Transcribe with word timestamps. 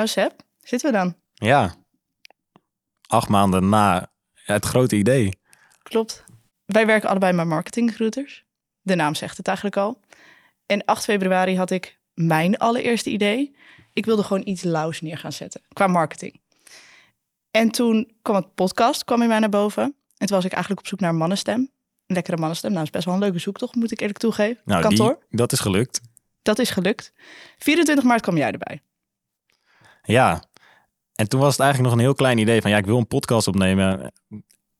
Nou, 0.00 0.12
Seb, 0.12 0.32
zitten 0.62 0.90
we 0.90 0.96
dan? 0.96 1.14
Ja, 1.34 1.74
acht 3.06 3.28
maanden 3.28 3.68
na 3.68 4.12
het 4.34 4.64
grote 4.64 4.96
idee. 4.96 5.38
Klopt. 5.82 6.24
Wij 6.64 6.86
werken 6.86 7.08
allebei 7.08 7.32
met 7.32 7.46
marketingrecruiters. 7.46 8.44
De 8.80 8.94
naam 8.94 9.14
zegt 9.14 9.36
het 9.36 9.46
eigenlijk 9.46 9.76
al. 9.76 10.00
En 10.66 10.84
8 10.84 11.04
februari 11.04 11.56
had 11.56 11.70
ik 11.70 11.98
mijn 12.14 12.56
allereerste 12.58 13.10
idee. 13.10 13.56
Ik 13.92 14.04
wilde 14.04 14.22
gewoon 14.22 14.46
iets 14.46 14.62
lauws 14.62 15.00
neer 15.00 15.18
gaan 15.18 15.32
zetten 15.32 15.60
qua 15.72 15.86
marketing. 15.86 16.40
En 17.50 17.70
toen 17.70 18.12
kwam 18.22 18.36
het 18.36 18.54
podcast 18.54 19.04
kwam 19.04 19.22
in 19.22 19.28
mij 19.28 19.38
naar 19.38 19.48
boven. 19.48 19.82
En 20.16 20.26
toen 20.26 20.36
was 20.36 20.44
ik 20.44 20.52
eigenlijk 20.52 20.82
op 20.82 20.88
zoek 20.88 21.00
naar 21.00 21.10
een 21.10 21.16
mannenstem. 21.16 21.60
Een 22.06 22.14
lekkere 22.14 22.36
mannenstem. 22.36 22.72
Nou, 22.72 22.84
dat 22.84 22.94
is 22.94 22.96
best 22.96 23.04
wel 23.04 23.14
een 23.14 23.28
leuke 23.28 23.38
zoektocht, 23.38 23.74
moet 23.74 23.92
ik 23.92 24.00
eerlijk 24.00 24.18
toegeven. 24.18 24.62
Nou, 24.64 24.82
Kantoor. 24.82 25.18
Die, 25.28 25.38
dat 25.38 25.52
is 25.52 25.60
gelukt. 25.60 26.00
Dat 26.42 26.58
is 26.58 26.70
gelukt. 26.70 27.12
24 27.58 28.04
maart 28.04 28.20
kwam 28.20 28.36
jij 28.36 28.50
erbij. 28.50 28.82
Ja, 30.02 30.42
en 31.14 31.28
toen 31.28 31.40
was 31.40 31.52
het 31.52 31.60
eigenlijk 31.60 31.90
nog 31.90 31.98
een 31.98 32.06
heel 32.06 32.14
klein 32.16 32.38
idee 32.38 32.60
van 32.62 32.70
ja, 32.70 32.76
ik 32.76 32.86
wil 32.86 32.96
een 32.96 33.06
podcast 33.06 33.48
opnemen. 33.48 34.12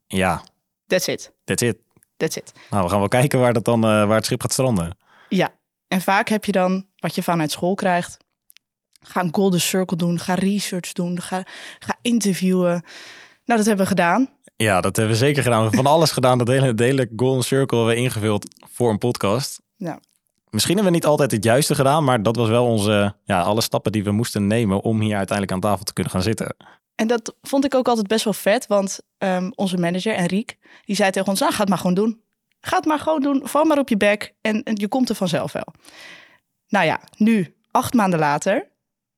Ja, 0.07 0.43
That's 0.87 1.07
it. 1.07 1.33
that's 1.45 1.63
it. 1.63 1.79
That's 2.17 2.37
it. 2.37 2.53
Nou, 2.71 2.85
we 2.85 2.91
gaan 2.91 2.99
wel 2.99 3.09
kijken 3.09 3.41
waar, 3.41 3.53
dat 3.53 3.65
dan, 3.65 3.85
eh, 3.85 3.91
waar 4.07 4.17
het 4.17 4.25
schip 4.25 4.41
gaat 4.41 4.53
stranden. 4.53 4.97
Ja. 5.29 5.53
En 5.89 6.01
vaak 6.01 6.29
heb 6.29 6.45
je 6.45 6.53
dan 6.53 6.87
wat 6.97 7.15
je 7.15 7.23
vanuit 7.23 7.51
school 7.51 7.75
krijgt. 7.75 8.17
Ga 9.03 9.21
een 9.21 9.35
golden 9.35 9.61
circle 9.61 9.97
doen. 9.97 10.19
Ga 10.19 10.35
research 10.35 10.93
doen. 10.93 11.21
Ga, 11.21 11.43
ga 11.79 11.99
interviewen. 12.03 12.85
Nou, 13.45 13.59
dat 13.59 13.67
hebben 13.67 13.85
we 13.85 13.91
gedaan. 13.91 14.29
Ja, 14.57 14.81
dat 14.81 14.97
hebben 14.97 15.15
we 15.15 15.21
zeker 15.21 15.43
gedaan. 15.43 15.59
We 15.59 15.65
hebben 15.65 15.85
van 15.85 15.93
alles 15.93 16.11
gedaan. 16.11 16.39
Dat 16.39 16.49
hele, 16.49 16.75
de 16.75 16.85
hele 16.85 17.11
Golden 17.17 17.45
Circle 17.45 17.77
hebben 17.79 17.95
we 17.97 18.03
ingevuld 18.03 18.47
voor 18.73 18.91
een 18.91 18.99
podcast. 18.99 19.61
Ja. 19.77 20.01
Misschien 20.51 20.75
hebben 20.75 20.93
we 20.93 20.99
niet 20.99 21.09
altijd 21.09 21.31
het 21.31 21.45
juiste 21.45 21.75
gedaan, 21.75 22.05
maar 22.05 22.23
dat 22.23 22.37
was 22.37 22.49
wel 22.49 22.67
onze, 22.67 23.15
ja, 23.25 23.41
alle 23.41 23.61
stappen 23.61 23.93
die 23.93 24.05
we 24.05 24.11
moesten 24.11 24.47
nemen 24.47 24.81
om 24.81 25.01
hier 25.01 25.17
uiteindelijk 25.17 25.53
aan 25.53 25.71
tafel 25.71 25.85
te 25.85 25.93
kunnen 25.93 26.13
gaan 26.13 26.23
zitten. 26.23 26.57
En 26.95 27.07
dat 27.07 27.35
vond 27.43 27.65
ik 27.65 27.75
ook 27.75 27.89
altijd 27.89 28.07
best 28.07 28.25
wel 28.25 28.33
vet. 28.33 28.67
Want 28.67 29.01
ehm, 29.19 29.51
onze 29.55 29.77
manager, 29.77 30.15
Enrique, 30.15 30.57
die 30.85 30.97
zei 30.97 31.11
tegen 31.11 31.29
ons... 31.29 31.41
Nou, 31.41 31.53
ga 31.53 31.61
het 31.61 31.69
maar 31.69 31.79
gewoon 31.79 31.95
doen. 31.95 32.21
Ga 32.61 32.77
het 32.77 32.85
maar 32.85 32.99
gewoon 32.99 33.23
doen. 33.23 33.41
Val 33.45 33.65
maar 33.65 33.79
op 33.79 33.89
je 33.89 33.97
bek. 33.97 34.35
En, 34.41 34.63
en 34.63 34.75
je 34.77 34.89
komt 34.89 35.09
er 35.09 35.15
vanzelf 35.15 35.53
wel. 35.53 35.67
Nou 36.69 36.87
ja, 36.87 37.01
nu, 37.17 37.55
acht 37.71 37.95
maanden 37.95 38.19
later, 38.19 38.69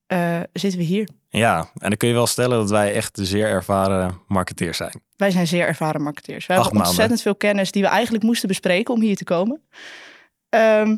eh, 0.07 0.41
zitten 0.53 0.79
we 0.81 0.85
hier. 0.85 1.09
Ja, 1.29 1.59
en 1.59 1.89
dan 1.89 1.97
kun 1.97 2.09
je 2.09 2.15
wel 2.15 2.27
stellen 2.27 2.59
dat 2.59 2.71
wij 2.71 2.95
echt 2.95 3.19
zeer 3.23 3.47
ervaren 3.47 4.21
marketeers 4.29 4.77
zijn. 4.77 5.03
Wij 5.17 5.31
zijn 5.31 5.47
zeer 5.47 5.67
ervaren 5.67 6.03
marketeers. 6.03 6.47
We 6.47 6.53
hebben 6.53 6.73
maanden. 6.73 6.91
ontzettend 6.91 7.23
veel 7.23 7.35
kennis 7.35 7.73
die 7.73 7.83
we 7.83 7.89
eigenlijk 7.89 8.25
moesten 8.25 8.49
bespreken 8.49 8.95
om 8.95 9.01
hier 9.01 9.17
te 9.17 9.25
komen. 9.25 9.63
Ehm, 10.49 10.97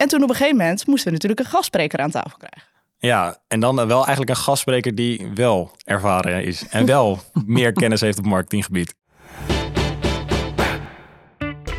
en 0.00 0.08
toen 0.08 0.22
op 0.22 0.28
een 0.28 0.34
gegeven 0.34 0.56
moment 0.56 0.86
moesten 0.86 1.06
we 1.06 1.12
natuurlijk 1.12 1.40
een 1.40 1.46
gastspreker 1.46 1.98
aan 1.98 2.10
tafel 2.10 2.38
krijgen. 2.38 2.68
Ja, 2.98 3.36
en 3.48 3.60
dan 3.60 3.76
wel 3.76 3.98
eigenlijk 3.98 4.30
een 4.30 4.44
gastspreker 4.44 4.94
die 4.94 5.30
wel 5.34 5.70
ervaren 5.84 6.44
is 6.44 6.68
en 6.68 6.86
wel 6.86 7.18
meer 7.46 7.72
kennis 7.72 8.00
heeft 8.00 8.18
op 8.18 8.24
marketinggebied. 8.24 8.94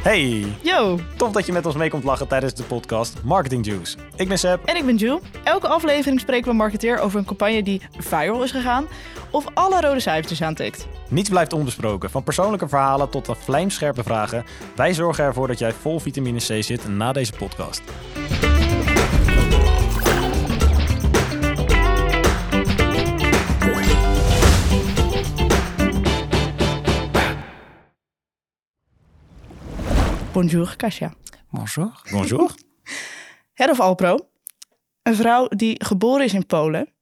Hey, 0.01 0.45
Yo, 0.61 0.99
tof 1.17 1.31
dat 1.31 1.45
je 1.45 1.51
met 1.51 1.65
ons 1.65 1.75
mee 1.75 1.89
komt 1.89 2.03
lachen 2.03 2.27
tijdens 2.27 2.53
de 2.53 2.63
podcast 2.63 3.23
Marketing 3.23 3.65
Juice. 3.65 3.97
Ik 4.15 4.27
ben 4.27 4.39
Seb. 4.39 4.65
en 4.65 4.75
ik 4.75 4.85
ben 4.85 4.95
Jules. 4.95 5.21
Elke 5.43 5.67
aflevering 5.67 6.19
spreken 6.19 6.43
we 6.45 6.49
een 6.49 6.55
marketeer 6.55 6.99
over 6.99 7.19
een 7.19 7.25
campagne 7.25 7.63
die 7.63 7.81
viral 7.97 8.43
is 8.43 8.51
gegaan 8.51 8.87
of 9.31 9.45
alle 9.53 9.81
rode 9.81 9.99
cijfertjes 9.99 10.41
aantikt. 10.41 10.87
Niets 11.09 11.29
blijft 11.29 11.53
onbesproken. 11.53 12.09
Van 12.09 12.23
persoonlijke 12.23 12.67
verhalen 12.67 13.09
tot 13.09 13.29
aan 13.29 13.35
vlijmscherpe 13.35 14.03
vragen. 14.03 14.43
Wij 14.75 14.93
zorgen 14.93 15.23
ervoor 15.23 15.47
dat 15.47 15.59
jij 15.59 15.71
vol 15.71 15.99
vitamine 15.99 16.39
C 16.39 16.63
zit 16.63 16.87
na 16.87 17.11
deze 17.11 17.33
podcast. 17.33 17.81
Bonjour, 30.33 30.75
Kasia. 30.75 31.13
Bonjour. 31.49 32.01
Bonjour. 32.11 32.55
Head 33.59 33.69
of 33.69 33.79
Alpro. 33.79 34.29
Een 35.03 35.15
vrouw 35.15 35.47
die 35.47 35.83
geboren 35.83 36.25
is 36.25 36.33
in 36.33 36.45
Polen, 36.45 36.93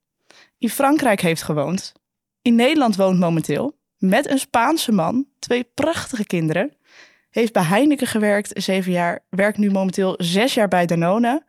in 0.58 0.70
Frankrijk 0.70 1.22
heeft 1.22 1.44
gewoond, 1.44 1.94
in 2.42 2.56
Nederland 2.56 2.96
woont 2.96 3.20
momenteel, 3.20 3.78
met 3.98 4.30
een 4.30 4.40
Spaanse 4.40 4.92
man, 4.92 5.28
twee 5.40 5.64
prachtige 5.64 6.26
kinderen, 6.26 6.74
heeft 7.30 7.54
bij 7.54 7.64
Heineken 7.64 8.08
gewerkt, 8.08 8.64
zeven 8.64 8.92
jaar, 8.92 9.26
werkt 9.30 9.58
nu 9.58 9.72
momenteel 9.72 10.16
zes 10.18 10.54
jaar 10.54 10.68
bij 10.68 10.86
Danone. 10.86 11.44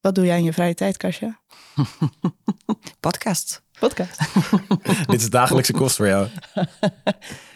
Wat 0.00 0.14
doe 0.14 0.24
jij 0.24 0.38
in 0.38 0.44
je 0.44 0.52
vrije 0.52 0.74
tijd, 0.74 0.96
Kasia? 0.96 1.40
Podcast. 3.00 3.62
Podcast. 3.78 4.18
Dit 5.10 5.20
is 5.20 5.30
dagelijkse 5.30 5.72
kost 5.72 5.96
voor 5.96 6.06
jou. 6.06 6.28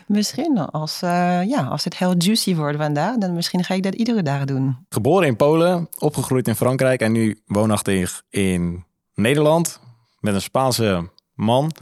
Misschien 0.08 0.58
als, 0.58 1.02
eh, 1.02 1.42
ja, 1.42 1.64
als 1.64 1.84
het 1.84 1.96
heel 1.96 2.14
juicy 2.18 2.54
wordt 2.54 2.76
vandaag, 2.76 3.16
dan 3.16 3.34
misschien 3.34 3.64
ga 3.64 3.74
ik 3.74 3.82
dat 3.82 3.94
iedere 3.94 4.22
dag 4.22 4.44
doen. 4.44 4.76
Geboren 4.88 5.26
in 5.26 5.36
Polen, 5.36 5.88
opgegroeid 5.98 6.48
in 6.48 6.54
Frankrijk 6.54 7.00
en 7.00 7.12
nu 7.12 7.40
woonachtig 7.46 8.22
in 8.30 8.84
Nederland 9.14 9.80
met 10.20 10.34
een 10.34 10.42
Spaanse 10.42 11.10
man. 11.34 11.72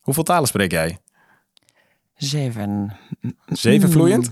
Hoeveel 0.00 0.22
talen 0.22 0.48
spreek 0.48 0.70
jij? 0.70 0.98
Zeven. 2.14 2.96
Zeven 3.46 3.90
vloeiend? 3.90 4.30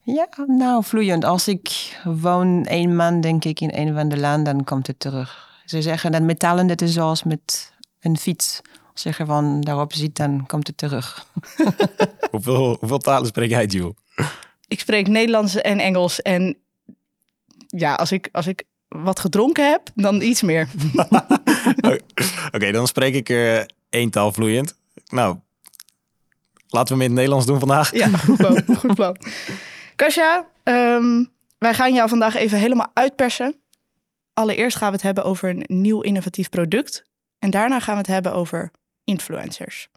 Ja, 0.00 0.28
nou, 0.46 0.84
vloeiend. 0.84 1.24
Als 1.24 1.48
ik 1.48 1.98
woon 2.04 2.64
één 2.64 2.96
maand, 2.96 3.22
denk 3.22 3.44
ik, 3.44 3.60
in 3.60 3.70
een 3.72 3.94
van 3.94 4.08
de 4.08 4.18
landen, 4.18 4.56
dan 4.56 4.64
komt 4.64 4.86
het 4.86 5.00
terug. 5.00 5.60
Ze 5.64 5.82
zeggen 5.82 6.12
dat 6.12 6.22
metalen, 6.22 6.66
dat 6.66 6.80
is 6.80 6.92
zoals 6.92 7.22
met 7.22 7.72
een 8.00 8.16
fiets. 8.16 8.60
Als 8.94 9.02
je 9.02 9.12
gewoon 9.12 9.60
daarop 9.60 9.92
ziet, 9.92 10.16
dan 10.16 10.46
komt 10.46 10.66
het 10.66 10.76
terug. 10.76 11.26
Hoeveel, 12.30 12.76
hoeveel 12.80 12.98
talen 12.98 13.26
spreek 13.26 13.50
jij, 13.50 13.66
Jules? 13.66 13.94
Ik 14.68 14.80
spreek 14.80 15.08
Nederlands 15.08 15.56
en 15.56 15.78
Engels 15.78 16.22
en 16.22 16.56
ja, 17.66 17.94
als 17.94 18.12
ik, 18.12 18.28
als 18.32 18.46
ik 18.46 18.64
wat 18.88 19.20
gedronken 19.20 19.70
heb, 19.70 19.90
dan 19.94 20.20
iets 20.20 20.42
meer. 20.42 20.68
Oké, 22.54 22.72
dan 22.72 22.86
spreek 22.86 23.14
ik 23.14 23.28
er 23.28 23.70
één 23.90 24.10
taal 24.10 24.32
vloeiend. 24.32 24.76
Nou, 25.06 25.36
laten 26.68 26.96
we 26.96 27.02
hem 27.02 27.02
in 27.02 27.06
het 27.08 27.14
Nederlands 27.14 27.46
doen 27.46 27.58
vandaag. 27.58 27.94
Ja, 27.94 28.08
goed 28.08 28.36
plan. 28.36 28.62
Goed 28.80 28.94
plan. 28.94 29.16
Kasia, 29.96 30.46
ehm, 30.62 31.24
wij 31.58 31.74
gaan 31.74 31.94
jou 31.94 32.08
vandaag 32.08 32.34
even 32.34 32.58
helemaal 32.58 32.90
uitpersen. 32.92 33.56
Allereerst 34.32 34.76
gaan 34.76 34.88
we 34.88 34.94
het 34.94 35.02
hebben 35.02 35.24
over 35.24 35.48
een 35.48 35.64
nieuw 35.66 36.00
innovatief 36.00 36.48
product. 36.48 37.04
En 37.38 37.50
daarna 37.50 37.80
gaan 37.80 37.94
we 37.94 38.00
het 38.00 38.10
hebben 38.10 38.34
over 38.34 38.70
influencers. 39.04 39.88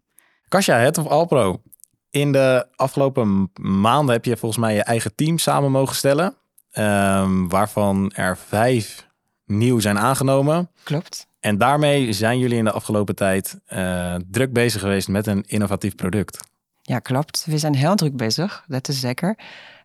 Kasia, 0.47 0.78
het 0.78 0.97
of 0.97 1.06
Alpro. 1.07 1.62
In 2.09 2.31
de 2.31 2.68
afgelopen 2.75 3.51
maanden 3.62 4.13
heb 4.13 4.25
je 4.25 4.38
volgens 4.38 4.62
mij 4.62 4.75
je 4.75 4.84
eigen 4.84 5.16
team 5.16 5.38
samen 5.38 5.72
mogen 5.72 5.95
stellen. 5.95 6.35
ehm, 6.72 7.47
waarvan 7.47 8.12
er 8.16 8.38
vijf 8.38 9.07
nieuw 9.45 9.79
zijn 9.79 10.00
aangenomen. 10.00 10.69
Klopt. 10.84 11.28
En 11.40 11.57
daarmee 11.57 12.13
zijn 12.13 12.40
jullie 12.40 12.57
in 12.57 12.63
de 12.63 12.72
afgelopen 12.72 13.16
tijd 13.16 13.59
eh, 13.66 14.16
druk 14.28 14.53
bezig 14.53 14.81
geweest 14.81 15.07
met 15.07 15.28
een 15.28 15.44
innovatief 15.47 15.95
product. 15.95 16.39
Ja, 16.81 17.00
klopt. 17.00 17.45
We 17.45 17.57
zijn 17.57 17.75
heel 17.75 17.95
druk 17.95 18.16
bezig, 18.16 18.63
dat 18.68 18.88
is 18.88 19.00
zeker. 19.00 19.38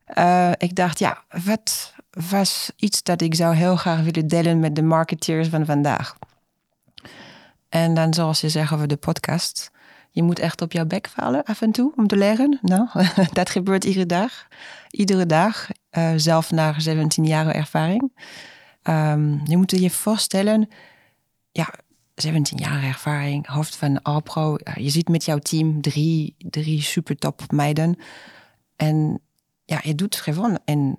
Eh, 0.05 0.51
ik 0.57 0.75
dacht, 0.75 0.99
ja, 0.99 1.25
wat 1.45 1.95
was 2.29 2.71
iets 2.77 3.03
dat 3.03 3.21
ik 3.21 3.35
zou 3.35 3.55
heel 3.55 3.77
graag 3.77 4.01
willen 4.03 4.27
delen 4.27 4.61
met 4.61 4.75
de 4.75 4.83
marketeers 4.83 5.49
van 5.49 5.67
vandaag? 5.67 6.17
En 7.73 7.95
dan, 7.95 8.15
zoals 8.15 8.41
je 8.41 8.49
zegt 8.49 8.73
over 8.73 8.89
de 8.89 8.97
podcast, 8.97 9.71
je 10.11 10.23
moet 10.23 10.39
echt 10.39 10.63
op 10.63 10.73
jouw 10.73 10.85
bek 10.85 11.09
vallen 11.09 11.45
af 11.45 11.63
en 11.63 11.73
toe 11.73 11.93
om 11.97 12.07
te 12.07 12.17
leren. 12.17 12.59
Nou, 12.63 12.89
dat 13.33 13.51
gebeurt 13.51 13.85
iedere 13.85 14.07
dag. 14.07 14.47
Iedere 14.91 15.27
dag, 15.27 15.69
eh, 15.91 16.13
zelf 16.17 16.51
na 16.51 16.81
17 16.81 17.25
jaar 17.25 17.47
ervaring. 17.47 18.13
Ehm, 18.83 19.45
je 19.45 19.57
moet 19.57 19.71
je 19.71 19.91
voorstellen, 19.91 20.69
ja, 21.53 21.75
17 22.15 22.59
jaar 22.59 22.83
ervaring, 22.83 23.47
hoofd 23.47 23.77
van 23.77 24.03
Alpro. 24.03 24.57
Je 24.75 24.91
zit 24.91 25.09
met 25.09 25.25
jouw 25.25 25.39
team 25.39 25.81
drie, 25.81 26.35
drie 26.39 26.83
super 26.83 27.17
top 27.17 27.53
meiden. 27.53 27.97
En 28.77 29.21
ja, 29.65 29.81
je 29.83 29.95
doet 29.95 30.17
gewoon 30.17 30.59
een 30.65 30.99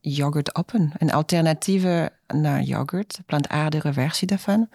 yoghurt 0.00 0.54
open. 0.54 0.92
Een 0.98 1.12
alternatieve 1.12 2.12
naar 2.26 2.62
yoghurt, 2.62 3.20
plantaardige 3.26 3.92
versie 3.92 4.26
daarvan. 4.26 4.68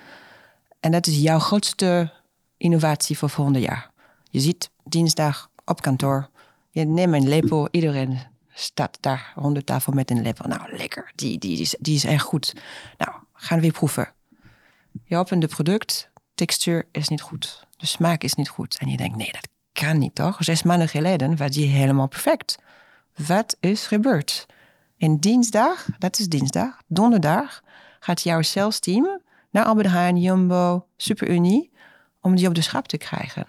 En 0.80 0.92
dat 0.92 1.08
is 1.08 1.18
jouw 1.18 1.40
grootste 1.40 2.12
innovatie 2.58 3.18
voor 3.18 3.30
volgende 3.30 3.60
jaar. 3.60 3.92
Je 4.30 4.40
ziet 4.40 4.70
dinsdag 4.84 5.50
op 5.66 5.82
kantoor, 5.82 6.30
je 6.72 6.86
neemt 6.86 7.14
een 7.14 7.28
lepel, 7.28 7.68
iedereen 7.72 8.20
staat 8.54 8.98
daar 9.00 9.32
rond 9.36 9.56
de 9.56 9.64
tafel 9.64 9.94
met 9.94 10.12
een 10.12 10.22
lepel. 10.22 10.48
Nou, 10.48 10.78
lekker, 10.78 11.12
die, 11.16 11.38
die, 11.38 11.60
is, 11.60 11.76
die 11.80 11.96
is 11.96 12.04
echt 12.04 12.24
goed. 12.24 12.56
Nou, 12.98 13.12
gaan 13.34 13.60
we 13.60 13.72
proeven. 13.72 14.14
Je 15.04 15.18
opent 15.18 15.44
het 15.44 15.52
product, 15.52 16.10
textuur 16.36 16.88
is 16.92 17.08
niet 17.08 17.22
goed. 17.22 17.68
De 17.78 17.86
smaak 17.86 18.24
is 18.24 18.34
niet 18.34 18.50
goed. 18.50 18.78
En 18.78 18.90
je 18.90 18.98
denkt, 18.98 19.18
nee, 19.18 19.32
dat 19.32 19.48
kan 19.72 19.98
niet 19.98 20.16
toch? 20.16 20.38
Zes 20.40 20.64
maanden 20.64 20.90
geleden 20.90 21.38
was 21.38 21.52
die 21.52 21.68
helemaal 21.68 22.08
perfect. 22.08 22.58
Wat 23.28 23.58
is 23.60 23.88
gebeurd? 23.88 24.46
En 24.98 25.20
dinsdag, 25.20 25.88
dat 25.98 26.20
is 26.20 26.28
dinsdag, 26.28 26.82
donderdag, 26.88 27.64
gaat 28.00 28.22
jouw 28.22 28.42
sales 28.42 28.80
team 28.80 29.22
naar 29.52 29.66
Albert 29.66 29.88
Heijn, 29.88 30.18
Jumbo, 30.18 30.86
Super 30.98 31.30
Unie, 31.30 31.72
om 32.22 32.36
die 32.36 32.48
op 32.48 32.56
de 32.56 32.62
schap 32.62 32.88
te 32.88 32.98
krijgen. 32.98 33.48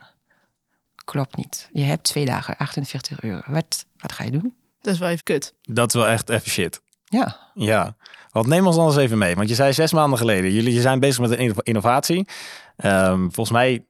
Klopt 1.04 1.36
niet. 1.36 1.68
Je 1.72 1.82
hebt 1.82 2.04
twee 2.04 2.24
dagen, 2.24 2.56
48 2.56 3.22
euro. 3.22 3.40
Wat, 3.46 3.86
wat 3.96 4.12
ga 4.12 4.24
je 4.24 4.30
doen? 4.30 4.54
Dat 4.80 4.92
is 4.94 4.98
wel 5.00 5.08
even 5.08 5.24
kut. 5.24 5.54
Dat 5.62 5.88
is 5.88 5.94
wel 5.94 6.08
echt 6.08 6.28
even 6.28 6.50
shit. 6.50 6.82
Ja, 7.04 7.50
Ja, 7.54 7.96
want 8.30 8.46
neem 8.46 8.66
ons 8.66 8.76
anders 8.76 8.96
even 8.96 9.18
mee. 9.18 9.34
Want 9.34 9.48
je 9.48 9.54
zei 9.54 9.72
zes 9.72 9.92
maanden 9.92 10.18
geleden, 10.18 10.52
jullie 10.52 10.80
zijn 10.80 11.00
bezig 11.00 11.20
met 11.20 11.30
een 11.30 11.38
inno- 11.38 11.60
innovatie. 11.62 12.28
Ehm, 12.76 13.18
volgens 13.20 13.50
mij 13.50 13.84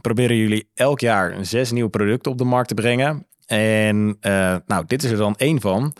proberen 0.00 0.36
jullie 0.36 0.70
elk 0.74 1.00
jaar 1.00 1.44
zes 1.44 1.70
nieuwe 1.72 1.90
producten 1.90 2.32
op 2.32 2.38
de 2.38 2.44
markt 2.44 2.68
te 2.68 2.74
brengen. 2.74 3.26
En 3.46 4.16
eh, 4.20 4.56
nou, 4.66 4.84
dit 4.86 5.02
is 5.02 5.10
er 5.10 5.16
dan 5.16 5.36
één 5.36 5.60
van. 5.60 5.94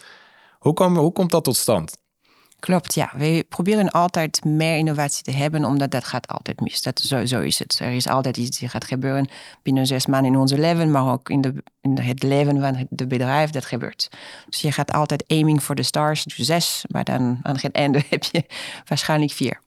Hoe, 0.58 0.72
kom, 0.74 0.96
hoe 0.96 1.12
komt 1.12 1.30
dat 1.30 1.44
tot 1.44 1.56
stand? 1.56 1.96
Klopt. 2.62 2.94
Ja, 2.94 3.10
we 3.16 3.44
proberen 3.48 3.90
altijd 3.90 4.44
meer 4.44 4.76
innovatie 4.76 5.22
te 5.22 5.30
hebben, 5.30 5.64
omdat 5.64 5.90
dat 5.90 6.04
gaat 6.04 6.28
altijd 6.28 6.60
mis. 6.60 6.82
Dat, 6.82 7.00
zo, 7.00 7.40
is 7.40 7.58
het. 7.58 7.78
Er 7.78 7.92
is 7.92 8.08
altijd 8.08 8.36
iets 8.36 8.58
die 8.58 8.68
gaat 8.68 8.84
gebeuren 8.84 9.28
binnen 9.62 9.86
zes 9.86 10.06
maanden 10.06 10.32
in 10.32 10.38
onze 10.38 10.58
leven, 10.58 10.90
maar 10.90 11.12
ook 11.12 11.30
in, 11.30 11.40
de, 11.40 11.54
in 11.80 11.98
het 11.98 12.22
leven 12.22 12.60
van 12.60 12.74
het 12.74 12.86
de 12.90 13.06
bedrijf 13.06 13.50
dat 13.50 13.64
gebeurt. 13.64 14.08
Dus 14.48 14.60
je 14.60 14.72
gaat 14.72 14.92
altijd 14.92 15.24
aiming 15.28 15.62
for 15.62 15.74
the 15.74 15.82
stars, 15.82 16.24
dus 16.24 16.36
zes, 16.36 16.84
maar 16.88 17.04
dan 17.04 17.38
aan 17.42 17.56
het 17.60 17.72
einde 17.72 18.02
heb 18.10 18.24
je 18.24 18.44
waarschijnlijk 18.84 19.32
vier. 19.32 19.60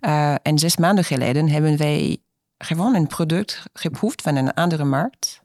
Eh, 0.00 0.34
en 0.42 0.58
zes 0.58 0.76
maanden 0.76 1.04
geleden 1.04 1.48
hebben 1.48 1.76
wij 1.76 2.18
gewoon 2.58 2.94
een 2.94 3.06
product 3.06 3.62
geproefd 3.72 4.22
van 4.22 4.36
een 4.36 4.54
andere 4.54 4.84
markt. 4.84 5.40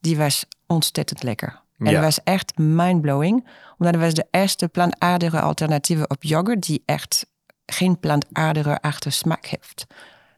Die 0.00 0.16
was 0.16 0.44
ontzettend 0.66 1.22
lekker. 1.22 1.66
En 1.78 1.86
Ja. 1.86 1.92
dat 1.92 2.02
was 2.02 2.20
echt 2.24 2.58
mindblowing. 2.58 3.46
Omdat 3.78 3.94
het 3.94 4.02
was 4.04 4.14
de 4.14 4.26
eerste 4.30 4.68
plantaardige 4.68 5.40
alternatieve 5.40 6.06
op 6.06 6.22
yoghurt... 6.22 6.66
die 6.66 6.82
echt 6.84 7.26
geen 7.66 7.98
plantaardige 7.98 8.80
achtersmaak 8.80 9.46
heeft. 9.46 9.86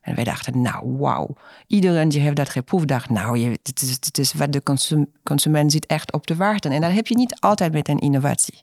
En 0.00 0.14
wij 0.14 0.24
dachten, 0.24 0.60
nou, 0.60 0.96
wauw. 0.96 1.36
Iedereen 1.66 2.08
die 2.08 2.20
heeft 2.20 2.36
dat 2.36 2.48
geproefd 2.48 2.88
dacht... 2.88 3.10
nou, 3.10 3.38
je, 3.38 3.58
dit, 3.62 3.82
is, 3.82 4.00
dit 4.00 4.18
is 4.18 4.32
wat 4.32 4.52
de 4.52 4.62
consum- 4.62 5.12
consument 5.22 5.72
zit 5.72 5.86
echt 5.86 6.12
op 6.12 6.26
te 6.26 6.36
wachten. 6.36 6.72
En 6.72 6.80
dat 6.80 6.92
heb 6.92 7.06
je 7.06 7.14
niet 7.16 7.40
altijd 7.40 7.72
met 7.72 7.88
een 7.88 7.98
innovatie. 7.98 8.62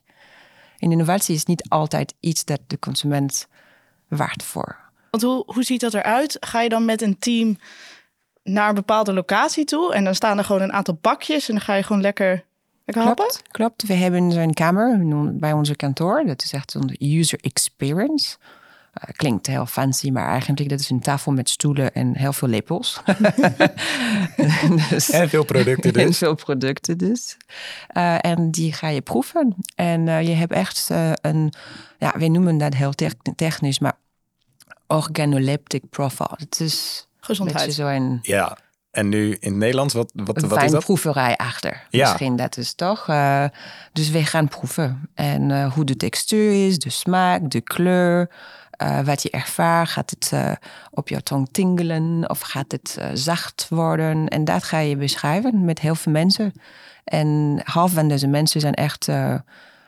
Een 0.78 0.90
innovatie 0.90 1.34
is 1.34 1.44
niet 1.44 1.68
altijd 1.68 2.14
iets 2.20 2.44
dat 2.44 2.60
de 2.66 2.78
consument 2.78 3.46
waard 4.08 4.42
voor. 4.42 4.76
Want 5.10 5.22
hoe, 5.22 5.42
hoe 5.46 5.62
ziet 5.62 5.80
dat 5.80 5.94
eruit? 5.94 6.36
Ga 6.40 6.60
je 6.60 6.68
dan 6.68 6.84
met 6.84 7.02
een 7.02 7.18
team 7.18 7.56
naar 8.42 8.68
een 8.68 8.74
bepaalde 8.74 9.12
locatie 9.12 9.64
toe 9.64 9.94
en 9.94 10.04
dan 10.04 10.14
staan 10.14 10.38
er 10.38 10.44
gewoon 10.44 10.62
een 10.62 10.72
aantal 10.72 10.98
bakjes 11.00 11.48
en 11.48 11.54
dan 11.54 11.64
ga 11.64 11.74
je 11.74 11.82
gewoon 11.82 12.02
lekker, 12.02 12.44
Klopt, 12.92 13.42
klopt. 13.50 13.86
We 13.86 13.94
hebben 13.94 14.32
zo'n 14.32 14.54
kamer 14.54 14.98
bij 15.38 15.52
onze 15.52 15.76
kantoor. 15.76 16.22
Dat 16.26 16.42
is 16.42 16.52
echt 16.52 16.74
een 16.74 16.96
user 16.98 17.38
experience. 17.40 18.36
Eh, 18.92 19.02
klinkt 19.16 19.46
heel 19.46 19.66
fancy, 19.66 20.10
maar 20.10 20.28
eigenlijk 20.28 20.68
dat 20.68 20.80
is 20.80 20.90
een 20.90 21.00
tafel 21.00 21.32
met 21.32 21.48
stoelen 21.48 21.92
en 21.94 22.16
heel 22.16 22.32
veel 22.32 22.48
lepels. 22.48 23.00
dus, 24.90 25.10
En 25.10 25.28
veel 25.28 25.44
producten 25.44 25.92
en 26.00 26.06
dus. 26.06 26.18
veel 26.18 26.34
producten 26.34 26.98
dus. 26.98 27.36
Eh, 27.88 28.16
en 28.20 28.50
die 28.50 28.72
ga 28.72 28.88
je 28.88 29.00
proeven. 29.00 29.54
En 29.74 30.08
eh, 30.08 30.22
je 30.22 30.34
hebt 30.34 30.52
echt 30.52 30.88
een, 31.20 31.52
ja, 31.98 32.14
we 32.18 32.28
noemen 32.28 32.58
dat 32.58 32.74
heel 32.74 32.92
tech- 32.92 33.14
technisch, 33.36 33.78
maar 33.78 33.96
organoleptic 34.86 35.88
profile. 35.90 36.34
Het 36.36 36.60
is 36.60 37.06
een 37.18 37.24
Gezondheid. 37.24 37.72
zo'n 37.74 38.18
Ja, 38.22 38.56
en 38.90 39.08
nu 39.08 39.30
in 39.40 39.50
het 39.50 39.54
Nederlands, 39.58 39.94
wat, 39.94 40.10
wat, 40.14 40.42
een 40.42 40.48
wat 40.48 40.58
is 40.58 40.62
dat? 40.62 40.70
wijnproeverij 40.70 41.36
achter. 41.36 41.86
Ja. 41.90 42.02
Misschien 42.08 42.36
dat 42.36 42.56
is 42.56 42.74
toch. 42.74 43.08
eh, 43.08 43.44
dus 43.92 44.10
we 44.10 44.24
gaan 44.24 44.48
proeven. 44.48 45.10
En 45.14 45.50
eh, 45.50 45.72
hoe 45.72 45.84
de 45.84 45.96
textuur 45.96 46.66
is, 46.66 46.78
de 46.78 46.90
smaak, 46.90 47.50
de 47.50 47.60
kleur. 47.60 48.30
eh, 48.70 49.00
wat 49.00 49.22
je 49.22 49.30
ervaart. 49.30 49.88
Gaat 49.88 50.10
het 50.10 50.32
op 50.90 51.08
je 51.08 51.22
tong 51.22 51.48
tingelen 51.52 52.30
of 52.30 52.40
gaat 52.40 52.72
het 52.72 52.98
zacht 53.14 53.66
worden? 53.68 54.28
En 54.28 54.44
dat 54.44 54.62
ga 54.64 54.78
je 54.78 54.96
beschrijven 54.96 55.64
met 55.64 55.78
heel 55.80 55.94
veel 55.94 56.12
mensen. 56.12 56.52
En 57.04 57.60
half 57.64 57.92
van 57.92 58.08
deze 58.08 58.26
mensen 58.26 58.60
zijn 58.60 58.74
echt 58.74 59.06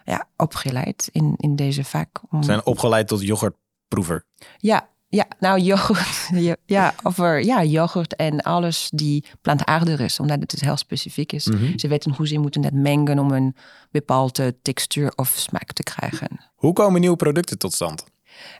ja, 0.04 0.26
opgeleid 0.36 1.08
in, 1.12 1.34
in 1.36 1.56
deze 1.56 1.84
vak. 1.84 2.08
Om, 2.30 2.42
Zijn 2.42 2.66
opgeleid 2.66 3.08
tot 3.08 3.22
yoghurtproever. 3.22 4.24
ja, 4.58 4.88
ja, 5.10 5.26
nou 5.38 5.60
yoghurt. 5.60 6.28
Ja, 6.66 6.94
over 7.02 7.44
ja, 7.44 7.64
yoghurt 7.64 8.16
en 8.16 8.40
alles 8.40 8.90
die 8.94 9.24
plantaardig 9.40 10.00
is, 10.00 10.20
omdat 10.20 10.40
het 10.40 10.50
dus 10.50 10.60
heel 10.60 10.76
specifiek 10.76 11.32
is. 11.32 11.44
Ze 11.76 11.88
weten 11.88 12.14
hoe 12.14 12.28
ze 12.28 12.38
moeten 12.38 12.60
dat 12.60 12.72
mengen 12.72 13.18
om 13.18 13.30
een 13.30 13.56
bepaalde 13.90 14.56
textuur 14.62 15.12
of 15.16 15.32
smaak 15.36 15.72
te 15.72 15.82
krijgen. 15.82 16.40
Hoe 16.54 16.72
komen 16.72 17.00
nieuwe 17.00 17.16
producten 17.16 17.58
tot 17.58 17.72
stand? 17.72 18.04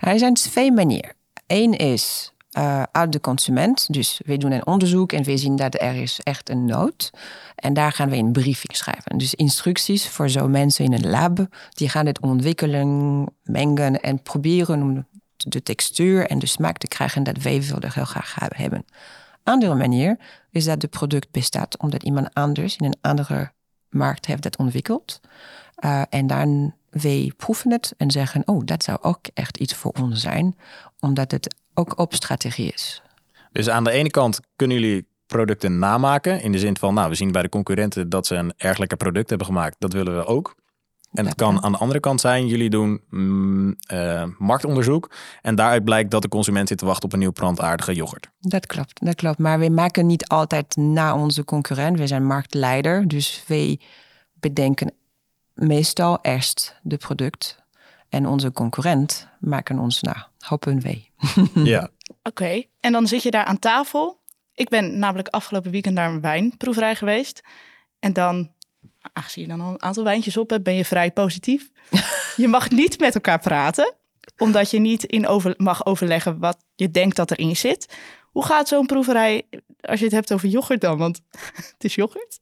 Er 0.01 0.19
zijn 0.19 0.35
twee 0.35 0.73
manieren. 0.73 1.15
Eén 1.47 1.73
is 1.73 2.33
eh, 2.51 2.83
uit 2.93 3.13
de 3.13 3.21
consument. 3.21 3.93
Dus 3.93 4.21
we 4.25 4.37
doen 4.37 4.51
een 4.51 4.67
onderzoek 4.67 5.13
en 5.13 5.23
we 5.23 5.37
zien 5.37 5.57
dat 5.57 5.81
er 5.81 5.95
is 5.95 6.21
echt 6.23 6.51
een 6.51 6.65
nood. 6.65 7.11
En 7.55 7.75
daar 7.75 7.93
gaan 7.93 8.11
we 8.11 8.17
een 8.17 8.33
briefing 8.33 8.77
schrijven. 8.77 9.19
Dus 9.19 9.35
instructies 9.35 10.09
voor 10.09 10.31
zo'n 10.31 10.51
mensen 10.51 10.85
in 10.85 10.93
een 10.93 11.11
lab. 11.11 11.47
Die 11.69 11.89
gaan 11.89 12.07
het 12.07 12.21
ontwikkelen, 12.21 13.27
mengen 13.43 14.01
en 14.01 14.23
proberen 14.23 14.83
om 14.83 15.07
de 15.49 15.63
textuur 15.63 16.27
en 16.27 16.39
de 16.39 16.47
smaak 16.47 16.79
te 16.79 16.89
krijgen 16.89 17.23
dat 17.23 17.43
wij 17.43 17.63
willen 17.63 17.93
heel 17.93 18.05
graag 18.05 18.35
hebben. 18.57 18.85
Andere 19.43 19.75
manier 19.75 20.19
is 20.51 20.65
dat 20.65 20.83
het 20.83 20.91
product 20.91 21.31
bestaat 21.31 21.79
omdat 21.79 22.03
iemand 22.03 22.35
anders 22.35 22.77
in 22.77 22.85
een 22.85 22.99
andere 23.01 23.53
markt 23.89 24.27
heeft 24.27 24.43
dat 24.43 24.57
ontwikkeld. 24.57 25.21
Uh, 25.85 26.03
en 26.09 26.27
dan 26.27 26.75
wij 26.91 27.33
proeven 27.37 27.71
het 27.71 27.95
en 27.97 28.11
zeggen, 28.11 28.43
oh, 28.45 28.65
dat 28.65 28.83
zou 28.83 28.99
ook 29.01 29.21
echt 29.35 29.57
iets 29.57 29.75
voor 29.75 29.93
ons 30.01 30.21
zijn, 30.21 30.57
omdat 31.01 31.31
het 31.31 31.55
ook 31.75 31.99
op 31.99 32.15
strategie 32.15 32.73
is. 32.73 33.03
Dus 33.53 33.69
aan 33.69 33.85
de 33.85 33.91
ene 33.91 34.11
kant 34.11 34.41
kunnen 34.57 34.81
jullie 34.81 35.07
producten 35.27 35.79
namaken. 35.79 36.43
In 36.43 36.53
de 36.53 36.59
zin 36.59 36.77
van, 36.77 36.95
nou, 36.95 37.09
we 37.09 37.15
zien 37.15 37.33
bij 37.33 37.43
de 37.43 37.49
concurrenten 37.49 38.09
dat 38.09 38.27
ze 38.27 38.35
een 38.35 38.53
erg 38.57 38.79
lekker 38.79 38.97
product 38.97 39.29
hebben 39.29 39.47
gemaakt. 39.47 39.77
Dat 39.79 39.93
willen 39.93 40.17
we 40.17 40.25
ook. 40.25 40.55
En 41.13 41.27
het 41.27 41.35
kan 41.35 41.63
aan 41.63 41.73
de 41.73 41.79
andere 41.79 42.01
kant 42.01 42.21
zijn, 42.21 42.47
jullie 42.47 42.71
doen 42.71 43.01
mm, 43.11 43.77
eh, 43.87 44.25
marktonderzoek. 44.39 45.11
En 45.43 45.55
daaruit 45.55 45.85
blijkt 45.85 46.11
dat 46.11 46.23
de 46.23 46.29
consument 46.29 46.69
zit 46.69 46.79
te 46.79 46.85
wachten 46.85 47.05
op 47.05 47.13
een 47.13 47.19
nieuw 47.19 47.33
plantaardige 47.33 47.95
yoghurt. 47.95 48.31
Dat 48.41 48.67
klopt, 48.67 49.05
dat 49.05 49.15
klopt. 49.15 49.39
Maar 49.39 49.59
we 49.59 49.69
maken 49.69 50.07
niet 50.07 50.29
altijd 50.29 50.77
na 50.77 51.17
onze 51.17 51.45
concurrent. 51.45 51.99
We 51.99 52.07
zijn 52.07 52.27
marktleider, 52.27 53.09
dus 53.09 53.45
wij 53.47 53.81
bedenken 54.33 54.93
meestal 55.55 56.19
eerst 56.23 56.77
de 56.83 56.97
product. 56.97 57.59
En 58.09 58.27
onze 58.27 58.53
concurrent 58.53 59.29
maken 59.41 59.79
ons 59.79 60.01
na, 60.01 60.29
hopen 60.39 60.83
wij. 60.83 61.11
ja. 61.75 61.89
Oké, 62.23 62.63
en 62.81 62.93
dan 62.93 63.07
zit 63.07 63.23
je 63.23 63.31
daar 63.31 63.45
aan 63.45 63.59
tafel. 63.59 64.21
Ik 64.55 64.69
ben 64.69 64.99
namelijk 64.99 65.29
afgelopen 65.29 65.71
weekend 65.71 65.95
naar 65.95 66.11
een 66.11 66.21
wijnproeverij 66.21 66.95
geweest. 66.95 67.43
En 67.99 68.13
dan, 68.13 68.51
aangezien 69.13 69.43
je 69.43 69.49
dan 69.49 69.61
al 69.61 69.73
een 69.73 69.83
aantal 69.83 70.05
wijntjes 70.05 70.37
op 70.37 70.51
hebt, 70.51 70.63
ben 70.63 70.75
je 70.75 70.85
vrij 70.85 71.11
positief. 71.11 71.71
je 72.37 72.49
mag 72.49 72.71
niet 72.71 72.99
met 72.99 73.15
elkaar 73.15 73.39
praten, 73.39 73.95
omdat 74.39 74.71
je 74.71 74.79
niet 74.79 75.05
in 75.05 75.27
over, 75.27 75.55
mag 75.57 75.87
overleggen 75.87 76.39
wat 76.39 76.59
je 76.75 76.91
denkt 76.91 77.17
dat 77.17 77.31
erin 77.31 77.57
zit. 77.57 77.95
Hoe 78.31 78.45
gaat 78.45 78.69
zo'n 78.69 78.87
proeverij 78.87 79.43
als 79.81 79.99
je 79.99 80.05
het 80.05 80.15
hebt 80.15 80.33
over 80.33 80.49
yoghurt 80.49 80.81
dan? 80.81 80.99
Want 80.99 81.21
het 81.73 81.85
is 81.85 81.95
yoghurt. 81.95 82.41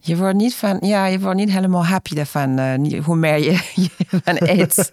Je 0.00 0.16
wordt 0.16 0.36
niet, 0.36 0.54
van, 0.54 0.78
ja, 0.80 1.06
je 1.06 1.20
wordt 1.20 1.36
niet 1.36 1.50
helemaal 1.50 1.86
happy 1.86 2.14
daarvan, 2.14 2.58
uh, 2.58 2.74
niet, 2.74 3.04
hoe 3.04 3.16
meer 3.16 3.38
je, 3.38 3.50
je 3.82 3.90
van 4.22 4.36
eet. 4.38 4.90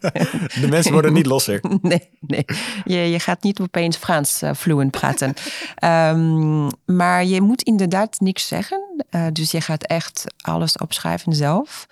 De 0.61 0.67
mensen 0.69 0.91
worden 0.91 1.13
niet 1.13 1.25
losser. 1.25 1.61
Nee, 1.81 2.09
nee. 2.19 2.45
Je, 2.85 2.97
je 2.97 3.19
gaat 3.19 3.43
niet 3.43 3.59
opeens 3.59 3.97
Frans 3.97 4.43
uh, 4.43 4.53
fluent 4.53 4.91
praten. 4.91 5.33
um, 5.83 6.69
maar 6.85 7.25
je 7.25 7.41
moet 7.41 7.61
inderdaad 7.61 8.19
niks 8.19 8.47
zeggen. 8.47 9.05
Uh, 9.11 9.27
dus 9.33 9.51
je 9.51 9.61
gaat 9.61 9.83
echt 9.83 10.25
alles 10.41 10.77
opschrijven 10.77 11.33
zelf. 11.33 11.87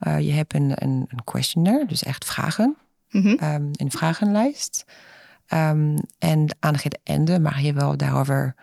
Uh, 0.00 0.20
je 0.20 0.32
hebt 0.32 0.54
een, 0.54 0.70
een, 0.74 1.06
een, 1.08 1.24
questionnaire, 1.24 1.86
dus 1.86 2.02
echt 2.02 2.24
vragen. 2.24 2.76
Mm 3.10 3.22
-hmm. 3.22 3.54
um, 3.54 3.70
een 3.72 3.90
vragenlijst. 3.90 4.84
Um, 5.52 5.96
en 6.18 6.56
aan 6.60 6.74
het 6.74 6.98
einde 7.02 7.40
mag 7.40 7.60
je 7.60 7.72
wel 7.72 7.96
daarover 7.96 8.54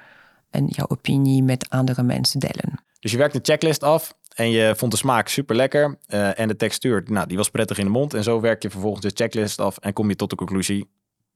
en 0.49 0.67
jouw 0.67 0.85
opinie 0.87 1.43
met 1.43 1.69
andere 1.69 2.03
mensen 2.03 2.39
delen. 2.39 2.83
Dus 2.99 3.11
je 3.11 3.17
werkt 3.17 3.35
een 3.35 3.43
checklist 3.43 3.83
af 3.83 4.13
en 4.35 4.49
je 4.49 4.73
vond 4.75 4.91
de 4.91 4.97
smaak 4.97 5.27
super 5.27 5.55
lekker. 5.55 5.97
Uh, 6.07 6.39
en 6.39 6.47
de 6.47 6.55
textuur, 6.55 7.03
nou, 7.05 7.27
die 7.27 7.37
was 7.37 7.49
prettig 7.49 7.77
in 7.77 7.85
de 7.85 7.91
mond. 7.91 8.13
En 8.13 8.23
zo 8.23 8.39
werk 8.39 8.61
je 8.61 8.69
vervolgens 8.69 9.01
de 9.01 9.11
checklist 9.13 9.59
af 9.59 9.77
en 9.77 9.93
kom 9.93 10.09
je 10.09 10.15
tot 10.15 10.29
de 10.29 10.35
conclusie: 10.35 10.89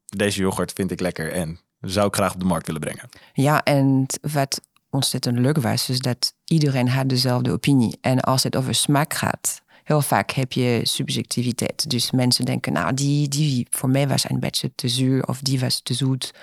deze 0.06 0.42
yoghurt 0.42 0.74
vind 0.74 0.92
ik 0.92 1.00
lekker 1.00 1.32
en 1.32 1.60
zou 1.82 2.08
ik 2.08 2.16
graag 2.16 2.34
op 2.34 2.40
de 2.40 2.46
markt 2.46 2.66
willen 2.66 2.82
brengen. 2.82 3.10
Ja, 3.34 3.64
en 3.64 4.06
wat 4.22 4.62
ontzettend 4.90 5.40
leuk 5.40 5.58
was, 5.58 5.90
is 5.90 6.00
dat 6.00 6.34
iedereen 6.46 6.90
had 6.90 7.10
dezelfde 7.10 7.52
opinie. 7.52 7.98
En 8.02 8.20
als 8.20 8.44
het 8.44 8.56
over 8.56 8.76
smaak 8.76 9.14
gaat, 9.14 9.62
heel 9.88 10.02
vaak 10.02 10.32
heb 10.32 10.54
je 10.54 10.80
subjectiviteit. 10.84 11.90
Dus 11.90 12.12
mensen 12.12 12.46
denken, 12.46 12.74
nou, 12.74 12.94
die, 12.94 13.28
die 13.28 13.68
voor 13.70 13.90
mij 13.90 14.08
was 14.08 14.30
een 14.30 14.40
beetje 14.40 14.72
te 14.76 14.88
zuur 14.88 15.24
of 15.24 15.42
die 15.42 15.60
was 15.60 15.80
te 15.80 15.94
zoet. 15.94 16.34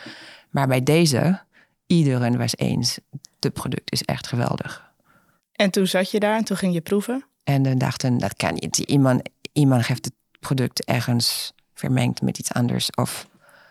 Maar 0.51 0.67
bij 0.67 0.83
deze, 0.83 1.41
iedereen 1.87 2.37
was 2.37 2.57
eens, 2.57 2.99
de 3.39 3.51
product 3.51 3.93
is 3.93 4.03
echt 4.03 4.27
geweldig. 4.27 4.93
En 5.53 5.71
toen 5.71 5.87
zat 5.87 6.11
je 6.11 6.21
daar 6.21 6.37
en 6.37 6.45
toen 6.45 6.57
ging 6.57 6.75
je 6.75 6.81
proeven? 6.81 7.25
En 7.45 7.63
dan 7.63 7.79
dachten, 7.79 8.19
dat 8.19 8.35
kan 8.37 8.55
niet. 8.55 8.79
Iemand, 8.79 9.23
iemand 9.53 9.87
heeft 9.87 10.05
het 10.05 10.15
product 10.41 10.85
ergens 10.85 11.53
vermengd 11.75 12.23
met 12.23 12.39
iets 12.39 12.53
anders. 12.53 12.91
Of 12.91 13.29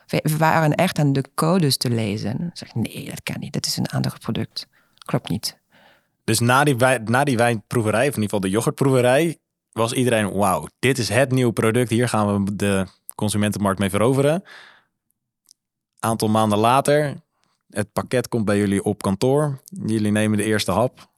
We, 0.08 0.38
waren 0.38 0.76
echt 0.76 1.00
aan 1.00 1.14
de 1.14 1.24
codes 1.36 1.78
te 1.78 1.90
lezen. 1.90 2.42
Ik 2.42 2.58
zeg, 2.58 2.76
nee, 2.76 3.06
dat 3.10 3.24
kan 3.24 3.40
niet. 3.40 3.54
Dat 3.54 3.66
is 3.66 3.78
een 3.78 3.88
ander 3.88 4.18
product. 4.20 4.68
Klopt 4.98 5.30
niet. 5.30 5.58
Dus 6.24 6.40
na 6.40 6.64
die, 6.64 6.76
na 7.06 7.24
die 7.24 7.38
wijnproeverij, 7.38 8.08
of 8.08 8.16
in 8.16 8.22
ieder 8.22 8.24
geval 8.24 8.40
de 8.40 8.50
yoghurtproeverij, 8.50 9.38
was 9.74 9.94
iedereen, 9.94 10.32
wauw, 10.32 10.68
dit 10.80 10.98
is 10.98 11.10
het 11.10 11.32
nieuwe 11.32 11.54
product. 11.54 11.90
Hier 11.90 12.10
gaan 12.10 12.44
we 12.44 12.56
de 12.56 12.86
consumentenmarkt 13.16 13.80
mee 13.80 13.90
veroveren. 13.90 14.44
Aantal 16.00 16.30
maanden 16.30 16.58
later, 16.58 17.22
het 17.70 17.92
pakket 17.92 18.28
komt 18.28 18.46
bij 18.46 18.58
jullie 18.58 18.84
op 18.84 19.02
kantoor. 19.02 19.62
Jullie 19.86 20.12
nemen 20.12 20.38
de 20.38 20.44
eerste 20.44 20.72
hap. 20.72 21.12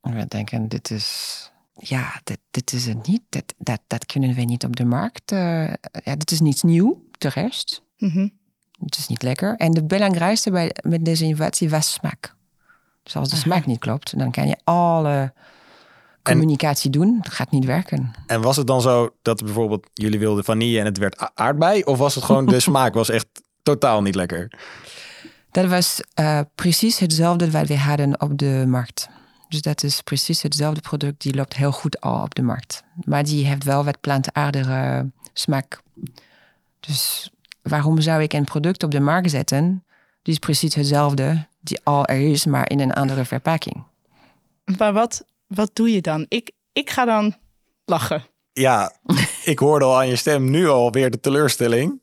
En 0.00 0.14
we 0.14 0.26
denken, 0.26 0.68
dit 0.68 0.90
is, 0.90 1.50
ja, 1.74 2.20
dit, 2.24 2.38
dit 2.50 2.72
is 2.72 2.86
het 2.86 3.06
niet. 3.06 3.22
Dat, 3.28 3.54
dat, 3.58 3.80
dat 3.86 4.06
kunnen 4.06 4.34
we 4.34 4.42
niet 4.42 4.64
op 4.64 4.76
de 4.76 4.84
markt. 4.84 5.32
eh, 5.32 5.72
ja, 6.04 6.16
dit 6.16 6.30
is 6.30 6.40
niets 6.40 6.62
nieuw, 6.62 7.04
de 7.18 7.28
rest. 7.28 7.82
Mhm. 7.98 8.28
Het 8.84 8.96
is 8.96 9.06
niet 9.08 9.22
lekker. 9.22 9.56
En 9.56 9.70
de 9.70 9.84
belangrijkste 9.84 10.50
bij, 10.50 10.74
met 10.82 11.04
deze 11.04 11.24
innovatie 11.24 11.70
was 11.70 11.92
smaak. 11.92 12.34
Dus 13.02 13.16
als 13.16 13.28
de 13.28 13.36
smaak 13.36 13.66
niet 13.66 13.78
klopt, 13.78 14.18
dan 14.18 14.30
kan 14.30 14.46
je 14.48 14.56
alle 14.64 15.32
communicatie 16.24 16.90
doen. 16.90 17.18
Het 17.22 17.32
gaat 17.32 17.50
niet 17.50 17.64
werken. 17.64 18.12
En 18.26 18.40
was 18.40 18.56
het 18.56 18.66
dan 18.66 18.80
zo 18.80 19.14
dat 19.22 19.44
bijvoorbeeld 19.44 19.86
jullie 19.92 20.18
wilden 20.18 20.44
vanille 20.44 20.78
en 20.78 20.84
het 20.84 20.98
werd 20.98 21.30
aardbei? 21.34 21.82
Of 21.82 21.98
was 21.98 22.14
het 22.14 22.24
gewoon 22.24 22.46
de 22.46 22.60
smaak 22.70 22.94
was 22.94 23.08
echt 23.08 23.26
totaal 23.62 24.02
niet 24.02 24.14
lekker? 24.14 24.58
Dat 25.50 25.66
was 25.66 26.00
eh, 26.14 26.40
precies 26.54 26.98
hetzelfde 26.98 27.50
wat 27.50 27.66
we 27.66 27.78
hadden 27.78 28.20
op 28.20 28.38
de 28.38 28.64
markt. 28.68 29.08
Dus 29.48 29.62
dat 29.62 29.82
is 29.82 30.00
precies 30.00 30.42
hetzelfde 30.42 30.80
product. 30.80 31.22
Die 31.22 31.34
loopt 31.34 31.56
heel 31.56 31.72
goed 31.72 32.00
al 32.00 32.22
op 32.22 32.34
de 32.34 32.42
markt. 32.42 32.82
Maar 33.04 33.24
die 33.24 33.46
heeft 33.46 33.64
wel 33.64 33.84
wat 33.84 34.00
plantaardige 34.00 35.10
smaak. 35.32 35.82
Dus 36.80 37.30
waarom 37.62 38.00
zou 38.00 38.22
ik 38.22 38.32
een 38.32 38.44
product 38.44 38.82
op 38.82 38.90
de 38.90 39.00
markt 39.00 39.30
zetten? 39.30 39.84
Die 40.22 40.32
is 40.32 40.38
precies 40.38 40.74
hetzelfde. 40.74 41.46
Die 41.60 41.80
al 41.82 42.06
er 42.06 42.30
is, 42.30 42.44
maar 42.44 42.70
in 42.70 42.80
een 42.80 42.92
andere 42.92 43.24
verpakking. 43.24 43.84
Maar 44.78 44.92
wat, 44.92 45.24
wat 45.54 45.70
doe 45.72 45.92
je 45.92 46.00
dan? 46.00 46.26
Ik, 46.28 46.50
ik 46.72 46.90
ga 46.90 47.04
dan 47.04 47.34
lachen. 47.84 48.24
Ja, 48.52 48.92
ik 49.44 49.58
hoorde 49.58 49.84
al 49.84 49.96
aan 49.96 50.08
je 50.08 50.16
stem 50.16 50.50
nu 50.50 50.68
alweer 50.68 51.10
de 51.10 51.20
teleurstelling. 51.20 52.00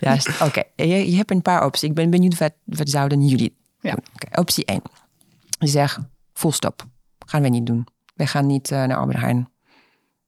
Ja, 0.00 0.16
oké. 0.46 0.62
Je, 0.76 1.10
je 1.10 1.16
hebt 1.16 1.30
een 1.30 1.42
paar 1.42 1.64
opties. 1.64 1.88
Ik 1.88 1.94
ben 1.94 2.10
benieuwd 2.10 2.38
wat, 2.38 2.52
wat 2.64 2.88
zouden 2.88 3.26
jullie 3.26 3.56
Ja. 3.80 3.90
doen. 3.90 4.04
Oké, 4.14 4.40
optie 4.40 4.64
1. 4.64 4.82
Je 5.58 5.66
zegt, 5.66 5.98
full 6.32 6.50
stop. 6.50 6.86
Gaan 7.26 7.42
we 7.42 7.48
niet 7.48 7.66
doen. 7.66 7.86
We 8.14 8.26
gaan 8.26 8.46
niet 8.46 8.70
eh, 8.70 8.84
naar 8.84 8.96
Albert 8.96 9.18
Heijn. 9.20 9.48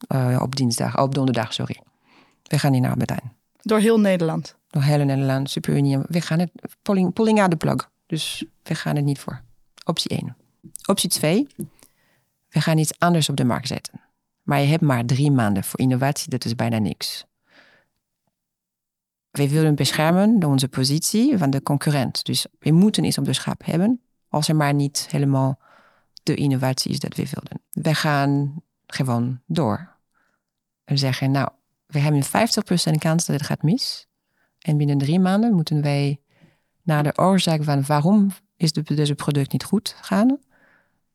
Eh, 0.09 0.38
op 0.43 0.57
dinsdag, 0.57 0.99
op 0.99 1.14
donderdag, 1.14 1.52
sorry. 1.52 1.81
We 2.43 2.59
gaan 2.59 2.73
niet 2.73 2.81
naar 2.83 2.90
Albert 2.90 3.11
Heijn. 3.11 3.33
Door 3.62 3.78
heel 3.78 4.00
Nederland. 4.00 4.57
Door 4.71 4.83
hele 4.83 5.05
Nederland, 5.05 5.50
Superunie. 5.50 5.99
We 6.09 6.21
gaan 6.21 6.38
het, 6.38 6.50
pulling, 6.83 7.12
pulling 7.12 7.40
out 7.40 7.50
the 7.50 7.57
plug. 7.57 7.90
Dus 8.07 8.45
we 8.62 8.75
gaan 8.75 8.97
het 8.97 9.05
niet 9.05 9.19
voor. 9.19 9.40
Optie 9.85 10.11
1. 10.11 10.37
Optie 10.87 11.09
2. 11.11 11.47
We 12.56 12.62
gaan 12.62 12.78
iets 12.78 12.98
anders 12.98 13.28
op 13.28 13.36
de 13.36 13.44
markt 13.44 13.66
zetten. 13.66 14.00
Maar 14.42 14.60
je 14.60 14.66
hebt 14.66 14.82
maar 14.82 15.04
drie 15.04 15.30
maanden 15.30 15.64
voor 15.64 15.80
innovatie. 15.80 16.30
Dat 16.30 16.44
is 16.44 16.54
bijna 16.54 16.78
niks. 16.78 17.25
We 19.30 19.48
willen 19.48 19.75
beschermen 19.75 20.44
onze 20.44 20.68
positie 20.68 21.38
van 21.38 21.50
de 21.50 21.62
concurrent. 21.62 22.25
Dus 22.25 22.46
we 22.58 22.72
moeten 22.72 23.04
iets 23.04 23.18
op 23.18 23.25
de 23.25 23.32
schap 23.32 23.64
hebben. 23.64 24.00
Als 24.28 24.48
er 24.48 24.56
maar 24.56 24.75
niet 24.75 25.06
helemaal 25.10 25.58
de 26.22 26.34
innovatie 26.34 26.90
is 26.90 26.98
dat 26.98 27.16
we 27.16 27.28
wilden. 27.32 27.60
We 27.70 27.94
gaan 27.94 28.62
gewoon 28.86 29.40
door. 29.46 29.96
We 30.84 30.96
zeggen, 30.96 31.30
nou, 31.30 31.48
we 31.86 31.98
hebben 31.98 32.22
een 32.32 32.48
50% 32.94 32.98
kans 32.98 33.26
dat 33.26 33.36
het 33.36 33.46
gaat 33.46 33.62
mis. 33.62 34.06
En 34.58 34.76
binnen 34.76 34.98
drie 34.98 35.20
maanden 35.20 35.54
moeten 35.54 35.82
wij 35.82 36.20
naar 36.82 37.02
de 37.02 37.18
oorzaak 37.18 37.64
van 37.64 37.84
waarom 37.86 38.30
is 38.56 38.72
de, 38.72 38.82
deze 38.82 39.14
product 39.14 39.52
niet 39.52 39.64
goed 39.64 39.96
gaan. 40.00 40.38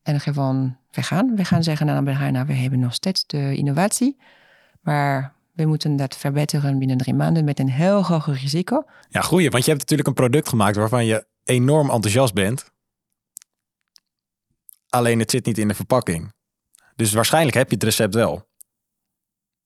En 0.02 0.20
gewoon, 0.20 0.76
we 0.90 1.02
gaan. 1.02 1.36
We 1.36 1.44
gaan 1.44 1.62
zeggen 1.62 1.88
aan 1.88 1.96
Albert 1.96 2.16
Heijn, 2.16 2.32
nou, 2.32 2.46
we 2.46 2.52
hebben 2.52 2.78
nog 2.78 2.94
steeds 2.94 3.26
de 3.26 3.56
innovatie. 3.56 4.16
Maar 4.80 5.34
we 5.52 5.66
moeten 5.66 5.96
dat 5.96 6.16
verbeteren 6.16 6.78
binnen 6.78 6.96
drie 6.96 7.14
maanden 7.14 7.44
met 7.44 7.58
een 7.58 7.70
heel 7.70 8.04
hoog 8.04 8.26
risico. 8.26 8.84
Ja, 9.08 9.20
goeie, 9.20 9.50
want 9.50 9.64
je 9.64 9.70
hebt 9.70 9.82
natuurlijk 9.82 10.08
een 10.08 10.14
product 10.14 10.48
gemaakt 10.48 10.76
waarvan 10.76 11.04
je 11.04 11.26
enorm 11.44 11.90
enthousiast 11.90 12.34
bent. 12.34 12.70
Alleen 14.88 15.18
het 15.18 15.30
zit 15.30 15.46
niet 15.46 15.58
in 15.58 15.68
de 15.68 15.74
verpakking. 15.74 16.32
Dus 16.96 17.12
waarschijnlijk 17.12 17.56
heb 17.56 17.68
je 17.68 17.74
het 17.74 17.84
recept 17.84 18.14
wel. 18.14 18.48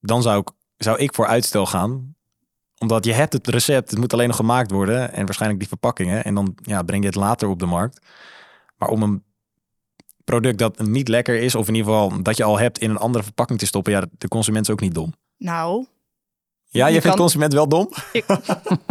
Dan 0.00 0.23
zou 0.23 0.40
ik, 0.40 0.50
zou 0.76 0.99
ik 0.99 1.14
voor 1.14 1.26
uitstel 1.26 1.66
gaan. 1.66 2.14
Omdat 2.78 3.05
je 3.05 3.12
hebt 3.12 3.33
het 3.33 3.47
recept, 3.47 3.90
het 3.90 3.99
moet 3.99 4.12
alleen 4.12 4.28
nog 4.28 4.37
gemaakt 4.37 4.71
worden. 4.71 5.12
En 5.12 5.25
waarschijnlijk 5.25 5.61
die 5.61 5.69
verpakkingen. 5.69 6.25
En 6.25 6.35
dan 6.35 6.57
ja, 6.62 6.83
breng 6.83 7.02
je 7.02 7.09
het 7.09 7.19
later 7.19 7.49
op 7.49 7.59
de 7.59 7.66
markt. 7.66 8.07
Maar 8.76 8.88
om 8.88 9.02
een 9.02 9.25
product 10.26 10.59
dat 10.59 10.78
niet 10.78 11.09
lekker 11.09 11.37
is, 11.40 11.54
of 11.54 11.68
in 11.68 11.75
ieder 11.75 11.92
geval 11.92 12.23
dat 12.23 12.37
je 12.37 12.45
al 12.45 12.59
hebt 12.59 12.78
in 12.78 12.90
een 12.90 12.97
andere 12.97 13.25
verpakking 13.25 13.59
te 13.59 13.66
stoppen. 13.66 13.92
Ja, 13.92 14.04
de 14.18 14.28
consument 14.28 14.66
is 14.66 14.73
ook 14.73 14.80
niet 14.80 14.95
dom. 14.95 15.14
Nou, 15.37 15.87
Ja, 16.68 16.87
je, 16.87 16.95
Je 16.95 17.00
vindt 17.00 17.16
kan- 17.16 17.25
consument 17.25 17.52
wel 17.52 17.68
dom? 17.68 17.88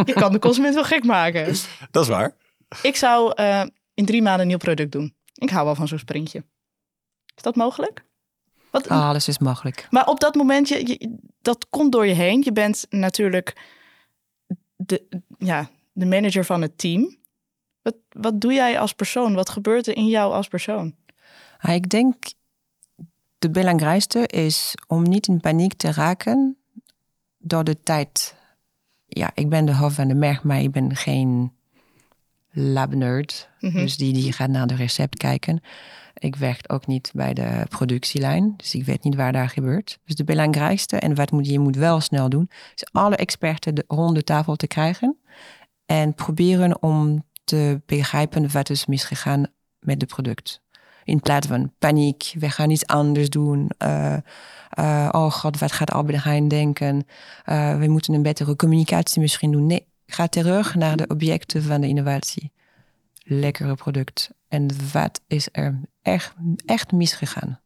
je 0.06 0.14
kan 0.14 0.32
de 0.32 0.40
consument 0.40 0.74
wel 0.74 0.84
gek 0.84 1.04
maken. 1.04 1.46
Dat 1.92 2.04
is 2.04 2.10
waar. 2.10 2.36
Ik 2.82 2.96
zou 2.96 3.34
eh, 3.36 3.64
in 3.94 4.06
drie 4.06 4.22
maanden 4.22 4.42
een 4.42 4.48
nieuw 4.48 4.58
product 4.58 4.92
doen. 4.92 5.16
Ik 5.34 5.50
hou 5.50 5.66
wel 5.66 5.76
van 5.76 5.88
zo'n 5.88 5.98
sprintje. 6.00 6.44
Is 7.36 7.44
dat 7.44 7.56
mogelijk? 7.56 8.04
Wat, 8.72 8.90
Alles 8.90 9.28
is 9.28 9.40
mogelijk. 9.40 9.88
Maar 9.90 10.08
op 10.08 10.20
dat 10.20 10.36
moment, 10.36 10.68
je, 10.68 10.88
je- 10.88 11.18
dat 11.42 11.70
komt 11.70 11.92
door 11.92 12.06
je 12.08 12.14
heen. 12.14 12.42
Je 12.44 12.52
bent 12.52 12.86
natuurlijk 12.90 13.56
de, 14.76 15.08
ja, 15.38 15.70
de 15.94 16.06
manager 16.06 16.46
van 16.46 16.62
het 16.62 16.78
team. 16.78 17.18
Wat, 17.82 17.96
wat 18.10 18.42
doe 18.42 18.54
jij 18.54 18.80
als 18.80 18.94
persoon? 18.94 19.34
Wat 19.34 19.50
gebeurt 19.50 19.88
er 19.88 19.96
in 19.96 20.08
jou 20.08 20.34
als 20.34 20.48
persoon? 20.48 20.96
Ik 21.74 21.90
denk 21.90 22.16
de 23.40 23.50
belangrijkste 23.50 24.28
is 24.28 24.74
om 24.88 25.04
niet 25.04 25.28
in 25.28 25.40
paniek 25.40 25.74
te 25.74 25.92
raken 25.92 26.58
door 27.38 27.64
de 27.64 27.80
tijd. 27.80 28.36
Ja, 29.06 29.32
ik 29.34 29.50
ben 29.50 29.66
de 29.66 29.76
hoofd 29.76 29.96
van 29.96 30.08
de 30.08 30.16
merk, 30.16 30.44
maar 30.44 30.60
ik 30.60 30.72
ben 30.72 30.96
geen 30.96 31.52
labnerd. 32.52 33.50
Mhm. 33.60 33.78
Dus 33.78 33.98
die, 33.98 34.14
die 34.14 34.32
gaat 34.32 34.50
naar 34.50 34.68
de 34.68 34.76
recept 34.76 35.18
kijken. 35.18 35.62
Ik 36.18 36.36
werk 36.36 36.74
ook 36.74 36.88
niet 36.88 37.12
bij 37.14 37.34
de 37.34 37.66
productielijn, 37.70 38.54
dus 38.58 38.76
ik 38.76 38.86
weet 38.86 39.04
niet 39.04 39.16
waar 39.16 39.32
daar 39.32 39.50
gebeurt. 39.50 40.00
Dus 40.06 40.16
de 40.16 40.24
belangrijkste, 40.24 40.98
en 40.98 41.16
wat 41.16 41.32
moet, 41.32 41.48
je 41.48 41.60
moet 41.60 41.76
wel 41.76 42.00
snel 42.00 42.30
doen, 42.30 42.50
is 42.76 42.88
alle 42.92 43.16
experten 43.16 43.76
de, 43.76 43.84
rond 43.88 44.16
de 44.16 44.24
tafel 44.24 44.56
te 44.56 44.68
krijgen. 44.68 45.18
En 45.86 46.14
proberen 46.14 46.82
om 46.82 47.24
te 47.44 47.82
begrijpen 47.86 48.52
wat 48.52 48.70
is 48.70 48.86
misgegaan 48.86 49.46
met 49.80 50.02
het 50.02 50.10
product. 50.10 50.62
In 51.06 51.20
plaats 51.20 51.48
van 51.48 51.74
paniek, 51.80 52.34
we 52.40 52.50
gaan 52.50 52.70
iets 52.70 52.88
anders 52.88 53.30
doen. 53.30 53.70
eh, 53.78 54.18
eh, 54.70 55.10
oh 55.12 55.32
god, 55.32 55.60
wat 55.60 55.72
gaat 55.72 55.92
Albert 55.92 56.24
Heijn 56.24 56.48
denken? 56.48 57.08
Eh, 57.44 57.80
we 57.80 57.88
moeten 57.88 58.14
een 58.14 58.22
betere 58.22 58.56
communicatie 58.56 59.22
misschien 59.22 59.52
doen. 59.52 59.66
Nee, 59.66 59.88
ga 60.06 60.28
terug 60.28 60.76
naar 60.76 60.98
de 60.98 61.08
objecten 61.08 61.64
van 61.64 61.82
de 61.82 61.88
innovatie. 61.88 62.52
Lekkere 63.24 63.76
product. 63.76 64.30
En 64.48 64.68
wat 64.92 65.22
is 65.28 65.48
er 65.52 65.82
echt, 66.02 66.34
echt 66.66 66.92
misgegaan? 66.92 67.60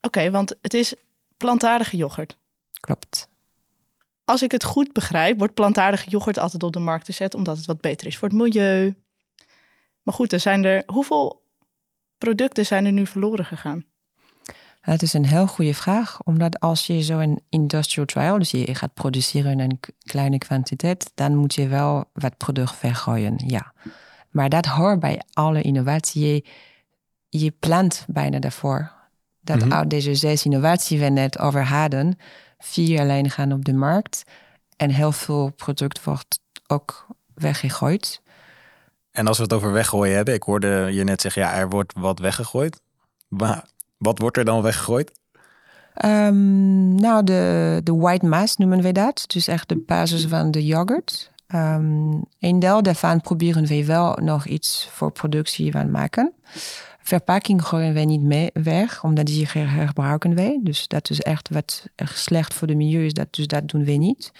Oké, 0.00 0.30
want 0.30 0.54
het 0.62 0.74
is 0.74 0.94
plantaardige 1.36 1.96
yoghurt. 1.96 2.38
Klopt. 2.80 3.28
Als 4.24 4.42
ik 4.42 4.50
het 4.52 4.64
goed 4.64 4.92
begrijp, 4.92 5.38
wordt 5.38 5.54
plantaardige 5.54 6.10
yoghurt 6.10 6.38
altijd 6.38 6.62
op 6.62 6.72
de 6.72 6.78
markt 6.78 7.04
gezet 7.04 7.34
omdat 7.34 7.56
het 7.56 7.66
wat 7.66 7.80
beter 7.80 8.06
is 8.06 8.18
voor 8.18 8.28
het 8.28 8.36
milieu. 8.36 8.94
Maar 10.02 10.14
goed, 10.14 10.32
er 10.32 10.40
zijn 10.40 10.64
er 10.64 10.82
hoeveel 10.86 11.46
producten 12.18 12.66
zijn 12.66 12.84
er 12.84 12.92
nu 12.92 13.06
verloren 13.06 13.44
gegaan? 13.44 13.84
Dat 14.82 15.02
is 15.02 15.12
een 15.12 15.26
heel 15.26 15.46
goede 15.46 15.74
vraag, 15.74 16.22
omdat 16.22 16.60
als 16.60 16.86
je 16.86 17.02
zo'n 17.02 17.40
industrial 17.48 18.06
trial, 18.06 18.38
dus 18.38 18.50
je 18.50 18.74
gaat 18.74 18.94
produceren 18.94 19.52
in 19.52 19.60
een 19.60 19.80
kleine 20.02 20.38
kwantiteit, 20.38 21.10
dan 21.14 21.36
moet 21.36 21.54
je 21.54 21.68
wel 21.68 22.04
wat 22.12 22.36
product 22.36 22.80
weggooien, 22.80 23.34
ja. 23.46 23.72
Maar 24.30 24.48
dat 24.48 24.66
hoort 24.66 25.00
bij 25.00 25.22
alle 25.32 25.62
innovatie. 25.62 26.26
Je, 26.26 26.44
je 27.28 27.50
plant 27.50 28.04
bijna 28.08 28.38
daarvoor. 28.38 28.92
Dat 29.40 29.72
uit 29.72 29.90
deze 29.90 30.14
zes 30.14 30.44
innovaties 30.44 31.00
we 31.00 31.08
net 31.08 31.38
over 31.38 31.64
hadden, 31.64 32.18
vier 32.58 33.00
alleen 33.00 33.30
gaan 33.30 33.52
op 33.52 33.64
de 33.64 33.72
markt 33.72 34.24
en 34.76 34.90
heel 34.90 35.12
veel 35.12 35.50
product 35.50 36.04
wordt 36.04 36.40
ook 36.66 37.06
weggegooid. 37.34 38.20
En 39.10 39.26
als 39.26 39.36
we 39.36 39.42
het 39.42 39.52
over 39.52 39.72
weggooien 39.72 40.16
hebben, 40.16 40.34
ik 40.34 40.42
hoorde 40.42 40.88
je 40.92 41.04
net 41.04 41.20
zeggen, 41.20 41.42
ja, 41.42 41.54
er 41.54 41.68
wordt 41.68 41.92
wat 41.96 42.18
weggegooid. 42.18 42.80
Maar 43.28 43.64
wat 43.96 44.18
wordt 44.18 44.36
er 44.36 44.44
dan 44.44 44.62
weggegooid? 44.62 45.12
Ehm, 45.94 46.94
nou, 46.94 47.24
de, 47.24 47.80
de 47.84 47.94
white 47.94 48.26
mass 48.26 48.56
noemen 48.56 48.82
we 48.82 48.92
dat. 48.92 49.24
Dus 49.26 49.48
echt 49.48 49.68
de 49.68 49.76
basis 49.86 50.24
van 50.26 50.50
de 50.50 50.66
yoghurt. 50.66 51.30
Ehm, 51.46 52.10
een 52.38 52.58
deel 52.58 52.82
daarvan 52.82 53.20
proberen 53.20 53.66
we 53.66 53.84
wel 53.84 54.18
nog 54.22 54.46
iets 54.46 54.88
voor 54.92 55.12
productie 55.12 55.72
van 55.72 55.90
maken. 55.90 56.32
Verpakking 57.02 57.64
gooien 57.64 57.94
we 57.94 58.00
niet 58.00 58.22
mee 58.22 58.50
weg, 58.52 59.04
omdat 59.04 59.26
die 59.26 59.48
her- 59.52 59.70
herbruiken 59.72 60.34
wij. 60.34 60.60
Dus 60.62 60.88
dat 60.88 61.10
is 61.10 61.20
echt 61.20 61.48
wat 61.48 61.86
echt 61.94 62.18
slecht 62.18 62.54
voor 62.54 62.66
de 62.66 62.74
milieu 62.74 63.04
is, 63.04 63.12
dat, 63.12 63.26
dus 63.30 63.46
dat 63.46 63.68
doen 63.68 63.84
we 63.84 63.92
niet. 63.92 64.32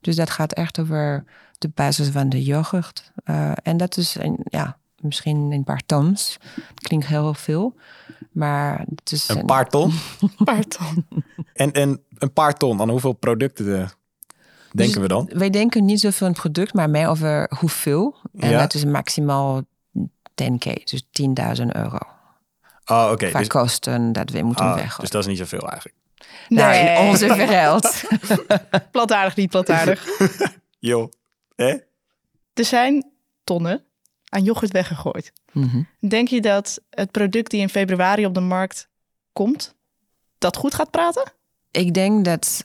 Dus 0.00 0.16
dat 0.16 0.30
gaat 0.30 0.52
echt 0.52 0.80
over 0.80 1.24
de 1.58 1.70
basis 1.74 2.08
van 2.08 2.28
de 2.28 2.42
yoghurt. 2.42 3.12
Uh, 3.24 3.52
en 3.62 3.76
dat 3.76 3.96
is 3.96 4.14
een, 4.14 4.38
ja, 4.44 4.78
misschien 5.00 5.52
een 5.52 5.64
paar 5.64 5.82
tons. 5.86 6.36
Klinkt 6.74 7.06
heel 7.06 7.34
veel. 7.34 7.74
Maar 8.32 8.84
het 8.94 9.12
is 9.12 9.28
een 9.28 9.46
paar 9.46 9.68
ton? 9.68 9.92
een 10.20 10.44
paar 10.44 10.64
ton. 10.64 11.06
en, 11.52 11.72
en 11.72 12.02
een 12.18 12.32
paar 12.32 12.54
ton, 12.54 12.80
aan 12.80 12.90
hoeveel 12.90 13.12
producten 13.12 13.64
de, 13.64 13.86
denken 14.72 15.00
we 15.00 15.08
dan? 15.08 15.24
Dus 15.24 15.38
wij 15.38 15.50
denken 15.50 15.84
niet 15.84 16.00
zoveel 16.00 16.26
een 16.26 16.32
product, 16.32 16.74
maar 16.74 16.90
meer 16.90 17.08
over 17.08 17.50
hoeveel. 17.58 18.16
En 18.38 18.50
ja. 18.50 18.58
dat 18.58 18.74
is 18.74 18.84
maximaal 18.84 19.62
10k, 20.42 20.82
dus 20.84 21.02
10.000 21.02 21.66
euro. 21.66 21.98
Oh, 22.86 23.02
oké. 23.02 23.12
Okay. 23.12 23.28
Qua 23.28 23.38
dus, 23.38 23.48
kosten 23.48 24.12
dat 24.12 24.30
we 24.30 24.42
moeten 24.42 24.64
oh, 24.64 24.74
weggooien. 24.74 25.00
Dus 25.00 25.10
dat 25.10 25.20
is 25.20 25.26
niet 25.26 25.38
zoveel 25.38 25.68
eigenlijk. 25.68 25.96
Nee, 26.48 26.82
nee 26.82 27.08
onze 27.08 27.34
geld. 27.48 28.04
plantaardig, 28.90 29.36
niet 29.36 29.50
plantaardig. 29.50 30.06
Jo, 30.78 31.08
hè? 31.54 31.76
Er 32.52 32.64
zijn 32.64 33.10
tonnen 33.44 33.84
aan 34.28 34.42
yoghurt 34.42 34.72
weggegooid. 34.72 35.32
Mm 35.52 35.86
Denk 35.98 36.28
je 36.28 36.40
dat 36.40 36.80
het 36.90 37.10
product 37.10 37.50
die 37.50 37.60
in 37.60 37.68
februari 37.68 38.26
op 38.26 38.34
de 38.34 38.40
markt 38.40 38.88
komt, 39.32 39.74
dat 40.38 40.56
goed 40.56 40.74
gaat 40.74 40.90
praten? 40.90 41.32
Ik 41.70 41.94
denk 41.94 42.24
dat 42.24 42.64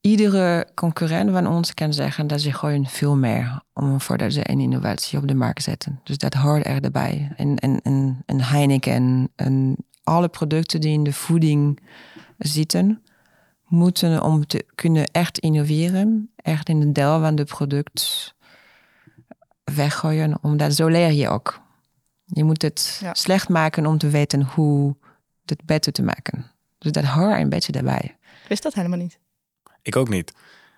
iedere 0.00 0.68
concurrent 0.74 1.30
van 1.30 1.46
ons 1.46 1.74
kan 1.74 1.92
zeggen 1.92 2.26
dat 2.26 2.40
ze 2.40 2.52
gewoon 2.52 2.86
veel 2.86 3.16
meer 3.16 3.62
om 3.72 4.00
voordat 4.00 4.32
ze 4.32 4.50
een 4.50 4.60
innovatie 4.60 5.18
op 5.18 5.28
de 5.28 5.34
markt 5.34 5.62
zetten. 5.62 6.00
Dus 6.04 6.18
dat 6.18 6.34
hoort 6.34 6.66
er 6.66 6.82
erbij. 6.82 7.32
En, 7.36 7.56
en, 7.56 7.80
en, 7.82 8.22
en 8.26 8.40
Heineken 8.40 9.28
en 9.36 9.76
alle 10.02 10.28
producten 10.28 10.80
die 10.80 10.92
in 10.92 11.04
de 11.04 11.12
voeding 11.12 11.80
zitten, 12.38 13.02
moeten 13.68 14.22
om 14.22 14.46
te 14.46 14.64
kunnen 14.74 15.04
echt 15.04 15.38
innoveren, 15.38 16.30
echt 16.36 16.68
in 16.68 16.80
een 16.80 16.92
deel 16.92 17.20
van 17.20 17.36
het 17.36 17.48
product 17.48 18.34
weggooien, 19.64 20.38
omdat 20.42 20.74
zo 20.74 20.86
leer 20.86 21.12
je 21.12 21.28
ook. 21.28 21.60
Je 22.24 22.44
moet 22.44 22.62
het 22.62 23.02
slecht 23.12 23.48
maken 23.48 23.86
om 23.86 23.98
te 23.98 24.08
weten 24.08 24.42
hoe 24.42 24.96
het 25.44 25.64
beter 25.64 25.92
te 25.92 26.02
maken. 26.02 26.50
Dus 26.78 26.92
dat 26.92 27.04
hoort 27.04 27.40
een 27.40 27.48
beetje 27.48 27.72
daarbij. 27.72 28.16
Ik 28.42 28.48
wist 28.48 28.62
dat 28.62 28.74
helemaal 28.74 28.98
niet. 28.98 29.18
Ik 29.82 29.96
ook 29.96 30.08
niet. 30.08 30.32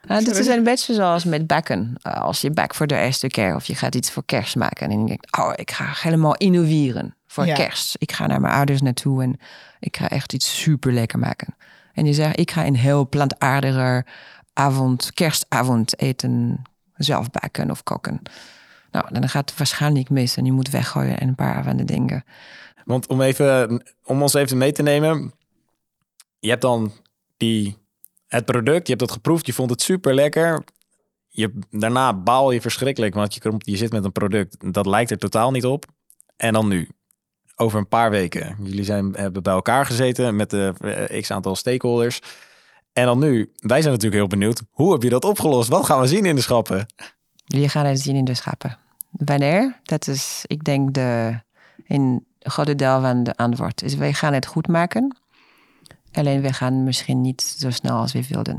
Het 0.07 0.37
is 0.37 0.47
een 0.47 0.65
beetje 0.65 0.95
zoals 0.95 1.25
met 1.25 1.47
bakken. 1.47 1.95
Eh, 2.03 2.23
als 2.23 2.41
je 2.41 2.51
bak 2.51 2.75
voor 2.75 2.87
de 2.87 2.97
eerste 2.97 3.27
keer 3.27 3.55
of 3.55 3.65
je 3.65 3.75
gaat 3.75 3.95
iets 3.95 4.11
voor 4.11 4.25
kerst 4.25 4.57
maken. 4.57 4.91
En 4.91 5.01
je 5.01 5.07
denkt, 5.07 5.39
oh, 5.39 5.53
ik 5.55 5.71
ga 5.71 5.93
helemaal 5.95 6.37
innoveren 6.37 7.17
voor 7.27 7.45
kerst. 7.45 7.97
Ik 7.99 8.13
ga 8.13 8.27
naar 8.27 8.41
mijn 8.41 8.55
ouders 8.55 8.81
naartoe 8.81 9.23
en 9.23 9.37
ik 9.81 9.97
ga 9.97 10.09
echt 10.09 10.33
iets 10.33 10.61
super 10.61 10.93
lekker 10.93 11.19
maken. 11.19 11.55
En 12.01 12.07
je 12.07 12.13
zegt, 12.13 12.39
ik 12.39 12.51
ga 12.51 12.67
een 12.67 12.77
heel 12.77 13.09
plantaardiger 13.09 14.07
avond, 14.53 15.13
kerstavond 15.15 16.01
eten, 16.01 16.63
zelf 16.97 17.31
bakken 17.31 17.71
of 17.71 17.83
koken. 17.83 18.23
Nou, 18.91 19.07
dan 19.13 19.29
gaat 19.29 19.51
het 19.51 19.59
waarschijnlijk 19.59 20.11
mis 20.11 20.37
en 20.37 20.45
je 20.45 20.53
moet 20.53 20.71
weggooien 20.71 21.21
en 21.21 21.29
een 21.29 21.35
paar 21.35 21.65
van 21.65 21.77
de 21.77 21.85
dingen. 21.85 22.25
Want 22.85 23.07
om, 23.07 23.21
even, 23.21 23.83
om 24.05 24.23
ons 24.23 24.35
even 24.35 24.59
mee 24.59 24.73
te 24.73 24.83
nemen, 24.83 25.33
je 26.39 26.49
hebt 26.49 26.63
dan 26.63 26.93
die, 27.37 27.77
het 28.27 28.45
product, 28.45 28.87
je 28.87 28.95
hebt 28.95 29.07
dat 29.07 29.13
geproefd, 29.13 29.47
je 29.47 29.53
vond 29.53 29.71
het 29.71 29.83
super 29.83 30.15
lekker. 30.15 30.65
Je, 31.29 31.59
daarna 31.71 32.15
baal 32.15 32.51
je 32.51 32.61
verschrikkelijk, 32.61 33.15
want 33.15 33.35
je, 33.35 33.55
je 33.59 33.77
zit 33.77 33.93
met 33.93 34.05
een 34.05 34.13
product 34.13 34.73
dat 34.73 34.87
lijkt 34.87 35.11
er 35.11 35.19
totaal 35.19 35.51
niet 35.51 35.65
op. 35.65 35.85
En 36.37 36.53
dan 36.53 36.69
nu, 36.69 36.89
over 37.61 37.79
een 37.79 37.89
paar 37.89 38.11
weken. 38.11 38.57
Jullie 38.63 38.85
zijn, 38.85 39.15
hebben 39.15 39.43
bij 39.43 39.53
elkaar 39.53 39.87
gezeten 39.87 40.37
met 40.37 40.51
de 40.51 40.75
uh, 41.11 41.21
x 41.21 41.31
aantal 41.31 41.57
stakeholders. 41.57 42.21
En 42.93 43.05
dan 43.05 43.19
nu, 43.19 43.53
wij 43.57 43.81
zijn 43.81 43.93
natuurlijk 43.93 44.21
heel 44.21 44.39
benieuwd. 44.39 44.63
Hoe 44.71 44.93
heb 44.93 45.03
je 45.03 45.09
dat 45.09 45.25
opgelost? 45.25 45.69
Wat 45.69 45.85
gaan 45.85 46.01
we 46.01 46.07
zien 46.07 46.25
in 46.25 46.35
de 46.35 46.41
schappen? 46.41 46.87
Jullie 47.45 47.69
gaan 47.69 47.87
het 47.87 48.01
zien 48.01 48.17
in 48.17 48.25
de 48.25 48.35
schappen. 48.35 48.79
Wanneer? 49.11 49.81
Dat 49.83 50.07
is, 50.07 50.45
ik 50.47 50.65
denk, 50.65 50.95
de, 50.95 51.41
in 51.85 52.27
grote 52.39 52.75
deel 52.75 53.01
van 53.01 53.23
de 53.23 53.37
antwoord. 53.37 53.79
Dus 53.79 53.95
wij 53.95 54.13
gaan 54.13 54.33
het 54.33 54.47
goed 54.47 54.69
maken. 54.69 55.17
Alleen 56.13 56.41
we 56.41 56.53
gaan 56.53 56.85
misschien 56.85 57.21
niet 57.21 57.43
zo 57.43 57.71
snel 57.71 57.97
als 57.97 58.13
we 58.13 58.27
wilden. 58.29 58.57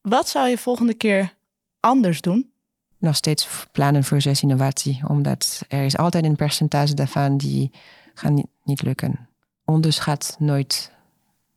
Wat 0.00 0.28
zou 0.28 0.48
je 0.48 0.58
volgende 0.58 0.94
keer 0.94 1.34
anders 1.80 2.20
doen? 2.20 2.50
Nog 2.98 3.16
steeds 3.16 3.66
plannen 3.72 4.04
voor 4.04 4.20
zes 4.20 4.42
innovatie. 4.42 5.02
Omdat 5.08 5.62
er 5.68 5.84
is 5.84 5.96
altijd 5.96 6.24
een 6.24 6.36
percentage 6.36 6.94
daarvan 6.94 7.36
die 7.36 7.70
gaan 8.14 8.34
niet, 8.34 8.46
niet 8.64 8.82
lukken. 8.82 9.28
Onderschat 9.64 10.36
nooit 10.38 10.92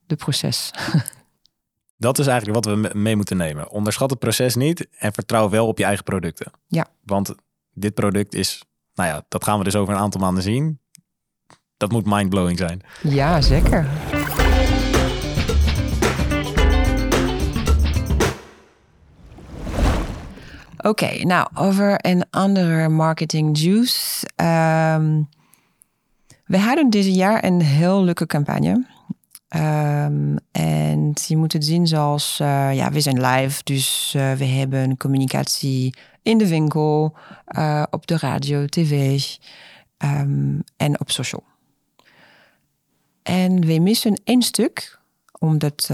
de 0.07 0.15
proces. 0.15 0.71
Dat 1.97 2.19
is 2.19 2.27
eigenlijk 2.27 2.65
wat 2.65 2.75
we 2.75 2.91
mee 2.93 3.15
moeten 3.15 3.37
nemen. 3.37 3.71
Onderschat 3.71 4.09
het 4.09 4.19
proces 4.19 4.55
niet 4.55 4.87
en 4.97 5.13
vertrouw 5.13 5.49
wel 5.49 5.67
op 5.67 5.77
je 5.77 5.83
eigen 5.83 6.03
producten. 6.03 6.51
Ja. 6.67 6.87
Want 7.03 7.35
dit 7.73 7.93
product 7.93 8.33
is, 8.33 8.63
nou 8.95 9.09
ja, 9.09 9.25
dat 9.27 9.43
gaan 9.43 9.57
we 9.57 9.63
dus 9.63 9.75
over 9.75 9.93
een 9.93 9.99
aantal 9.99 10.21
maanden 10.21 10.43
zien. 10.43 10.79
Dat 11.77 11.91
moet 11.91 12.05
mindblowing 12.05 12.57
zijn. 12.57 12.81
Ja, 13.03 13.41
zeker. 13.41 13.87
Oké, 20.81 21.25
nou 21.25 21.47
over 21.53 22.05
een 22.05 22.25
andere 22.29 22.89
marketing 22.89 23.59
juice. 23.59 24.27
Um, 24.35 25.29
we 26.45 26.57
hadden 26.57 26.89
dit 26.89 27.15
jaar 27.15 27.43
een 27.43 27.61
heel 27.61 28.03
leuke 28.03 28.25
campagne. 28.25 28.85
Um, 29.55 30.37
en 30.51 31.11
je 31.27 31.37
moet 31.37 31.53
het 31.53 31.65
zien 31.65 31.87
zoals, 31.87 32.39
uh, 32.41 32.75
ja, 32.75 32.91
we 32.91 33.01
zijn 33.01 33.25
live, 33.25 33.63
dus 33.63 34.13
uh, 34.17 34.31
we 34.31 34.45
hebben 34.45 34.97
communicatie 34.97 35.93
in 36.21 36.37
de 36.37 36.47
winkel, 36.47 37.17
uh, 37.47 37.83
op 37.89 38.07
de 38.07 38.17
radio, 38.17 38.65
tv 38.65 39.23
um, 39.97 40.63
en 40.77 40.99
op 40.99 41.11
social. 41.11 41.43
En 43.23 43.65
we 43.65 43.79
missen 43.79 44.21
één 44.23 44.41
stuk 44.41 44.99
om 45.39 45.57
dat 45.57 45.89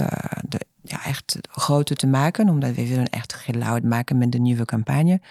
de, 0.47 0.59
ja, 0.85 1.05
echt 1.05 1.37
groter 1.49 1.95
te 1.95 2.07
maken, 2.07 2.49
omdat 2.49 2.75
we 2.75 2.87
willen 2.87 3.09
echt 3.09 3.33
geluid 3.33 3.83
maken 3.83 4.17
met 4.17 4.31
de 4.31 4.39
nieuwe 4.39 4.65
campagne. 4.65 5.21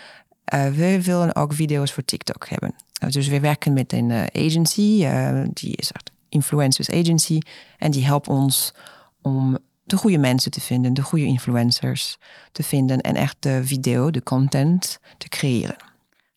we 0.50 1.00
willen 1.02 1.36
ook 1.36 1.52
video's 1.52 1.92
voor 1.92 2.04
TikTok 2.04 2.48
hebben. 2.48 2.74
Dus 3.08 3.28
we 3.28 3.40
werken 3.40 3.72
met 3.72 3.92
een 3.92 4.12
agency, 4.32 5.06
die 5.52 5.76
is 5.76 5.92
echt 5.92 6.10
influencers 6.28 6.90
agency. 6.90 7.38
En 7.78 7.90
die 7.90 8.04
helpt 8.04 8.28
ons 8.28 8.74
om 9.22 9.58
de 9.84 9.96
goede 9.96 10.18
mensen 10.18 10.50
te 10.50 10.60
vinden, 10.60 10.94
de 10.94 11.02
goede 11.02 11.24
influencers 11.24 12.18
te 12.52 12.62
vinden 12.62 13.00
en 13.00 13.14
echt 13.14 13.36
de 13.38 13.60
video, 13.64 14.10
de 14.10 14.22
content 14.22 14.98
te 15.18 15.28
creëren. 15.28 15.76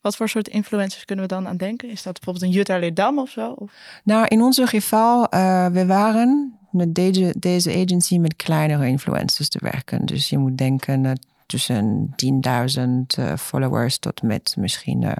Wat 0.07 0.15
voor 0.15 0.29
soort 0.29 0.47
influencers 0.47 1.05
kunnen 1.05 1.27
we 1.27 1.33
dan 1.33 1.47
aan 1.47 1.57
denken? 1.57 1.89
Is 1.89 2.03
dat 2.03 2.13
bijvoorbeeld 2.13 2.45
een 2.45 2.51
Jutta 2.51 2.77
Leerdam 2.77 3.19
of 3.19 3.29
zo? 3.29 3.51
Of? 3.51 3.71
Nou, 4.03 4.25
in 4.27 4.41
onze 4.41 4.67
geval, 4.67 5.27
uh, 5.33 5.65
we 5.65 5.85
waren 5.85 6.57
met 6.71 6.95
deze, 6.95 7.33
deze 7.39 7.71
agency 7.71 8.17
met 8.17 8.35
kleinere 8.35 8.87
influencers 8.87 9.49
te 9.49 9.59
werken. 9.61 10.05
Dus 10.05 10.29
je 10.29 10.37
moet 10.37 10.57
denken 10.57 11.19
tussen 11.45 12.15
10.000 12.25 12.83
uh, 13.19 13.35
followers 13.37 13.97
tot 13.97 14.21
met 14.21 14.55
misschien 14.57 15.01
uh, 15.01 15.11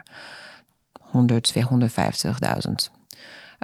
100, 1.02 1.54
250.000. 1.58 1.64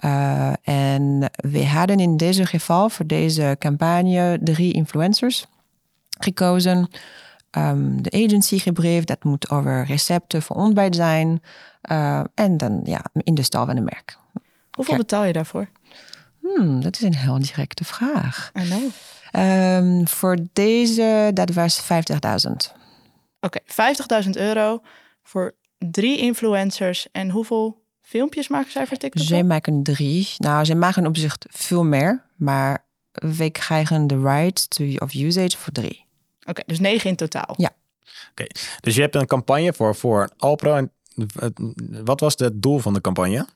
Uh, 0.06 0.54
en 0.64 1.32
we 1.36 1.66
hadden 1.66 2.00
in 2.00 2.18
deze 2.18 2.46
geval 2.46 2.90
voor 2.90 3.08
deze 3.08 3.56
campagne 3.60 4.40
drie 4.42 4.74
influencers 4.74 5.46
gekozen. 6.20 6.90
Um, 7.58 8.02
de 8.02 8.12
agency 8.12 8.58
gebriefd, 8.58 9.08
dat 9.08 9.24
moet 9.24 9.50
over 9.50 9.86
recepten 9.86 10.42
voor 10.42 10.56
ontbijt 10.56 10.96
zijn. 10.96 11.42
Uh, 11.92 12.24
en 12.34 12.58
dan 12.58 12.82
ja, 12.84 13.06
in 13.14 13.36
de 13.36 13.44
stal 13.44 13.66
van 13.66 13.78
een 13.78 13.84
merk. 13.84 14.18
Hoeveel 14.72 14.98
betaal 14.98 15.24
je 15.24 15.34
daarvoor? 15.34 15.70
Hmm, 16.42 16.82
dat 16.82 16.96
is 16.96 17.02
een 17.02 17.16
heel 17.16 17.40
directe 17.40 17.84
vraag. 17.84 18.52
I 18.60 18.64
know. 18.64 18.92
Um, 19.44 20.08
voor 20.08 20.38
deze, 20.54 21.32
dat 21.34 21.54
was 21.54 21.82
50.000. 21.82 21.88
Oké, 23.40 23.60
okay, 23.76 24.24
50.000 24.24 24.30
euro 24.30 24.82
voor 25.24 25.56
drie 25.78 26.18
influencers. 26.18 27.08
En 27.12 27.30
hoeveel 27.30 27.82
filmpjes 28.02 28.48
maken 28.48 28.72
zij 28.72 28.88
voor 28.88 28.98
TikTok? 28.98 29.24
Zij 29.24 29.44
maken 29.44 29.84
drie. 29.84 30.34
Nou, 30.38 30.66
zij 30.66 30.76
maken 30.76 31.08
op 31.08 31.18
zich 31.18 31.38
veel 31.50 31.84
meer, 31.84 32.26
maar 32.36 32.86
we 33.12 33.50
krijgen 33.50 34.08
de 34.08 34.22
right 34.22 34.70
to, 34.70 34.86
of 34.98 35.14
usage 35.14 35.58
voor 35.58 35.74
drie. 35.74 36.06
Oké, 36.46 36.62
dus 36.66 36.80
negen 36.80 37.10
in 37.10 37.16
totaal. 37.16 37.54
Ja. 37.58 37.72
Oké, 38.32 38.46
dus 38.80 38.96
je 38.96 39.02
hebt 39.02 39.16
een 39.16 39.26
campagne 39.26 39.74
voor, 39.74 39.96
voor 39.96 40.30
Alpro. 40.38 40.76
En 40.76 40.92
wat 42.04 42.20
was 42.20 42.34
het 42.38 42.62
doel 42.62 42.80
van 42.80 42.94
de 42.94 43.02
campagne? 43.02 43.48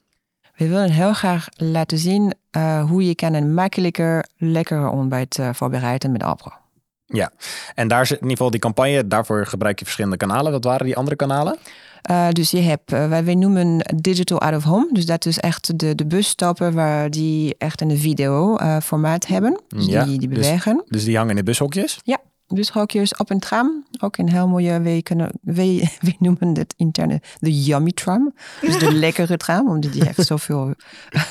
We 0.55 0.67
willen 0.67 0.91
heel 0.91 1.13
graag 1.13 1.47
laten 1.55 1.97
zien 1.97 2.33
uh, 2.51 2.89
hoe 2.89 3.05
je 3.05 3.15
kan 3.15 3.33
een 3.33 3.53
makkelijker, 3.53 4.25
lekkerder 4.37 4.89
ontbijt 4.89 5.37
uh, 5.37 5.49
voorbereiden 5.53 6.11
met 6.11 6.23
Alpro. 6.23 6.51
Ja, 7.05 7.31
en 7.75 7.87
daar 7.87 8.05
zit 8.05 8.17
in 8.17 8.21
ieder 8.21 8.37
geval 8.37 8.51
die 8.51 8.59
campagne. 8.59 9.07
Daarvoor 9.07 9.45
gebruik 9.45 9.79
je 9.79 9.85
verschillende 9.85 10.17
kanalen. 10.17 10.51
Wat 10.51 10.63
waren 10.63 10.85
die 10.85 10.95
andere 10.95 11.15
kanalen? 11.15 11.57
Uh, 12.11 12.29
dus 12.29 12.51
je 12.51 12.59
hebt, 12.59 12.93
uh, 12.93 13.09
wij 13.09 13.35
noemen 13.35 13.95
digital 13.95 14.41
out 14.41 14.55
of 14.55 14.63
home. 14.63 14.89
Dus 14.91 15.05
dat 15.05 15.25
is 15.25 15.39
echt 15.39 15.79
de, 15.79 15.95
de 15.95 16.05
busstappen 16.05 16.73
waar 16.73 17.09
die 17.09 17.55
echt 17.57 17.81
een 17.81 17.97
video 17.97 18.57
uh, 18.59 18.79
formaat 18.79 19.27
hebben. 19.27 19.59
Dus 19.67 19.85
ja, 19.85 20.03
die, 20.03 20.19
die 20.19 20.27
bewegen. 20.27 20.75
Dus, 20.75 20.85
dus, 20.87 21.03
die 21.03 21.15
hangen 21.15 21.29
in 21.29 21.35
de 21.35 21.43
bushokjes? 21.43 21.99
Ja. 22.03 22.17
Dus 22.47 22.69
hokjes 22.69 23.15
op 23.15 23.29
een 23.29 23.39
tram. 23.39 23.85
Ook 23.99 24.17
een 24.17 24.29
heel 24.29 24.47
mooie, 24.47 24.79
wij, 24.79 25.01
kunnen, 25.01 25.31
wij, 25.41 25.91
wij 26.01 26.15
noemen 26.19 26.57
het 26.57 26.73
interne 26.77 27.21
de 27.39 27.63
yummy 27.63 27.91
tram. 27.91 28.33
Dus 28.61 28.79
de 28.79 28.93
lekkere 29.05 29.37
tram, 29.37 29.69
omdat 29.69 29.93
die 29.93 30.03
heeft 30.03 30.27
zoveel... 30.27 30.73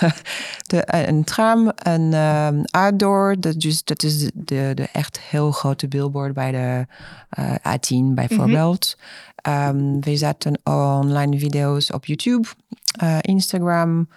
de, 0.71 1.09
een 1.09 1.25
tram, 1.25 1.73
een 1.75 2.15
um, 2.15 2.65
outdoor, 2.65 3.41
dat, 3.41 3.61
dus, 3.61 3.85
dat 3.85 4.03
is 4.03 4.31
de, 4.35 4.73
de, 4.75 4.89
echt 4.93 5.21
heel 5.21 5.51
grote 5.51 5.89
billboard 5.89 6.35
bij 6.35 6.51
de 6.51 6.87
uh, 7.39 7.55
A10 7.55 8.15
bijvoorbeeld. 8.15 8.97
Mm 8.97 9.53
-hmm. 9.53 9.77
um, 9.77 10.01
we 10.01 10.17
zetten 10.17 10.61
online 10.65 11.39
video's 11.39 11.93
op 11.93 12.05
YouTube, 12.05 12.49
uh, 13.03 13.19
Instagram... 13.21 14.09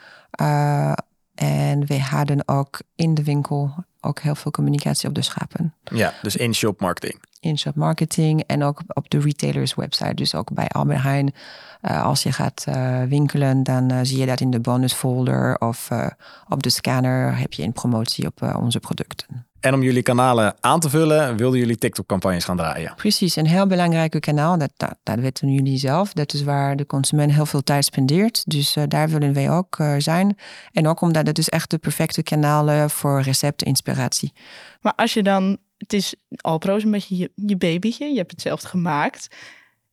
Uh, 0.42 0.92
en 1.36 1.86
we 1.86 2.00
hadden 2.00 2.48
ook 2.48 2.80
in 2.96 3.14
de 3.14 3.24
winkel 3.24 3.74
ook 4.02 4.20
heel 4.20 4.36
veel 4.36 4.52
communicatie 4.52 5.10
op 5.10 5.16
de 5.16 5.22
schapen. 5.22 5.74
Ja, 5.84 6.14
dus 6.22 6.36
in-shop 6.36 6.80
marketing. 6.80 7.22
In-shop 7.40 7.76
marketing 7.76 8.44
en 8.48 8.64
ook 8.64 8.82
op 8.88 9.10
de 9.10 9.20
retailers 9.20 9.76
website. 9.76 10.14
Dus 10.14 10.36
ook 10.36 10.54
bij 10.54 10.68
Albert 10.68 11.02
Heijn. 11.02 11.34
Uh, 11.82 12.04
als 12.04 12.24
je 12.24 12.32
gaat 12.32 12.66
uh, 12.70 13.04
winkelen, 13.04 13.64
dan 13.64 13.92
uh, 13.92 14.00
zie 14.04 14.18
je 14.18 14.26
dat 14.26 14.42
in 14.42 14.52
de 14.52 14.60
bonus 14.60 14.94
folder 14.94 15.58
of 15.58 15.90
op 16.48 16.64
de 16.64 16.70
scanner 16.70 17.38
heb 17.38 17.54
je 17.54 17.64
een 17.64 17.74
promotie 17.74 18.26
op 18.26 18.56
onze 18.56 18.80
producten. 18.80 19.49
En 19.60 19.74
om 19.74 19.84
jullie 19.84 20.02
kanalen 20.02 20.56
aan 20.60 20.80
te 20.80 20.89
vullen, 20.89 21.38
wilden 21.38 21.60
jullie 21.60 21.78
TikTok-campagnes 21.78 22.43
gaan 22.43 22.58
draaien. 22.58 22.93
Precies, 22.95 23.36
een 23.36 23.48
heel 23.48 23.67
belangrijk 23.67 24.17
kanaal. 24.19 24.58
Dat, 24.58 24.72
dat, 24.78 24.95
dat 25.04 25.19
weten 25.19 25.54
jullie 25.54 25.78
zelf. 25.78 26.13
Dat 26.13 26.34
is 26.34 26.43
waar 26.43 26.76
de 26.76 26.86
consument 26.86 27.32
heel 27.34 27.45
veel 27.45 27.62
tijd 27.62 27.86
spendeert. 27.86 28.43
Dus 28.45 28.76
uh, 28.76 28.84
daar 28.88 29.10
willen 29.10 29.34
wij 29.34 29.50
ook 29.52 29.78
uh, 29.80 29.95
zijn. 29.98 30.38
En 30.72 30.88
ook 30.88 31.02
omdat 31.02 31.28
het 31.28 31.38
is 31.38 31.50
echt 31.50 31.69
de 31.69 31.78
perfecte 31.78 32.24
kanalen 32.24 32.89
voor 32.89 33.22
recepten, 33.22 33.67
inspiratie. 33.67 34.34
Maar 34.82 34.93
als 34.95 35.13
je 35.13 35.24
dan, 35.24 35.58
het 35.78 35.93
is 35.93 36.15
Alpro 36.36 36.76
is 36.76 36.84
een 36.84 36.91
beetje 36.91 37.17
je, 37.17 37.32
je 37.36 37.58
babytje, 37.58 38.06
je 38.06 38.17
hebt 38.17 38.32
het 38.32 38.41
zelf 38.41 38.62
gemaakt. 38.62 39.28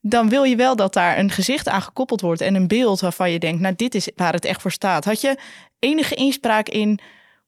Dan 0.00 0.28
wil 0.28 0.42
je 0.42 0.56
wel 0.56 0.76
dat 0.76 0.92
daar 0.92 1.18
een 1.18 1.30
gezicht 1.30 1.68
aan 1.68 1.82
gekoppeld 1.82 2.20
wordt 2.20 2.40
en 2.40 2.54
een 2.54 2.68
beeld 2.68 3.00
waarvan 3.00 3.30
je 3.30 3.38
denkt, 3.38 3.60
nou 3.60 3.74
dit 3.76 3.94
is 3.94 4.08
waar 4.16 4.32
het 4.32 4.44
echt 4.44 4.60
voor 4.62 4.72
staat. 4.72 5.04
Had 5.04 5.20
je 5.20 5.38
enige 5.78 6.14
inspraak 6.14 6.68
in 6.68 7.00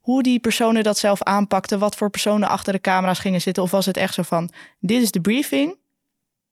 hoe 0.09 0.23
die 0.23 0.41
personen 0.41 0.83
dat 0.83 0.99
zelf 0.99 1.23
aanpakten, 1.23 1.79
wat 1.79 1.97
voor 1.97 2.11
personen 2.11 2.49
achter 2.49 2.73
de 2.73 2.81
camera's 2.81 3.19
gingen 3.19 3.41
zitten? 3.41 3.63
Of 3.63 3.71
was 3.71 3.87
het 3.87 3.97
echt 3.97 4.15
zo 4.15 4.23
van, 4.23 4.51
dit 4.81 5.03
is 5.03 5.11
de 5.11 5.21
briefing 5.21 5.77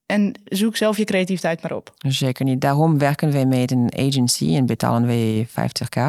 en 0.06 0.32
zoek 0.44 0.76
zelf 0.76 0.96
je 0.96 1.04
creativiteit 1.04 1.62
maar 1.62 1.72
op? 1.72 1.94
Zeker 1.98 2.44
niet. 2.44 2.60
Daarom 2.60 2.98
werken 2.98 3.32
wij 3.32 3.46
met 3.46 3.70
een 3.70 3.92
agency 3.96 4.54
en 4.54 4.66
betalen 4.66 5.06
wij 5.06 5.46
50k. 5.48 6.00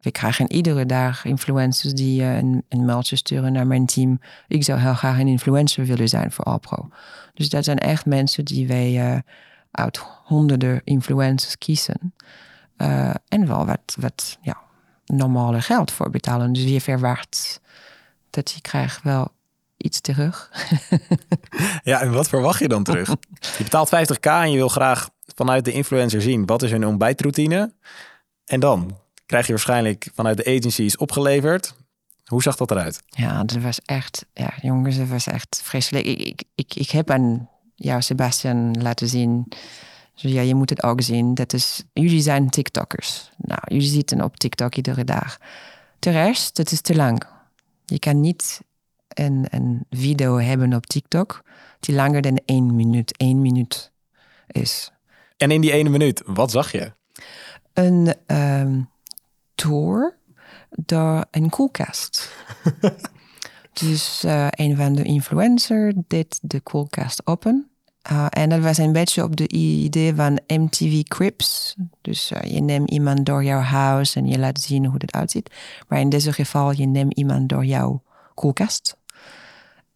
We 0.00 0.10
krijgen 0.10 0.52
iedere 0.52 0.86
dag 0.86 1.24
influencers 1.24 1.92
die 1.92 2.20
uh, 2.20 2.36
een, 2.36 2.64
een 2.68 2.84
mailtje 2.84 3.16
sturen 3.16 3.52
naar 3.52 3.66
mijn 3.66 3.86
team. 3.86 4.20
Ik 4.48 4.64
zou 4.64 4.80
heel 4.80 4.94
graag 4.94 5.18
een 5.18 5.28
influencer 5.28 5.84
willen 5.84 6.08
zijn 6.08 6.32
voor 6.32 6.44
Alpro. 6.44 6.88
Dus 7.34 7.48
dat 7.48 7.64
zijn 7.64 7.78
echt 7.78 8.06
mensen 8.06 8.44
die 8.44 8.66
wij 8.66 9.12
uh, 9.12 9.18
uit 9.70 10.00
honderden 10.24 10.80
influencers 10.84 11.58
kiezen. 11.58 12.14
Uh, 12.76 13.14
en 13.28 13.46
wel 13.46 13.66
wat, 13.66 13.96
wat 13.98 14.38
ja, 14.42 14.64
normale 15.06 15.60
geld 15.60 15.90
voor 15.90 16.10
betalen. 16.10 16.52
Dus 16.52 16.62
je 16.62 16.80
verwacht 16.80 17.60
dat 18.30 18.50
je 18.50 18.60
krijgt 18.60 19.02
wel 19.02 19.28
iets 19.76 20.00
terug. 20.00 20.50
ja, 21.82 22.00
en 22.00 22.12
wat 22.12 22.28
verwacht 22.28 22.60
je 22.60 22.68
dan 22.68 22.82
terug? 22.82 23.08
Je 23.40 23.62
betaalt 23.62 23.94
50k 23.94 24.20
en 24.20 24.50
je 24.50 24.56
wil 24.56 24.68
graag 24.68 25.10
vanuit 25.34 25.64
de 25.64 25.72
influencer 25.72 26.22
zien 26.22 26.46
wat 26.46 26.62
is 26.62 26.70
hun 26.70 26.86
ontbijtroutine. 26.86 27.72
En 28.44 28.60
dan 28.60 28.98
krijg 29.26 29.46
je 29.46 29.52
waarschijnlijk 29.52 30.08
vanuit 30.14 30.36
de 30.36 30.56
agencies 30.56 30.96
opgeleverd. 30.96 31.74
Hoe 32.24 32.42
zag 32.42 32.56
dat 32.56 32.70
eruit? 32.70 33.02
Ja, 33.06 33.44
dat 33.44 33.62
was 33.62 33.80
echt, 33.84 34.26
ja, 34.32 34.52
jongens, 34.62 34.96
dat 34.96 35.08
was 35.08 35.26
echt 35.26 35.60
vreselijk. 35.64 36.06
Ik, 36.06 36.20
ik, 36.20 36.42
ik, 36.54 36.74
ik 36.74 36.90
heb 36.90 37.10
aan 37.10 37.48
jou, 37.74 38.02
Sebastian, 38.02 38.82
laten 38.82 39.08
zien 39.08 39.48
dus 40.20 40.32
ja, 40.32 40.40
je 40.40 40.54
moet 40.54 40.70
het 40.70 40.82
ook 40.82 41.00
zien. 41.00 41.34
Dat 41.34 41.52
is, 41.52 41.82
jullie 41.92 42.20
zijn 42.20 42.50
TikTokkers. 42.50 43.30
Nou, 43.36 43.60
jullie 43.66 43.88
zitten 43.88 44.22
op 44.22 44.36
TikTok 44.36 44.74
iedere 44.74 45.04
dag. 45.04 45.38
De 45.98 46.10
rest, 46.10 46.56
dat 46.56 46.70
is 46.70 46.80
te 46.80 46.94
lang. 46.94 47.22
Je 47.84 47.98
kan 47.98 48.20
niet 48.20 48.60
een, 49.08 49.46
een 49.50 49.86
video 49.90 50.38
hebben 50.38 50.74
op 50.74 50.86
TikTok 50.86 51.42
die 51.80 51.94
langer 51.94 52.22
dan 52.22 52.40
één 52.44 52.76
minuut, 52.76 53.16
één 53.16 53.40
minuut 53.40 53.92
is. 54.46 54.92
En 55.36 55.50
in 55.50 55.60
die 55.60 55.72
ene 55.72 55.88
minuut, 55.88 56.22
wat 56.26 56.50
zag 56.50 56.72
je? 56.72 56.92
Een 57.72 58.14
um, 58.26 58.90
tour 59.54 60.16
door 60.70 61.24
een 61.30 61.50
koelkast. 61.50 62.32
dus 63.80 64.24
uh, 64.24 64.46
een 64.50 64.76
van 64.76 64.94
de 64.94 65.02
influencers 65.02 65.94
deed 66.06 66.38
de 66.42 66.60
koelkast 66.60 67.26
open. 67.26 67.70
Uh, 68.10 68.26
en 68.28 68.48
dat 68.48 68.60
was 68.60 68.78
een 68.78 68.92
beetje 68.92 69.22
op 69.22 69.36
de 69.36 69.48
idee 69.48 70.14
van 70.14 70.40
MTV 70.46 71.02
Crips. 71.02 71.74
Dus 72.00 72.32
uh, 72.32 72.52
je 72.52 72.60
neemt 72.60 72.90
iemand 72.90 73.26
door 73.26 73.44
jouw 73.44 73.60
huis 73.60 74.16
en 74.16 74.26
je 74.26 74.38
laat 74.38 74.60
zien 74.60 74.84
hoe 74.84 74.94
het 74.98 75.12
uitziet. 75.12 75.50
Maar 75.88 76.00
in 76.00 76.08
deze 76.08 76.32
geval, 76.32 76.72
je 76.72 76.86
neemt 76.86 77.14
iemand 77.14 77.48
door 77.48 77.64
jouw 77.64 78.02
koelkast. 78.34 78.96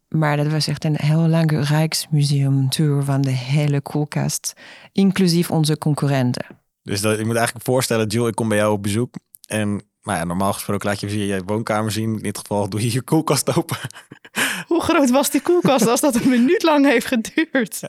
Maar 0.07 0.37
dat 0.37 0.47
was 0.47 0.67
echt 0.67 0.85
een 0.85 0.97
heel 0.97 1.27
lange 1.27 1.61
Rijksmuseum 1.61 2.69
tour 2.69 3.03
van 3.03 3.21
de 3.21 3.29
hele 3.29 3.81
koelkast. 3.81 4.53
Inclusief 4.91 5.51
onze 5.51 5.77
concurrenten. 5.77 6.45
Dus 6.83 7.01
dat, 7.01 7.17
je 7.17 7.25
moet 7.25 7.35
eigenlijk 7.35 7.65
voorstellen, 7.65 8.07
Jill, 8.07 8.27
ik 8.27 8.35
kom 8.35 8.47
bij 8.47 8.57
jou 8.57 8.71
op 8.73 8.83
bezoek. 8.83 9.15
En 9.47 9.81
nou 10.03 10.17
ja, 10.17 10.23
normaal 10.23 10.53
gesproken 10.53 10.89
laat 10.89 10.99
je 10.99 11.09
via 11.09 11.35
je 11.35 11.43
woonkamer 11.45 11.91
zien. 11.91 12.15
In 12.15 12.21
dit 12.21 12.37
geval 12.37 12.69
doe 12.69 12.81
je 12.81 12.91
je 12.91 13.01
koelkast 13.01 13.57
open. 13.57 13.77
Hoe 14.67 14.81
groot 14.81 15.09
was 15.09 15.29
die 15.29 15.41
koelkast 15.41 15.87
als 15.87 16.01
dat 16.01 16.15
een 16.15 16.29
minuut 16.29 16.63
lang 16.63 16.85
heeft 16.85 17.05
geduurd? 17.05 17.79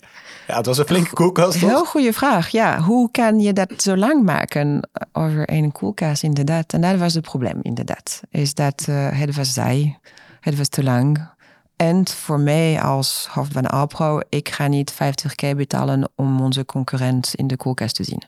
Ja, 0.46 0.56
het 0.56 0.66
was 0.66 0.78
een 0.78 0.86
flinke 0.86 1.12
koelkast. 1.12 1.58
Toch? 1.58 1.68
Heel 1.68 1.84
goede 1.84 2.12
vraag. 2.12 2.48
Ja, 2.48 2.80
hoe 2.80 3.10
kan 3.10 3.40
je 3.40 3.52
dat 3.52 3.82
zo 3.82 3.96
lang 3.96 4.24
maken 4.24 4.88
over 5.12 5.50
een 5.52 5.72
koelkast 5.72 6.22
inderdaad? 6.22 6.72
En 6.72 6.80
dat 6.80 6.98
was 6.98 7.14
het 7.14 7.24
probleem 7.24 7.58
inderdaad. 7.62 8.20
Is 8.30 8.54
dat 8.54 8.86
uh, 8.88 9.08
het 9.10 9.36
was 9.36 9.52
zij, 9.52 9.98
het 10.40 10.56
was 10.56 10.68
te 10.68 10.82
lang. 10.82 11.30
En 11.76 12.08
voor 12.08 12.40
mij 12.40 12.82
als 12.82 13.28
hoofd 13.30 13.52
van 13.52 13.66
Alpro, 13.66 14.20
ik 14.28 14.48
ga 14.48 14.66
niet 14.66 14.92
50k 14.92 15.56
betalen 15.56 16.10
om 16.14 16.40
onze 16.40 16.64
concurrent 16.64 17.34
in 17.34 17.46
de 17.46 17.56
koelkast 17.56 17.94
te 17.94 18.04
zien. 18.04 18.22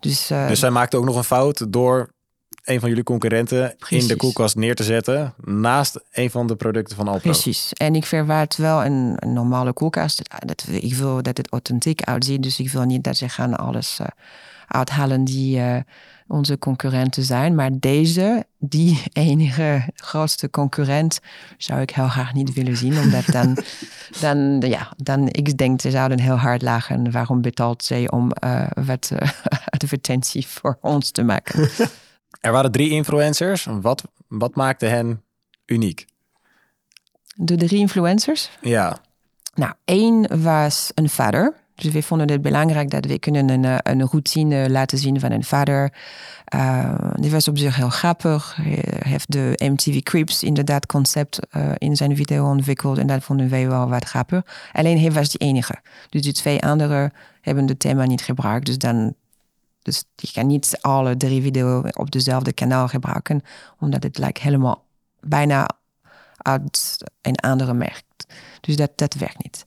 Dus, 0.00 0.30
uh, 0.30 0.48
dus 0.48 0.58
zij 0.58 0.70
maakte 0.70 0.96
ook 0.96 1.04
nog 1.04 1.16
een 1.16 1.24
fout 1.24 1.72
door 1.72 2.10
een 2.64 2.80
van 2.80 2.88
jullie 2.88 3.04
concurrenten 3.04 3.74
Precies. 3.78 4.02
in 4.02 4.08
de 4.08 4.16
koelkast 4.16 4.56
neer 4.56 4.74
te 4.74 4.84
zetten 4.84 5.34
naast 5.44 6.00
een 6.12 6.30
van 6.30 6.46
de 6.46 6.56
producten 6.56 6.96
van 6.96 7.08
Alpro. 7.08 7.30
Precies. 7.30 7.72
En 7.72 7.94
ik 7.94 8.06
verwacht 8.06 8.56
wel 8.56 8.84
een, 8.84 9.14
een 9.16 9.32
normale 9.32 9.72
koelkast. 9.72 10.22
Dat, 10.46 10.66
ik 10.70 10.94
wil 10.94 11.22
dat 11.22 11.36
het 11.36 11.50
authentiek 11.50 12.02
uitziet, 12.02 12.42
dus 12.42 12.60
ik 12.60 12.70
wil 12.70 12.84
niet 12.84 13.04
dat 13.04 13.16
ze 13.16 13.28
gaan 13.28 13.56
alles 13.56 13.98
uh, 14.00 14.06
uithalen 14.66 15.24
die 15.24 15.58
uh, 15.58 15.76
onze 16.26 16.58
concurrenten 16.58 17.22
zijn. 17.22 17.54
Maar 17.54 17.70
deze, 17.72 18.46
die 18.58 19.02
enige 19.12 19.88
grootste 19.94 20.50
concurrent, 20.50 21.20
zou 21.58 21.80
ik 21.80 21.90
heel 21.90 22.08
graag 22.08 22.32
niet 22.32 22.52
willen 22.52 22.76
zien. 22.76 22.98
Omdat 22.98 23.26
dan, 23.26 23.56
dan 24.20 24.60
ja, 24.60 24.92
dan 24.96 25.28
ik 25.28 25.56
denk 25.56 25.80
ze 25.80 25.90
zouden 25.90 26.20
heel 26.20 26.36
hard 26.36 26.62
lachen. 26.62 27.10
Waarom 27.10 27.40
betaalt 27.40 27.84
zij 27.84 28.10
om 28.10 28.30
uh, 28.44 28.66
wat 28.84 29.12
advertentie 29.76 30.46
voor 30.46 30.78
ons 30.80 31.10
te 31.10 31.22
maken? 31.22 31.70
Er 32.40 32.52
waren 32.52 32.72
drie 32.72 32.90
influencers. 32.90 33.66
Wat, 33.80 34.04
wat 34.28 34.54
maakte 34.54 34.86
hen 34.86 35.22
uniek? 35.66 36.06
De 37.34 37.56
drie 37.56 37.78
influencers? 37.78 38.50
Ja. 38.60 38.98
Nou, 39.54 39.72
één 39.84 40.42
was 40.42 40.90
een 40.94 41.08
vader. 41.08 41.54
Dus 41.74 41.92
we 41.92 42.02
vonden 42.02 42.30
het 42.30 42.42
belangrijk 42.42 42.90
dat 42.90 43.04
we 43.04 43.18
kunnen 43.18 43.48
een, 43.48 43.64
eh, 43.64 43.76
een 43.82 44.06
routine 44.06 44.70
laten 44.70 44.98
zien 44.98 45.20
van 45.20 45.30
een 45.30 45.44
vader. 45.44 45.92
Uh, 46.54 46.94
die 47.14 47.30
was 47.30 47.48
op 47.48 47.58
zich 47.58 47.76
heel 47.76 47.88
grappig. 47.88 48.56
Hij 48.56 48.84
heeft 48.98 49.32
de 49.32 49.52
MTV 49.56 50.00
Creeps 50.00 50.42
inderdaad 50.42 50.86
concept 50.86 51.38
uh, 51.56 51.70
in 51.78 51.96
zijn 51.96 52.16
video 52.16 52.48
ontwikkeld. 52.48 52.98
En 52.98 53.06
dat 53.06 53.22
vonden 53.22 53.48
wij 53.48 53.68
wel 53.68 53.88
wat 53.88 54.04
grappig. 54.04 54.42
Alleen 54.72 55.00
hij 55.00 55.12
was 55.12 55.28
die 55.28 55.48
enige. 55.48 55.74
Dus 56.08 56.22
die 56.22 56.32
twee 56.32 56.62
anderen 56.62 57.12
hebben 57.40 57.68
het 57.68 57.80
thema 57.80 58.04
niet 58.04 58.22
gebruikt. 58.22 58.66
Dus 58.66 58.78
dan 58.78 59.14
dus 59.82 60.04
je 60.16 60.32
kan 60.32 60.46
niet 60.46 60.78
alle 60.80 61.16
drie 61.16 61.42
video's 61.42 61.90
op 61.92 62.10
dezelfde 62.10 62.52
kanaal 62.52 62.88
gebruiken, 62.88 63.42
omdat 63.78 64.02
het 64.02 64.18
lijkt 64.18 64.38
helemaal 64.38 64.84
bijna 65.20 65.68
uit 66.36 66.96
een 67.22 67.36
andere 67.36 67.74
merk. 67.74 68.02
Dus 68.60 68.76
dat, 68.76 68.90
dat 68.94 69.14
werkt 69.14 69.42
niet. 69.42 69.64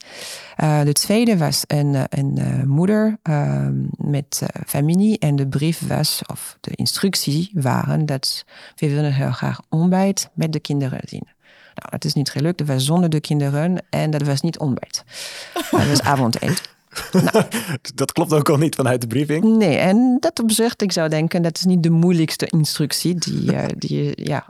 Uh, 0.58 0.82
de 0.82 0.94
tweede 0.94 1.38
was 1.38 1.64
een, 1.68 1.96
een 2.10 2.40
uh, 2.40 2.64
moeder 2.64 3.18
uh, 3.24 3.68
met 3.98 4.44
familie. 4.66 5.20
En 5.20 5.36
de 5.36 5.48
brief 5.48 5.88
was, 5.88 6.22
of 6.26 6.58
de 6.62 6.72
instructie 6.72 7.52
waren, 7.54 8.06
dat 8.06 8.46
we 8.76 8.90
willen 8.90 9.14
heel 9.14 9.32
graag 9.32 9.62
ontbijt 9.70 10.30
met 10.34 10.54
de 10.54 10.60
kinderen 10.60 11.02
zien. 11.04 11.28
Nou, 11.76 11.90
dat 11.90 12.06
is 12.06 12.14
niet 12.14 12.32
gelukt. 12.32 12.58
Dat 12.58 12.68
was 12.68 12.86
zonder 12.86 13.10
de 13.10 13.20
kinderen 13.20 13.84
en 13.90 14.12
dat 14.12 14.22
was 14.22 14.42
niet 14.42 14.60
ontbijt. 14.60 15.04
dat 15.72 15.88
was 15.88 16.02
avondeten. 16.02 16.56
dat 17.96 18.12
klopt 18.12 18.34
ook 18.34 18.50
al 18.50 18.58
niet 18.58 18.76
vanuit 18.76 19.02
de 19.02 19.08
briefing. 19.08 19.44
Nee, 19.44 19.78
en 19.78 20.18
dat 20.20 20.40
op 20.40 20.52
zich, 20.52 20.76
ik 20.76 20.92
zou 20.92 21.10
denken, 21.10 21.42
dat 21.42 21.58
is 21.58 21.64
niet 21.64 21.84
de 21.84 21.90
moeilijkste 21.90 22.46
instructie 22.46 23.16
die, 23.16 23.54
uh, 23.54 23.64
die 23.78 24.24
ja. 24.24 24.46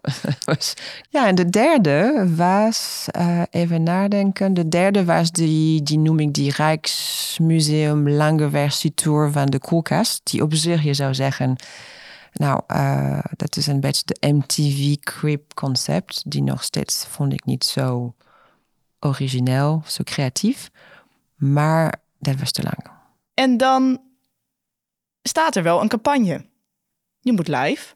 ja, 1.09 1.27
en 1.27 1.35
de 1.35 1.49
derde 1.49 2.29
was, 2.35 3.05
uh, 3.17 3.41
even 3.49 3.83
nadenken, 3.83 4.53
de 4.53 4.69
derde 4.69 5.05
was 5.05 5.31
die, 5.31 5.83
die 5.83 5.97
noem 5.99 6.19
ik 6.19 6.33
die 6.33 6.51
Rijksmuseum 6.51 8.09
Lange 8.09 8.49
Versie 8.49 8.93
Tour 8.93 9.31
van 9.31 9.45
de 9.45 9.59
koelkast, 9.59 10.21
die 10.23 10.41
op 10.41 10.53
zich, 10.53 10.83
je 10.83 10.93
zou 10.93 11.13
zeggen, 11.13 11.55
nou, 12.33 12.61
uh, 12.67 13.19
dat 13.35 13.57
is 13.57 13.67
een 13.67 13.79
beetje 13.79 14.03
de 14.05 14.27
MTV 14.27 14.95
Crip 14.99 15.53
concept, 15.53 16.23
die 16.25 16.43
nog 16.43 16.63
steeds 16.63 17.05
vond 17.09 17.33
ik 17.33 17.45
niet 17.45 17.63
zo 17.63 18.13
origineel, 18.99 19.83
zo 19.85 20.03
creatief. 20.03 20.71
Maar 21.35 22.01
dat 22.23 22.39
was 22.39 22.51
te 22.51 22.63
lang. 22.63 23.01
En 23.33 23.57
dan 23.57 24.01
staat 25.21 25.55
er 25.55 25.63
wel 25.63 25.81
een 25.81 25.87
campagne. 25.87 26.45
Je 27.19 27.33
moet 27.33 27.47
live. 27.47 27.95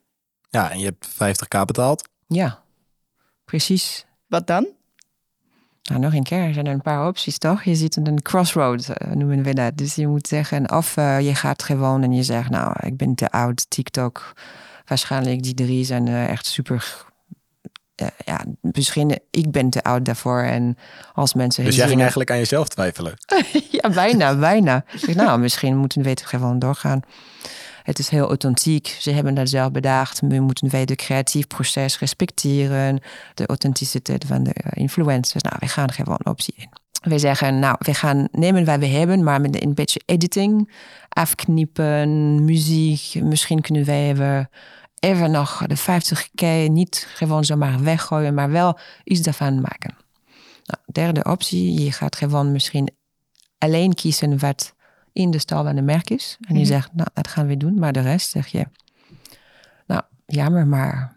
Ja, 0.50 0.72
en 0.72 0.80
je 0.80 0.86
hebt 0.86 1.08
50k 1.10 1.66
betaald. 1.66 2.10
Ja, 2.28 2.64
precies. 3.46 4.06
Wat 4.28 4.48
dan? 4.48 4.68
Nou, 5.84 6.02
nog 6.02 6.14
een 6.14 6.24
keer, 6.24 6.44
er 6.44 6.54
zijn 6.54 6.66
er 6.66 6.74
een 6.74 6.82
paar 6.82 7.08
opties, 7.08 7.38
toch? 7.38 7.64
Je 7.64 7.76
ziet 7.76 7.96
een 7.96 8.22
crossroad, 8.22 8.90
uh, 8.90 9.12
noemen 9.12 9.44
we 9.44 9.54
dat. 9.54 9.78
Dus 9.78 9.96
je 9.96 10.08
moet 10.08 10.28
zeggen, 10.28 10.72
of 10.72 10.98
uh, 10.98 11.20
je 11.20 11.36
gaat 11.36 11.64
gewoon 11.64 12.04
en 12.04 12.14
je 12.14 12.24
zegt, 12.24 12.50
nou, 12.50 12.76
ik 12.80 12.98
ben 12.98 13.16
te 13.16 13.30
oud, 13.30 13.70
TikTok. 13.70 14.34
Waarschijnlijk 14.86 15.44
die 15.44 15.54
drie 15.54 15.84
zijn 15.84 16.08
uh, 16.08 16.30
echt 16.30 16.46
super 16.46 17.06
uh, 18.02 18.08
ja, 18.26 18.46
misschien 18.62 19.20
ik 19.32 19.52
ben 19.52 19.70
te 19.70 19.84
oud 19.84 20.06
daarvoor. 20.06 20.42
En 20.42 20.78
als 21.14 21.34
mensen. 21.34 21.66
Dus 21.66 21.76
jij 21.76 21.88
ging 21.88 22.00
eigenlijk 22.00 22.32
aan 22.32 22.38
jezelf 22.38 22.68
twijfelen? 22.68 23.14
ja, 23.82 23.90
bijna, 23.90 24.36
bijna. 24.36 24.84
Ik 25.08 25.16
nou, 25.16 25.40
misschien 25.40 25.78
moeten 25.78 26.02
we 26.02 26.18
gewoon 26.24 26.60
doorgaan. 26.60 27.02
Het 27.84 28.00
is 28.00 28.10
heel 28.10 28.28
authentiek. 28.28 28.88
Ze 29.00 29.12
hebben 29.12 29.34
dat 29.34 29.50
zelf 29.50 29.72
bedacht. 29.72 30.20
We 30.20 30.40
moeten 30.40 30.72
wij 30.72 30.86
de 30.86 30.96
creatief 30.96 31.48
proces 31.48 32.00
respecteren. 32.00 33.00
De 33.34 33.46
authenticiteit 33.46 34.26
van 34.26 34.44
de 34.44 34.54
influencers. 34.70 35.44
Nou, 35.44 35.56
we 35.60 35.68
gaan 35.68 35.92
gewoon 35.92 36.20
optie 36.24 36.54
in. 36.58 36.70
We 37.02 37.20
zeggen, 37.20 37.60
nou, 37.60 37.76
we 37.80 37.94
gaan 37.94 38.28
nemen 38.32 38.66
wat 38.66 38.80
we 38.80 38.88
hebben, 38.88 39.24
maar 39.24 39.42
met 39.42 39.64
een 39.64 39.74
beetje 39.74 40.02
editing, 40.06 40.74
afknippen, 41.10 42.44
muziek. 42.46 43.24
Misschien 43.24 43.62
kunnen 43.62 43.86
wij 43.86 44.10
even 44.10 44.50
even 45.00 45.32
nog 45.32 45.64
de 45.68 45.78
50k 45.78 46.72
niet 46.72 47.08
gewoon 47.14 47.46
zomaar 47.46 47.84
weggooien, 47.84 48.34
maar 48.34 48.50
wel 48.52 48.80
iets 49.04 49.22
daarvan 49.22 49.62
maken. 49.62 49.96
Nou, 50.66 50.80
derde 50.92 51.24
optie, 51.24 51.84
je 51.84 51.92
gaat 51.92 52.16
gewoon 52.16 52.52
misschien 52.52 52.90
alleen 53.58 53.94
kiezen 53.94 54.40
wat 54.40 54.76
in 55.14 55.32
de 55.32 55.40
stal 55.40 55.64
van 55.64 55.76
de 55.76 55.82
merk 55.82 56.10
is. 56.10 56.38
En 56.48 56.54
je 56.56 56.60
Mhm. 56.62 56.70
zegt, 56.70 56.94
nou, 56.94 57.10
dat 57.14 57.28
gaan 57.28 57.48
we 57.48 57.58
doen. 57.58 57.80
Maar 57.80 57.94
de 57.94 58.02
rest 58.02 58.30
zeg 58.30 58.48
je, 58.48 58.68
nou, 59.88 60.02
jammer, 60.26 60.68
maar 60.68 61.16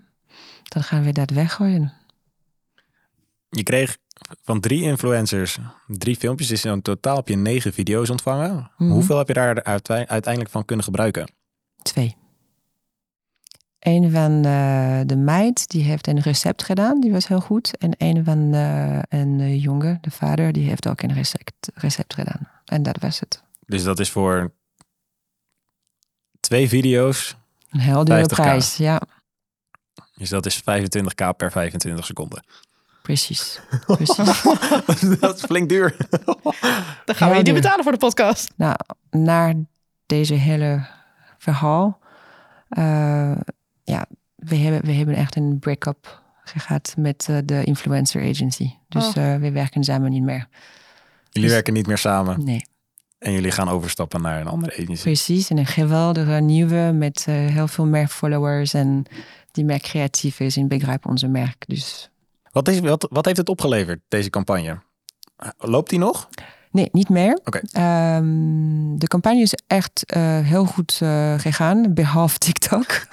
dan 0.62 0.82
gaan 0.82 1.02
we 1.02 1.12
dat 1.12 1.30
weggooien. 1.30 1.92
Je 3.48 3.62
kreeg 3.62 3.96
van 4.42 4.60
drie 4.60 4.82
influencers 4.82 5.58
drie 5.86 6.16
filmpjes. 6.16 6.48
Dus 6.48 6.64
in 6.64 6.82
totaal 6.82 7.16
heb 7.16 7.28
je 7.28 7.36
negen 7.36 7.72
video's 7.72 8.10
ontvangen. 8.10 8.70
Mhm. 8.76 8.90
Hoeveel 8.90 9.18
heb 9.18 9.26
je 9.28 9.34
daar 9.34 9.62
uitei- 9.64 10.04
uiteindelijk 10.06 10.52
van 10.52 10.64
kunnen 10.64 10.84
gebruiken? 10.84 11.32
Twee. 11.82 12.16
Een 13.80 14.10
van 14.10 14.42
de, 14.42 15.02
de 15.06 15.16
meid, 15.16 15.68
die 15.68 15.82
heeft 15.84 16.06
een 16.06 16.20
recept 16.20 16.62
gedaan, 16.62 17.00
die 17.00 17.12
was 17.12 17.26
heel 17.28 17.40
goed. 17.40 17.76
En 17.76 17.94
een 17.98 18.24
van 18.24 18.50
de, 18.50 18.98
een 19.08 19.58
jongen, 19.58 19.98
de 20.00 20.10
vader, 20.10 20.52
die 20.52 20.68
heeft 20.68 20.88
ook 20.88 21.02
een 21.02 21.12
recept, 21.12 21.70
recept 21.74 22.14
gedaan. 22.14 22.48
En 22.64 22.82
dat 22.82 22.98
was 23.00 23.20
het. 23.20 23.42
Dus 23.66 23.82
dat 23.82 23.98
is 23.98 24.10
voor 24.10 24.52
twee 26.40 26.68
video's. 26.68 27.36
Een 27.70 27.80
heel 27.80 28.04
dure 28.04 28.22
50k. 28.22 28.34
prijs, 28.34 28.76
ja, 28.76 29.00
Dus 30.14 30.28
dat 30.28 30.46
is 30.46 30.60
25k 30.60 31.36
per 31.36 31.50
25 31.50 32.04
seconden. 32.04 32.44
precies. 33.02 33.60
precies. 33.86 34.42
dat 35.20 35.36
is 35.36 35.44
flink 35.44 35.68
duur. 35.68 35.96
Dan 37.04 37.14
gaan 37.14 37.28
we 37.28 37.34
je 37.34 37.38
Ja, 37.38 37.42
die 37.42 37.54
betalen 37.54 37.82
voor 37.82 37.92
de 37.92 37.98
podcast. 37.98 38.52
nou, 38.56 38.76
naar 39.10 39.54
deze 40.06 40.34
hele 40.34 40.86
verhaal, 41.38 41.98
eh, 42.68 43.32
ja, 43.90 44.06
we 44.34 44.56
hebben, 44.56 44.82
we 44.82 44.92
hebben 44.92 45.14
echt 45.14 45.36
een 45.36 45.58
break-up 45.58 46.22
gehad 46.44 46.94
met 46.98 47.26
eh, 47.30 47.36
de 47.44 47.64
influencer 47.64 48.22
agency. 48.28 48.70
Dus 48.88 49.06
Oh. 49.16 49.16
eh, 49.34 49.40
we 49.40 49.50
werken 49.50 49.84
samen 49.84 50.10
niet 50.10 50.22
meer. 50.22 50.48
Jullie 51.30 51.48
Dus- 51.48 51.50
werken 51.52 51.72
niet 51.72 51.86
meer 51.86 51.98
samen. 51.98 52.44
Nee. 52.44 52.64
En 53.18 53.32
jullie 53.32 53.50
gaan 53.50 53.68
overstappen 53.68 54.22
naar 54.22 54.40
een 54.40 54.46
andere 54.46 54.72
agency. 54.72 55.02
Precies, 55.02 55.50
en 55.50 55.58
een 55.58 55.66
geweldige 55.66 56.32
nieuwe 56.40 56.92
met 56.94 57.24
eh, 57.28 57.34
heel 57.34 57.68
veel 57.68 57.86
meer 57.86 58.08
followers 58.08 58.74
en 58.74 59.04
die 59.52 59.64
meer 59.64 59.80
creatief 59.80 60.40
is 60.40 60.56
en 60.56 60.68
begrijpt 60.68 61.06
onze 61.06 61.28
merk. 61.28 61.64
Dus 61.66 62.10
Wat, 62.52 62.68
is, 62.68 62.80
wat, 62.80 63.06
wat 63.10 63.24
heeft 63.24 63.36
het 63.36 63.48
opgeleverd, 63.48 64.00
deze 64.08 64.30
campagne? 64.30 64.78
Loopt 65.58 65.90
die 65.90 65.98
nog? 65.98 66.28
Nee, 66.70 66.88
niet 66.92 67.08
meer. 67.08 67.38
Ehm, 67.72 68.96
de 68.96 69.06
campagne 69.06 69.40
is 69.40 69.54
echt 69.66 70.04
eh, 70.06 70.38
heel 70.38 70.64
goed 70.64 70.98
eh, 71.02 71.34
gegaan, 71.38 71.94
behalve 71.94 72.38
TikTok. 72.38 72.86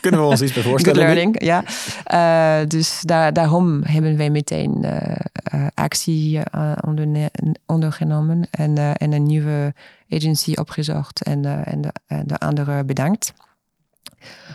Kunnen 0.00 0.20
we 0.20 0.26
ons 0.26 0.42
iets 0.42 0.52
bij 0.52 0.62
Good 0.62 0.70
voorstellen? 0.70 1.00
nu? 1.00 1.14
learning, 1.14 1.42
ja. 1.42 1.64
Eh, 2.04 2.68
dus 2.68 3.00
daar, 3.00 3.32
daarom 3.32 3.80
hebben 3.84 4.16
wij 4.16 4.30
meteen 4.30 4.86
actie 5.74 6.40
onderne- 6.80 7.30
ondergenomen 7.66 8.48
en, 8.50 8.96
en 8.96 9.12
een 9.12 9.22
nieuwe 9.22 9.74
agency 10.10 10.52
opgezocht 10.54 11.22
en, 11.22 11.64
en, 11.64 11.80
de, 11.80 11.92
en 12.06 12.26
de 12.26 12.38
andere 12.38 12.84
bedankt. 12.84 13.32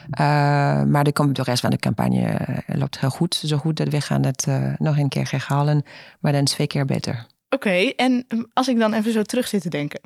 Eh, 0.09 0.83
maar 0.83 1.03
de, 1.03 1.29
de 1.31 1.43
rest 1.43 1.61
van 1.61 1.69
de 1.69 1.77
campagne 1.77 2.21
eh, 2.27 2.75
loopt 2.77 2.99
heel 2.99 3.09
goed. 3.09 3.35
Zo 3.35 3.57
goed 3.57 3.77
dat 3.77 3.87
we 3.87 4.01
gaan 4.01 4.25
het 4.25 4.45
eh, 4.47 4.73
nog 4.77 4.97
een 4.97 5.09
keer 5.09 5.27
herhalen, 5.31 5.83
maar 6.19 6.31
dan 6.31 6.43
twee 6.45 6.67
keer 6.67 6.85
beter. 6.85 7.25
Oké, 7.49 7.69
en 7.95 8.25
um, 8.27 8.45
als 8.53 8.67
ik 8.67 8.77
dan 8.79 8.93
even 8.93 9.11
zo 9.11 9.21
terug 9.21 9.47
zit 9.47 9.61
te 9.61 9.69
denken. 9.69 9.99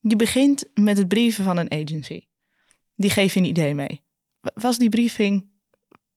Je 0.00 0.16
begint 0.16 0.64
met 0.74 0.98
het 0.98 1.08
brieven 1.08 1.44
van 1.44 1.56
een 1.56 1.70
agency. 1.72 2.20
Die 2.94 3.10
geef 3.10 3.34
je 3.34 3.40
een 3.40 3.46
idee 3.46 3.74
mee. 3.74 4.02
Wa- 4.40 4.50
Was 4.54 4.78
die 4.78 4.88
briefing, 4.88 5.46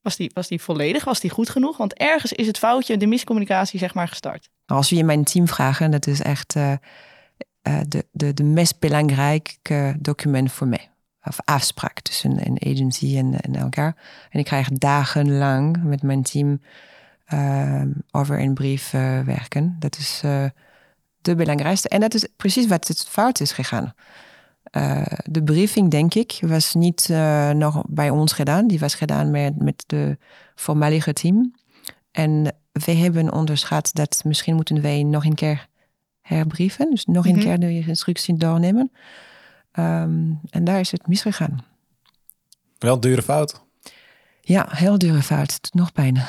was 0.01 0.15
die, 0.15 0.31
was 0.33 0.47
die 0.47 0.61
volledig? 0.61 1.03
Was 1.05 1.19
die 1.19 1.29
goed 1.29 1.49
genoeg? 1.49 1.77
Want 1.77 1.93
ergens 1.93 2.33
is 2.33 2.47
het 2.47 2.57
foutje, 2.57 2.97
de 2.97 3.07
miscommunicatie 3.07 3.79
zeg 3.79 3.93
maar 3.93 4.07
gestart. 4.07 4.49
Als 4.65 4.89
we 4.89 4.95
in 4.95 5.05
mijn 5.05 5.23
team 5.23 5.47
vragen, 5.47 5.91
dat 5.91 6.07
is 6.07 6.21
echt 6.21 6.55
eh, 6.55 6.73
de, 7.87 8.05
de, 8.11 8.33
de 8.33 8.43
meest 8.43 8.79
belangrijke 8.79 9.95
document 9.99 10.51
voor 10.51 10.67
mij. 10.67 10.88
Of 11.23 11.39
afspraak 11.43 11.99
tussen 11.99 12.47
een 12.47 12.57
agency 12.73 13.17
en, 13.17 13.39
en 13.39 13.55
elkaar. 13.55 13.95
En 14.29 14.39
ik 14.39 14.45
krijg 14.45 14.69
dagenlang 14.69 15.83
met 15.83 16.03
mijn 16.03 16.23
team 16.23 16.61
eh, 17.25 17.81
over 18.11 18.39
een 18.39 18.53
brief 18.53 18.93
eh, 18.93 19.19
werken. 19.19 19.75
Dat 19.79 19.97
is 19.97 20.21
eh, 20.23 20.45
de 21.21 21.35
belangrijkste. 21.35 21.89
En 21.89 21.99
dat 21.99 22.13
is 22.13 22.27
precies 22.37 22.67
wat 22.67 22.87
het 22.87 23.05
fout 23.09 23.39
is 23.39 23.51
gegaan. 23.51 23.93
Eh, 24.63 25.05
de 25.23 25.43
briefing, 25.43 25.91
denk 25.91 26.13
ik, 26.13 26.37
was 26.41 26.73
niet 26.73 27.09
nog 27.53 27.83
bij 27.87 28.09
ons 28.09 28.33
gedaan. 28.33 28.67
Die 28.67 28.79
was 28.79 28.95
gedaan 28.95 29.31
met, 29.31 29.61
met 29.61 29.83
de 29.87 30.17
voormalige 30.55 31.13
team. 31.13 31.55
En 32.11 32.55
we 32.71 32.91
hebben 32.91 33.33
onderschat 33.33 33.89
dat 33.93 34.21
misschien 34.25 34.55
moeten 34.55 34.81
wij 34.81 35.03
nog 35.03 35.25
een 35.25 35.35
keer 35.35 35.67
herbrieven. 36.21 36.89
Dus 36.89 37.05
nog 37.05 37.25
een 37.25 37.35
Mhm. 37.35 37.41
keer 37.41 37.59
de 37.59 37.83
instructie 37.87 38.37
doornemen. 38.37 38.91
Ehm, 39.71 40.31
en 40.49 40.63
daar 40.63 40.79
is 40.79 40.91
het 40.91 41.07
misgegaan. 41.07 41.65
Wel 42.77 42.93
een 42.93 42.99
dure 42.99 43.21
fout. 43.21 43.67
Ja, 44.41 44.67
heel 44.69 44.97
dure 44.97 45.21
fout. 45.21 45.53
Het 45.53 45.61
doet 45.61 45.73
nog 45.73 45.91
pijn. 45.91 46.15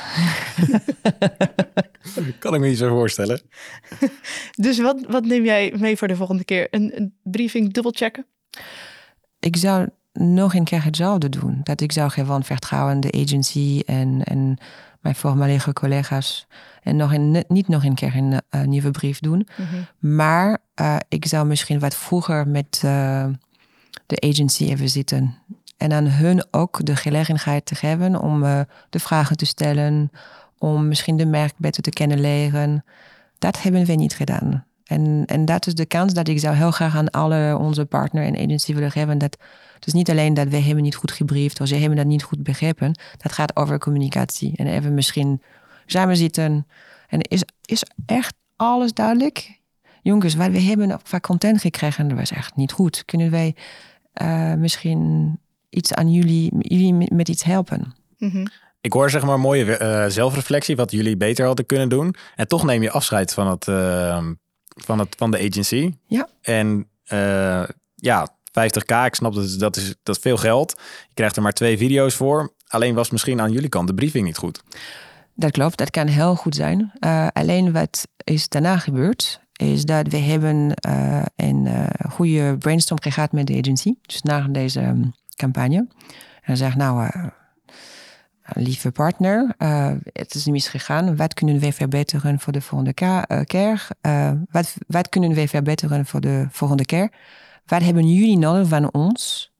Kan 2.39 2.53
ik 2.53 2.59
me 2.59 2.67
niet 2.67 2.77
zo 2.77 2.89
voorstellen. 2.89 3.41
Dus 4.51 4.79
wat, 4.79 5.05
wat 5.07 5.25
neem 5.25 5.43
jij 5.43 5.73
mee 5.77 5.97
voor 5.97 6.07
de 6.07 6.15
volgende 6.15 6.43
keer? 6.43 6.67
Een, 6.71 6.91
een 6.95 7.13
briefing 7.23 7.73
dubbelchecken? 7.73 8.25
Ik 9.39 9.55
zou 9.55 9.89
nog 10.13 10.53
een 10.53 10.63
keer 10.63 10.83
hetzelfde 10.83 11.29
doen. 11.29 11.59
Dat 11.63 11.81
ik 11.81 11.91
zou 11.91 12.09
gewoon 12.09 12.43
vertrouwen 12.43 12.99
de 12.99 13.11
agency 13.11 13.81
en, 13.85 14.23
en 14.23 14.57
mijn 15.01 15.15
voormalige 15.15 15.73
collega's. 15.73 16.47
En 16.83 16.95
nog 16.95 17.13
een, 17.13 17.43
niet 17.47 17.67
nog 17.67 17.83
een 17.83 17.95
keer 17.95 18.15
een 18.15 18.41
eh, 18.49 18.61
nieuwe 18.61 18.91
brief 18.91 19.19
doen. 19.19 19.47
Maar 19.99 20.57
eh, 20.73 20.97
ik 21.09 21.25
zou 21.25 21.47
misschien 21.47 21.79
wat 21.79 21.95
vroeger 21.95 22.47
met 22.47 22.81
eh, 22.83 23.25
de 24.05 24.21
agency 24.29 24.63
even 24.63 24.89
zitten. 24.89 25.35
En 25.77 25.93
aan 25.93 26.07
hun 26.07 26.45
ook 26.51 26.85
de 26.85 26.95
gelegenheid 26.95 27.65
te 27.65 27.75
geven 27.75 28.19
om 28.19 28.41
de 28.89 28.99
vragen 28.99 29.37
te 29.37 29.45
stellen. 29.45 30.11
Om 30.57 30.87
misschien 30.87 31.17
de 31.17 31.25
merk 31.25 31.53
beter 31.57 31.83
te 31.83 31.89
kennen 31.89 32.19
leren. 32.19 32.83
Dat 33.37 33.61
hebben 33.61 33.85
we 33.85 33.93
niet 33.93 34.15
gedaan. 34.15 34.65
En, 34.91 35.23
en 35.25 35.45
dat 35.45 35.67
is 35.67 35.75
de 35.75 35.85
kans 35.85 36.13
dat 36.13 36.27
ik 36.27 36.39
zou 36.39 36.55
heel 36.55 36.71
graag 36.71 36.95
aan 36.95 37.09
alle 37.09 37.57
onze 37.57 37.85
partner 37.85 38.23
en 38.23 38.35
agency 38.35 38.73
willen 38.73 38.91
geven. 38.91 39.17
Dat 39.17 39.37
het 39.75 39.87
is 39.87 39.93
niet 39.93 40.09
alleen 40.09 40.33
dat 40.33 40.47
we 40.47 40.57
hebben 40.57 40.83
niet 40.83 40.95
goed 40.95 41.11
gebriefd 41.11 41.61
of 41.61 41.67
ze 41.67 41.75
hebben 41.75 41.97
dat 41.97 42.05
niet 42.05 42.23
goed 42.23 42.43
begrepen. 42.43 42.99
Dat 43.17 43.31
gaat 43.31 43.55
over 43.55 43.79
communicatie. 43.79 44.53
En 44.55 44.67
even 44.67 44.93
misschien 44.93 45.41
samen 45.85 46.17
zitten. 46.17 46.67
En 47.07 47.21
is, 47.21 47.43
is 47.65 47.83
echt 48.05 48.33
alles 48.55 48.93
duidelijk? 48.93 49.59
jongens, 50.01 50.35
wat 50.35 50.49
we 50.49 50.59
hebben 50.59 50.99
vaak 51.03 51.23
content 51.23 51.61
gekregen, 51.61 52.07
dat 52.07 52.17
was 52.17 52.31
echt 52.31 52.55
niet 52.55 52.71
goed. 52.71 53.05
Kunnen 53.05 53.31
wij 53.31 53.55
uh, 54.21 54.53
misschien 54.53 55.39
iets 55.69 55.93
aan 55.93 56.11
jullie, 56.11 56.51
jullie 56.57 56.93
met, 57.13 57.29
iets 57.29 57.43
helpen? 57.43 57.93
Mhm. 58.17 58.45
Ik 58.81 58.93
hoor 58.93 59.09
zeg 59.09 59.23
maar 59.23 59.39
mooie 59.39 59.79
uh, 59.79 60.05
zelfreflectie, 60.07 60.75
wat 60.75 60.91
jullie 60.91 61.17
beter 61.17 61.45
hadden 61.45 61.65
kunnen 61.65 61.89
doen. 61.89 62.15
En 62.35 62.47
toch 62.47 62.63
neem 62.63 62.81
je 62.81 62.91
afscheid 62.91 63.33
van, 63.33 63.47
het, 63.47 63.67
uh, 63.67 64.27
van, 64.75 64.99
het, 64.99 65.15
van 65.17 65.31
de 65.31 65.37
agency. 65.37 65.93
Ja. 66.07 66.27
En 66.41 66.87
uh, 67.13 67.63
ja, 67.95 68.29
50k, 68.51 69.05
ik 69.05 69.15
snap 69.15 69.33
dat, 69.33 69.59
dat 69.59 69.75
is 69.75 69.95
dat 70.03 70.15
is 70.15 70.21
veel 70.21 70.37
geld. 70.37 70.73
Je 71.07 71.13
krijgt 71.13 71.35
er 71.35 71.41
maar 71.41 71.53
twee 71.53 71.77
video's 71.77 72.15
voor. 72.15 72.53
Alleen 72.67 72.95
was 72.95 73.09
misschien 73.09 73.41
aan 73.41 73.51
jullie 73.51 73.69
kant 73.69 73.87
de 73.87 73.93
briefing 73.93 74.25
niet 74.25 74.37
goed. 74.37 74.63
Dat 75.35 75.51
klopt, 75.51 75.77
dat 75.77 75.89
kan 75.89 76.07
heel 76.07 76.35
goed 76.35 76.55
zijn. 76.55 76.91
Uh, 76.99 77.27
alleen 77.33 77.71
wat 77.71 78.07
is 78.23 78.49
daarna 78.49 78.77
gebeurd, 78.77 79.41
is 79.53 79.85
dat 79.85 80.07
we 80.07 80.17
hebben 80.17 80.73
uh, 80.87 81.21
een 81.35 81.65
uh, 81.65 81.85
goede 82.09 82.57
brainstorm 82.57 83.01
gehad 83.01 83.31
met 83.31 83.47
de 83.47 83.57
agency. 83.57 83.93
Dus 84.01 84.21
na 84.21 84.47
deze 84.49 84.81
um, 84.81 85.13
campagne. 85.35 85.77
En 85.77 85.87
dan 86.45 86.57
zeg 86.57 86.75
nou, 86.75 87.11
lieve 88.53 88.91
partner, 88.91 89.55
het 90.13 90.35
is 90.35 90.45
misgegaan. 90.45 91.15
Wat 91.15 91.33
kunnen 91.33 91.59
we 91.59 91.71
verbeteren 91.71 92.39
voor 92.39 92.53
de 92.53 92.61
volgende 92.61 92.93
keer? 92.93 93.87
wat, 94.51 94.75
wat 94.87 95.09
kunnen 95.09 95.33
we 95.33 95.47
verbeteren 95.47 96.05
voor 96.05 96.21
de 96.21 96.47
volgende 96.49 96.85
keer? 96.85 97.11
Wat 97.65 97.81
hebben 97.81 98.13
jullie 98.13 98.37
nodig 98.37 98.67
van 98.67 98.93
ons 98.93 99.51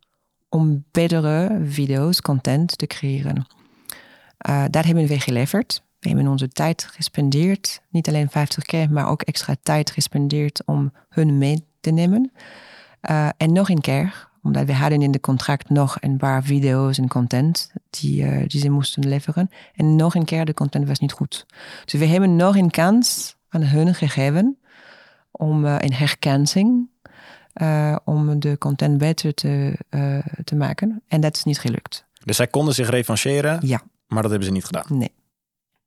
om 0.50 0.84
betere 0.92 1.62
video's, 1.66 2.22
content 2.22 2.78
te 2.78 2.88
creëren? 2.88 3.46
Uh, 4.50 4.64
dat 4.70 4.86
hebben 4.86 5.08
we 5.08 5.20
geleverd. 5.20 5.84
We 6.00 6.10
hebben 6.10 6.28
onze 6.28 6.50
tijd 6.50 6.84
gespendeerd. 6.84 7.82
Niet 7.90 8.08
alleen 8.08 8.30
50 8.30 8.64
keer, 8.64 8.92
maar 8.92 9.08
ook 9.08 9.22
extra 9.22 9.56
tijd 9.64 9.92
gespendeerd 9.92 10.66
om 10.66 10.92
hun 11.10 11.38
mee 11.38 11.66
te 11.80 11.92
nemen. 11.92 12.32
En 13.38 13.54
nog 13.54 13.70
een 13.70 13.82
keer, 13.82 14.30
omdat 14.44 14.66
we 14.66 14.74
hadden 14.74 15.02
in 15.02 15.12
de 15.12 15.20
contract 15.20 15.70
nog 15.70 15.98
een 16.00 16.18
paar 16.18 16.44
video's 16.44 16.98
en 16.98 17.08
content 17.08 17.72
die, 17.90 18.24
uh, 18.24 18.48
die 18.48 18.62
ze 18.62 18.70
moesten 18.70 19.08
leveren. 19.08 19.50
En 19.76 19.96
nog 19.96 20.16
een 20.16 20.26
keer, 20.26 20.46
de 20.46 20.54
content 20.54 20.88
was 20.88 21.00
niet 21.00 21.12
goed. 21.12 21.46
Dus 21.86 22.00
we 22.00 22.06
hebben 22.06 22.36
nog 22.36 22.56
een 22.56 22.72
kans 22.72 23.36
aan 23.50 23.64
hun 23.64 23.96
gegeven 23.96 24.58
om 25.32 25.66
een 25.66 25.94
herkansing 25.94 26.90
uh, 27.54 27.96
om 28.04 28.40
de 28.40 28.58
content 28.58 28.98
beter 28.98 29.34
te, 29.34 29.78
uh, 29.90 30.20
te 30.44 30.56
maken. 30.56 31.04
En 31.08 31.22
dat 31.22 31.36
is 31.36 31.44
niet 31.44 31.60
gelukt. 31.60 32.06
Dus 32.26 32.36
zij 32.36 32.48
konden 32.48 32.74
zich 32.74 32.90
revancheren, 32.90 33.60
ja. 33.68 33.82
maar 34.08 34.22
dat 34.22 34.32
hebben 34.32 34.48
ze 34.48 34.54
niet 34.54 34.66
gedaan? 34.66 34.86
Nee. 34.88 35.12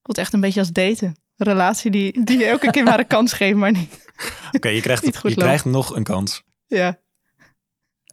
Voelt 0.02 0.18
echt 0.18 0.32
een 0.32 0.40
beetje 0.40 0.60
als 0.60 0.72
daten. 0.72 1.16
Een 1.36 1.46
relatie 1.46 1.90
die, 1.90 2.24
die 2.24 2.38
je 2.38 2.44
elke 2.44 2.70
keer 2.70 2.84
maar 2.84 2.98
een 2.98 3.06
kans 3.06 3.32
geeft, 3.32 3.56
maar 3.56 3.72
niet. 3.72 4.06
Oké, 4.46 4.56
okay, 4.56 4.74
je, 4.74 4.80
krijgt, 4.80 5.04
het, 5.06 5.20
je 5.22 5.34
krijgt 5.34 5.64
nog 5.64 5.96
een 5.96 6.02
kans. 6.02 6.42
Ja. 6.66 6.98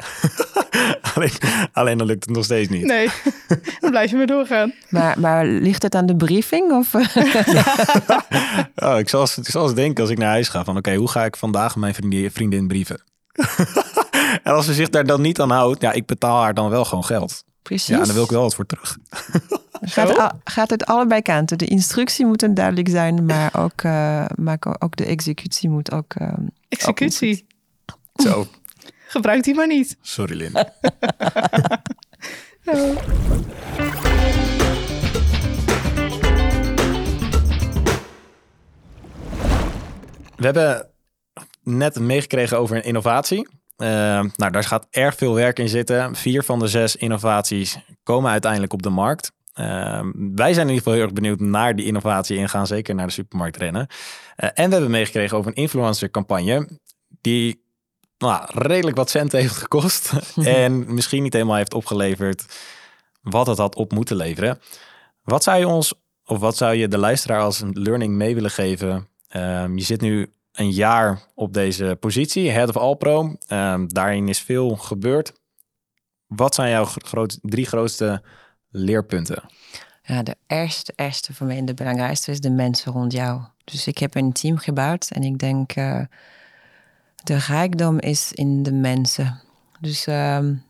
alleen, 1.13 1.31
alleen 1.73 1.97
dan 1.97 2.07
lukt 2.07 2.25
het 2.25 2.35
nog 2.35 2.43
steeds 2.43 2.69
niet. 2.69 2.85
Nee, 2.85 3.09
dan 3.79 3.89
blijf 3.89 4.11
je 4.11 4.17
maar 4.17 4.25
doorgaan. 4.25 4.73
Maar, 4.89 5.19
maar 5.19 5.45
ligt 5.45 5.83
het 5.83 5.95
aan 5.95 6.05
de 6.05 6.15
briefing? 6.15 6.71
Of? 6.71 6.93
oh, 8.85 8.97
ik, 8.97 9.09
zal 9.09 9.21
eens, 9.21 9.37
ik 9.37 9.49
zal 9.49 9.63
eens 9.63 9.73
denken 9.73 10.01
als 10.01 10.11
ik 10.11 10.17
naar 10.17 10.29
huis 10.29 10.49
ga 10.49 10.63
van 10.63 10.77
oké, 10.77 10.87
okay, 10.87 10.99
hoe 10.99 11.09
ga 11.09 11.25
ik 11.25 11.35
vandaag 11.35 11.75
mijn 11.75 11.93
vriendin, 11.93 12.31
vriendin 12.31 12.67
brieven? 12.67 13.03
en 14.43 14.53
als 14.53 14.65
ze 14.65 14.73
zich 14.73 14.89
daar 14.89 15.05
dan 15.05 15.21
niet 15.21 15.39
aan 15.39 15.51
houdt, 15.51 15.81
ja, 15.81 15.91
ik 15.91 16.05
betaal 16.05 16.41
haar 16.41 16.53
dan 16.53 16.69
wel 16.69 16.85
gewoon 16.85 17.05
geld. 17.05 17.43
Precies. 17.61 17.87
Ja, 17.87 18.03
dan 18.03 18.13
wil 18.13 18.23
ik 18.23 18.29
wel 18.29 18.41
wat 18.41 18.55
voor 18.55 18.65
terug. 18.65 18.97
gaat, 19.81 20.33
gaat 20.43 20.69
het 20.69 20.85
allebei 20.85 21.21
kanten. 21.21 21.57
De 21.57 21.65
instructie 21.65 22.25
moet 22.25 22.39
dan 22.39 22.53
duidelijk 22.53 22.89
zijn, 22.89 23.25
maar 23.25 23.59
ook, 23.59 23.83
uh, 23.83 24.25
maar 24.35 24.57
ook 24.79 24.95
de 24.95 25.05
executie 25.05 25.69
moet 25.69 25.91
ook. 25.91 26.13
Uh, 26.21 26.33
executie. 26.69 27.45
Ook 28.15 28.27
Zo. 28.27 28.47
Gebruik 29.11 29.43
die 29.43 29.55
maar 29.55 29.67
niet. 29.67 29.97
Sorry, 30.01 30.37
Lin. 30.37 30.55
oh. 30.55 30.65
We 40.35 40.45
hebben 40.45 40.89
net 41.63 41.99
meegekregen 41.99 42.57
over 42.57 42.75
een 42.75 42.83
innovatie. 42.83 43.47
Uh, 43.77 43.87
nou, 44.35 44.51
daar 44.51 44.63
gaat 44.63 44.87
erg 44.89 45.15
veel 45.15 45.33
werk 45.33 45.59
in 45.59 45.69
zitten. 45.69 46.15
Vier 46.15 46.43
van 46.43 46.59
de 46.59 46.67
zes 46.67 46.95
innovaties 46.95 47.77
komen 48.03 48.31
uiteindelijk 48.31 48.73
op 48.73 48.81
de 48.81 48.89
markt. 48.89 49.31
Uh, 49.55 49.65
wij 50.35 50.53
zijn 50.53 50.67
in 50.67 50.73
ieder 50.73 50.77
geval 50.77 50.93
heel 50.93 51.03
erg 51.03 51.13
benieuwd 51.13 51.39
naar 51.39 51.75
die 51.75 51.85
innovatie 51.85 52.39
en 52.39 52.49
gaan 52.49 52.67
zeker 52.67 52.95
naar 52.95 53.07
de 53.07 53.13
supermarkt 53.13 53.57
rennen. 53.57 53.87
Uh, 53.89 54.49
en 54.53 54.65
we 54.65 54.71
hebben 54.73 54.91
meegekregen 54.91 55.37
over 55.37 55.51
een 55.51 55.63
influencer-campagne 55.63 56.79
die 57.21 57.69
nou, 58.29 58.45
redelijk 58.53 58.97
wat 58.97 59.09
cent 59.09 59.31
heeft 59.31 59.55
gekost 59.55 60.11
en 60.35 60.93
misschien 60.93 61.23
niet 61.23 61.33
helemaal 61.33 61.55
heeft 61.55 61.73
opgeleverd 61.73 62.45
wat 63.21 63.47
het 63.47 63.57
had 63.57 63.75
op 63.75 63.91
moeten 63.91 64.15
leveren. 64.15 64.59
Wat 65.23 65.43
zou 65.43 65.59
je 65.59 65.67
ons, 65.67 65.93
of 66.25 66.39
wat 66.39 66.57
zou 66.57 66.75
je 66.75 66.87
de 66.87 66.97
luisteraar 66.97 67.41
als 67.41 67.61
een 67.61 67.79
learning 67.79 68.13
mee 68.13 68.33
willen 68.33 68.51
geven? 68.51 69.07
Ehm, 69.27 69.77
je 69.77 69.83
zit 69.83 70.01
nu 70.01 70.33
een 70.51 70.71
jaar 70.71 71.21
op 71.35 71.53
deze 71.53 71.97
positie, 71.99 72.49
Head 72.49 72.69
of 72.69 72.77
Alpro. 72.77 73.35
Um, 73.47 73.93
daarin 73.93 74.27
is 74.27 74.39
veel 74.39 74.75
gebeurd. 74.75 75.33
Wat 76.27 76.55
zijn 76.55 76.69
jouw 76.69 76.85
groot, 76.85 77.37
drie 77.41 77.65
grootste 77.65 78.23
leerpunten? 78.69 79.43
Ja, 80.03 80.23
de 80.23 80.35
eerste, 80.47 80.93
eerste 80.95 81.33
voor 81.33 81.47
mij 81.47 81.57
en 81.57 81.65
de 81.65 81.73
belangrijkste 81.73 82.31
is 82.31 82.39
de 82.39 82.49
mensen 82.49 82.91
rond 82.91 83.11
jou. 83.11 83.41
Dus 83.63 83.87
ik 83.87 83.97
heb 83.97 84.15
een 84.15 84.31
team 84.31 84.57
gebouwd 84.57 85.09
en 85.09 85.23
ik 85.23 85.37
denk 85.37 85.75
uh, 85.75 86.01
de 87.23 87.35
rijkdom 87.35 87.99
is 87.99 88.33
in 88.33 88.63
de 88.63 88.71
mensen. 88.71 89.41
Dus 89.79 90.07
um, 90.07 90.63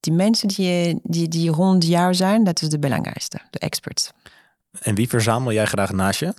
die 0.00 0.12
mensen 0.12 0.48
die, 0.48 1.00
die, 1.02 1.28
die 1.28 1.50
rond 1.50 1.86
jou 1.86 2.14
zijn, 2.14 2.44
dat 2.44 2.62
is 2.62 2.68
de 2.68 2.78
belangrijkste, 2.78 3.40
de 3.50 3.58
experts. 3.58 4.10
En 4.80 4.94
wie 4.94 5.08
verzamel 5.08 5.52
jij 5.52 5.64
graag 5.64 5.92
naast 5.92 6.20
je? 6.20 6.34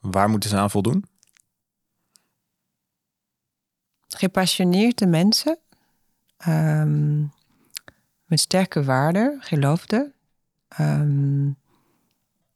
Waar 0.00 0.28
moeten 0.28 0.50
ze 0.50 0.56
aan 0.56 0.70
voldoen? 0.70 1.04
Gepassioneerde 4.08 5.06
mensen. 5.06 5.58
Um, 6.48 7.32
met 8.24 8.40
sterke 8.40 8.84
waarden, 8.84 9.42
geloofde. 9.42 10.12
Um, 10.80 11.56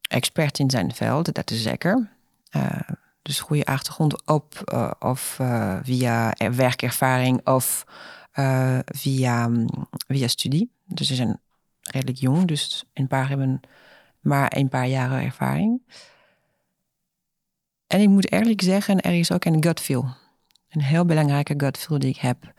expert 0.00 0.58
in 0.58 0.70
zijn 0.70 0.94
veld, 0.94 1.34
dat 1.34 1.50
is 1.50 1.62
zeker. 1.62 2.10
Uh, 2.56 2.80
dus 3.24 3.40
goede 3.40 3.64
achtergrond 3.64 4.26
op 4.26 4.62
uh, 4.72 4.90
of 4.98 5.38
uh, 5.40 5.78
via 5.82 6.34
werkervaring 6.52 7.46
of 7.46 7.84
via, 8.84 9.44
um, 9.44 9.66
via 10.06 10.28
studie. 10.28 10.70
Dus 10.84 11.06
ze 11.06 11.14
zijn 11.14 11.40
redelijk 11.82 12.18
jong, 12.18 12.46
dus 12.46 12.84
een 12.92 13.06
paar 13.06 13.28
hebben 13.28 13.60
maar 14.20 14.56
een 14.56 14.68
paar 14.68 14.86
jaren 14.86 15.22
ervaring. 15.22 15.82
En 17.86 18.00
ik 18.00 18.08
moet 18.08 18.32
eerlijk 18.32 18.62
zeggen, 18.62 19.00
er 19.00 19.18
is 19.18 19.32
ook 19.32 19.44
een 19.44 19.62
gut 19.62 19.80
feel. 19.80 20.08
Een 20.68 20.82
heel 20.82 21.04
belangrijke 21.04 21.54
gut 21.56 21.78
feel 21.78 21.98
die 21.98 22.10
ik 22.10 22.16
heb. 22.16 22.52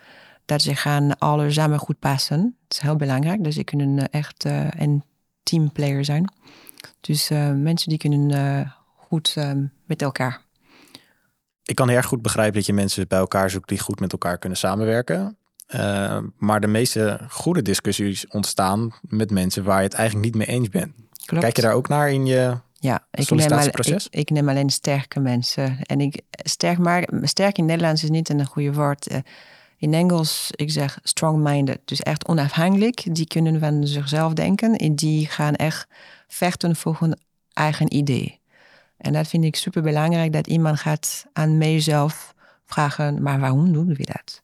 Dat 0.45 0.61
ze 0.61 0.75
gaan 0.75 1.17
alle 1.17 1.51
samen 1.51 1.79
goed 1.79 1.99
passen. 1.99 2.41
Dat 2.67 2.77
is 2.77 2.79
heel 2.79 2.95
belangrijk. 2.95 3.43
Dus 3.43 3.55
ze 3.55 3.63
kunnen 3.63 4.09
echt 4.09 4.43
een 4.69 5.03
teamplayer 5.43 6.05
zijn. 6.05 6.33
Dus 7.01 7.29
mensen 7.55 7.89
die 7.89 7.97
kunnen 7.97 8.73
goed 8.95 9.35
met 9.85 10.01
elkaar. 10.01 10.44
Ik 11.65 11.75
kan 11.75 11.87
heel 11.87 11.97
erg 11.97 12.05
goed 12.05 12.21
begrijpen 12.21 12.53
dat 12.53 12.65
je 12.65 12.73
mensen 12.73 13.07
bij 13.07 13.19
elkaar 13.19 13.49
zoekt 13.49 13.69
die 13.69 13.79
goed 13.79 13.99
met 13.99 14.11
elkaar 14.11 14.37
kunnen 14.37 14.57
samenwerken. 14.57 15.37
maar 16.37 16.61
de 16.61 16.67
meeste 16.67 17.19
goede 17.29 17.61
discussies 17.61 18.27
ontstaan 18.27 18.93
met 19.01 19.31
mensen 19.31 19.63
waar 19.63 19.77
je 19.77 19.83
het 19.83 19.93
eigenlijk 19.93 20.25
niet 20.25 20.47
mee 20.47 20.57
eens 20.57 20.69
bent. 20.69 20.93
Klopt. 21.25 21.43
Kijk 21.43 21.55
je 21.55 21.61
daar 21.61 21.73
ook 21.73 21.87
naar 21.87 22.11
in 22.11 22.25
je 22.25 22.57
ja, 22.85 23.07
ik 23.11 23.29
neem, 23.29 23.51
al, 23.51 23.65
ik, 23.65 24.07
ik, 24.09 24.29
neem 24.29 24.49
alleen 24.49 24.69
sterke 24.69 25.19
mensen. 25.19 25.77
En 25.81 26.01
ik, 26.01 26.21
sterk, 26.29 26.77
maar 26.77 27.07
sterk 27.21 27.57
in 27.57 27.65
Nederlands 27.65 28.03
is 28.03 28.09
niet 28.09 28.29
een 28.29 28.45
goede 28.45 28.73
woord. 28.73 29.11
Uh, 29.11 29.17
in 29.77 29.93
Engels, 29.93 30.49
ik 30.51 30.71
zeg 30.71 30.99
strong-minded. 31.03 31.79
Dus 31.85 32.01
echt 32.01 32.27
onafhankelijk. 32.27 33.15
Die 33.15 33.27
kunnen 33.27 33.59
van 33.59 33.87
zichzelf 33.87 34.33
denken. 34.33 34.75
En 34.75 34.95
die 34.95 35.27
gaan 35.27 35.55
echt 35.55 35.87
vechten 36.27 36.75
voor 36.75 36.97
hun 36.99 37.17
eigen 37.53 37.93
idee. 37.93 38.39
En 39.05 39.13
dat 39.13 39.27
vind 39.27 39.43
ik 39.43 39.55
super 39.55 39.81
belangrijk. 39.81 40.33
Dat 40.33 40.47
iemand 40.47 40.79
gaat 40.79 41.25
aan 41.33 41.57
mijzelf 41.57 42.33
vragen, 42.65 43.21
maar 43.21 43.39
waarom 43.39 43.73
doen 43.73 43.87
we 43.87 44.03
dat? 44.03 44.41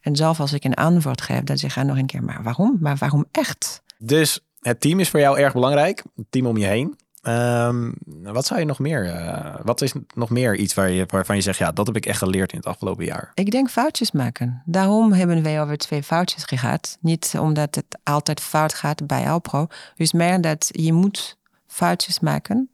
En 0.00 0.16
zelf 0.16 0.40
als 0.40 0.52
ik 0.52 0.64
een 0.64 0.74
antwoord 0.74 1.20
geef, 1.20 1.42
dan 1.42 1.58
zeg 1.58 1.76
ik 1.76 1.84
nog 1.84 1.96
een 1.96 2.06
keer, 2.06 2.22
maar 2.22 2.42
waarom? 2.42 2.76
Maar 2.80 2.96
waarom 2.96 3.26
echt? 3.30 3.82
Dus 3.98 4.40
het 4.60 4.80
team 4.80 5.00
is 5.00 5.08
voor 5.10 5.20
jou 5.20 5.38
erg 5.38 5.52
belangrijk. 5.52 6.02
Het 6.16 6.26
team 6.30 6.46
om 6.46 6.56
je 6.56 6.66
heen. 6.66 6.96
Um, 7.22 7.94
wat 8.22 8.46
zou 8.46 8.60
je 8.60 8.66
nog 8.66 8.78
meer? 8.78 9.04
Uh, 9.04 9.54
wat 9.62 9.80
is 9.80 9.92
nog 10.14 10.30
meer 10.30 10.56
iets 10.56 10.74
waar 10.74 10.90
je, 10.90 11.04
waarvan 11.06 11.36
je 11.36 11.42
zegt, 11.42 11.58
ja, 11.58 11.72
dat 11.72 11.86
heb 11.86 11.96
ik 11.96 12.06
echt 12.06 12.18
geleerd 12.18 12.52
in 12.52 12.58
het 12.58 12.66
afgelopen 12.66 13.04
jaar? 13.04 13.30
Ik 13.34 13.50
denk 13.50 13.70
foutjes 13.70 14.12
maken. 14.12 14.62
Daarom 14.64 15.12
hebben 15.12 15.42
wij 15.42 15.62
over 15.62 15.76
twee 15.76 16.02
foutjes 16.02 16.44
gehad. 16.44 16.98
Niet 17.00 17.34
omdat 17.40 17.74
het 17.74 17.98
altijd 18.02 18.40
fout 18.40 18.74
gaat 18.74 19.06
bij 19.06 19.30
Alpro. 19.30 19.66
Dus 19.96 20.12
meer 20.12 20.40
dat 20.40 20.68
je 20.70 20.92
moet 20.92 21.38
foutjes 21.66 22.20
maken 22.20 22.71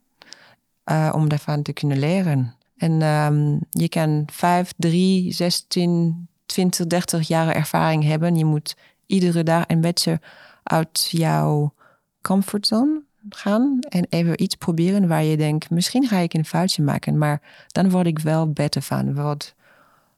uh, 0.91 1.11
om 1.15 1.29
daarvan 1.29 1.61
te 1.61 1.73
kunnen 1.73 1.99
leren. 1.99 2.55
En 2.77 3.01
ehm, 3.01 3.57
je 3.69 3.89
kan 3.89 4.23
5, 4.31 4.73
3, 4.77 5.31
16, 5.31 6.27
20, 6.45 6.87
30 6.87 7.27
jaar 7.27 7.55
ervaring 7.55 8.03
hebben. 8.03 8.35
Je 8.35 8.45
moet 8.45 8.75
iedere 9.05 9.43
dag 9.43 9.63
een 9.67 9.81
beetje 9.81 10.19
uit 10.63 11.07
jouw 11.11 11.73
comfortzone 12.21 13.01
gaan 13.29 13.79
en 13.89 14.05
even 14.09 14.43
iets 14.43 14.55
proberen 14.55 15.07
waar 15.07 15.23
je 15.23 15.37
denkt, 15.37 15.69
misschien 15.69 16.07
ga 16.07 16.17
ik 16.17 16.33
een 16.33 16.45
foutje 16.45 16.83
maken, 16.83 17.17
maar 17.17 17.41
dan 17.67 17.89
word 17.89 18.05
ik 18.05 18.19
wel 18.19 18.51
beter 18.51 18.81
van. 18.81 19.15
Word 19.15 19.55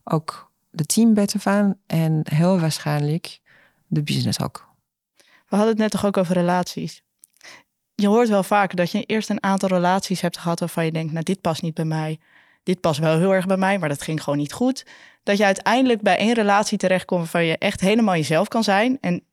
ook 0.04 0.52
de 0.70 0.86
team 0.86 1.14
beter 1.14 1.40
van 1.40 1.78
en 1.88 2.22
heel 2.30 2.60
waarschijnlijk 2.60 3.40
de 3.88 4.04
business 4.04 4.42
ook. 4.42 4.70
We 5.18 5.56
hadden 5.58 5.68
het 5.68 5.78
net 5.78 5.92
toch 5.92 6.06
ook 6.06 6.18
over 6.18 6.34
relaties. 6.34 7.04
Je 8.02 8.08
hoort 8.08 8.30
wel 8.30 8.44
vaak 8.44 8.76
dat 8.76 8.92
je 8.92 9.04
eerst 9.04 9.30
een 9.30 9.44
aantal 9.44 9.70
relaties 9.70 10.22
hebt 10.22 10.38
gehad 10.38 10.60
waarvan 10.60 10.86
je 10.86 10.92
denkt, 10.92 11.12
nou 11.12 11.24
dit 11.24 11.42
past 11.42 11.62
niet 11.62 11.74
bij 11.74 11.86
mij. 11.86 12.20
Dit 12.64 12.80
past 12.80 13.00
wel 13.00 13.18
heel 13.18 13.34
erg 13.34 13.46
bij 13.46 13.58
mij, 13.58 13.80
maar 13.80 13.90
dat 13.90 14.02
ging 14.02 14.24
gewoon 14.24 14.40
niet 14.40 14.54
goed. 14.54 14.86
Dat 15.24 15.38
je 15.38 15.46
uiteindelijk 15.46 16.02
bij 16.02 16.18
één 16.18 16.34
relatie 16.34 16.78
terechtkomt 16.78 17.22
waarvan 17.22 17.46
je 17.46 17.58
echt 17.58 17.82
helemaal 17.82 18.16
jezelf 18.16 18.48
kan 18.48 18.64
zijn 18.64 18.98
en 19.02 19.24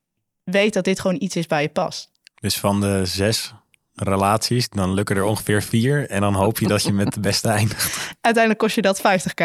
weet 0.45 0.73
dat 0.73 0.85
dit 0.85 1.01
gewoon 1.01 1.17
iets 1.21 1.37
is 1.37 1.47
bij 1.47 1.63
je 1.63 1.69
past. 1.69 2.11
Dus 2.35 2.59
van 2.59 2.81
de 2.81 3.07
zes 3.07 3.55
relaties, 3.95 4.69
dan 4.69 4.95
lukken 4.95 5.17
er 5.17 5.25
ongeveer 5.25 5.63
vier. 5.63 6.09
En 6.11 6.21
dan 6.21 6.35
hoop 6.35 6.59
je 6.59 6.67
dat 6.67 6.83
je 6.83 6.93
met 6.93 7.15
de 7.15 7.21
beste 7.21 7.49
eindigt. 7.49 7.97
Uiteindelijk 8.21 8.59
kost 8.59 8.75
je 8.75 8.83
dat 8.83 8.99
50k. 9.01 9.43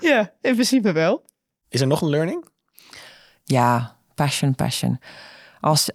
ja, 0.10 0.32
in 0.40 0.54
principe 0.54 0.92
wel. 0.92 1.24
Is 1.68 1.80
er 1.80 1.86
nog 1.86 2.00
een 2.00 2.10
learning? 2.10 2.48
Ja, 3.44 3.96
passion, 4.14 4.54
passion. 4.54 5.00
Als, 5.60 5.90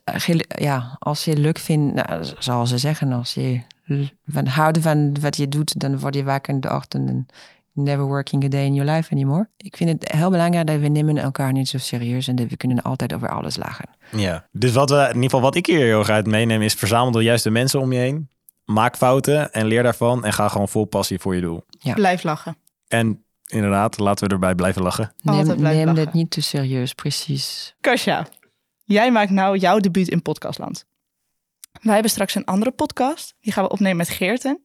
ja, 0.47 0.95
als 0.99 1.25
je 1.25 1.37
leuk 1.37 1.59
vindt, 1.59 1.93
nou, 1.93 2.25
zoals 2.39 2.69
ze 2.69 2.77
zeggen, 2.77 3.11
als 3.11 3.33
je 3.33 3.61
van 4.27 4.47
houden 4.47 4.81
van 4.81 5.19
wat 5.21 5.37
je 5.37 5.47
doet, 5.47 5.79
dan 5.79 5.99
word 5.99 6.15
je 6.15 6.23
wakker 6.23 6.53
in 6.53 6.59
de 6.59 6.73
ochtend 6.73 7.09
en 7.09 7.27
never 7.75 8.05
working 8.05 8.43
a 8.43 8.47
day 8.47 8.65
in 8.65 8.73
your 8.73 8.91
life 8.91 9.11
anymore. 9.11 9.49
Ik 9.57 9.77
vind 9.77 9.89
het 9.89 10.11
heel 10.11 10.29
belangrijk 10.29 10.67
dat 10.67 10.79
we 10.79 10.87
nemen 10.87 11.17
elkaar 11.17 11.51
niet 11.51 11.67
zo 11.67 11.77
serieus 11.77 12.27
en 12.27 12.35
dat 12.35 12.47
we 12.47 12.57
kunnen 12.57 12.81
altijd 12.81 13.13
over 13.13 13.29
alles 13.29 13.57
lachen. 13.57 13.89
Ja, 14.11 14.47
dus 14.51 14.71
wat 14.71 14.89
we, 14.89 14.95
in 14.95 15.07
ieder 15.07 15.23
geval 15.23 15.41
wat 15.41 15.55
ik 15.55 15.65
hier 15.65 15.79
heel 15.79 15.99
erg 15.99 16.09
uit 16.09 16.27
meeneem 16.27 16.61
is 16.61 16.73
verzamel 16.73 17.11
de 17.11 17.23
juiste 17.23 17.49
mensen 17.49 17.79
om 17.79 17.91
je 17.91 17.99
heen. 17.99 18.29
Maak 18.65 18.97
fouten 18.97 19.53
en 19.53 19.65
leer 19.65 19.83
daarvan 19.83 20.25
en 20.25 20.33
ga 20.33 20.47
gewoon 20.47 20.69
vol 20.69 20.85
passie 20.85 21.19
voor 21.19 21.35
je 21.35 21.41
doel. 21.41 21.65
Ja. 21.79 21.93
Blijf 21.93 22.23
lachen. 22.23 22.57
En 22.87 23.23
inderdaad, 23.45 23.99
laten 23.99 24.27
we 24.27 24.33
erbij 24.33 24.55
blijven 24.55 24.81
lachen. 24.81 25.13
Neem, 25.23 25.61
neem 25.61 25.95
het 25.95 26.13
niet 26.13 26.31
te 26.31 26.41
serieus, 26.41 26.93
precies. 26.93 27.75
Kasja, 27.81 28.27
jij 28.85 29.11
maakt 29.11 29.31
nou 29.31 29.57
jouw 29.57 29.79
debuut 29.79 30.07
in 30.07 30.21
podcastland. 30.21 30.85
Wij 31.81 31.93
hebben 31.93 32.11
straks 32.11 32.35
een 32.35 32.45
andere 32.45 32.71
podcast. 32.71 33.35
Die 33.39 33.53
gaan 33.53 33.63
we 33.63 33.69
opnemen 33.69 33.97
met 33.97 34.09
Geerten. 34.09 34.63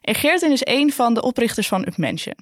En 0.00 0.14
Geerten 0.14 0.52
is 0.52 0.66
een 0.66 0.92
van 0.92 1.14
de 1.14 1.22
oprichters 1.22 1.68
van 1.68 1.86
Upmension. 1.86 2.34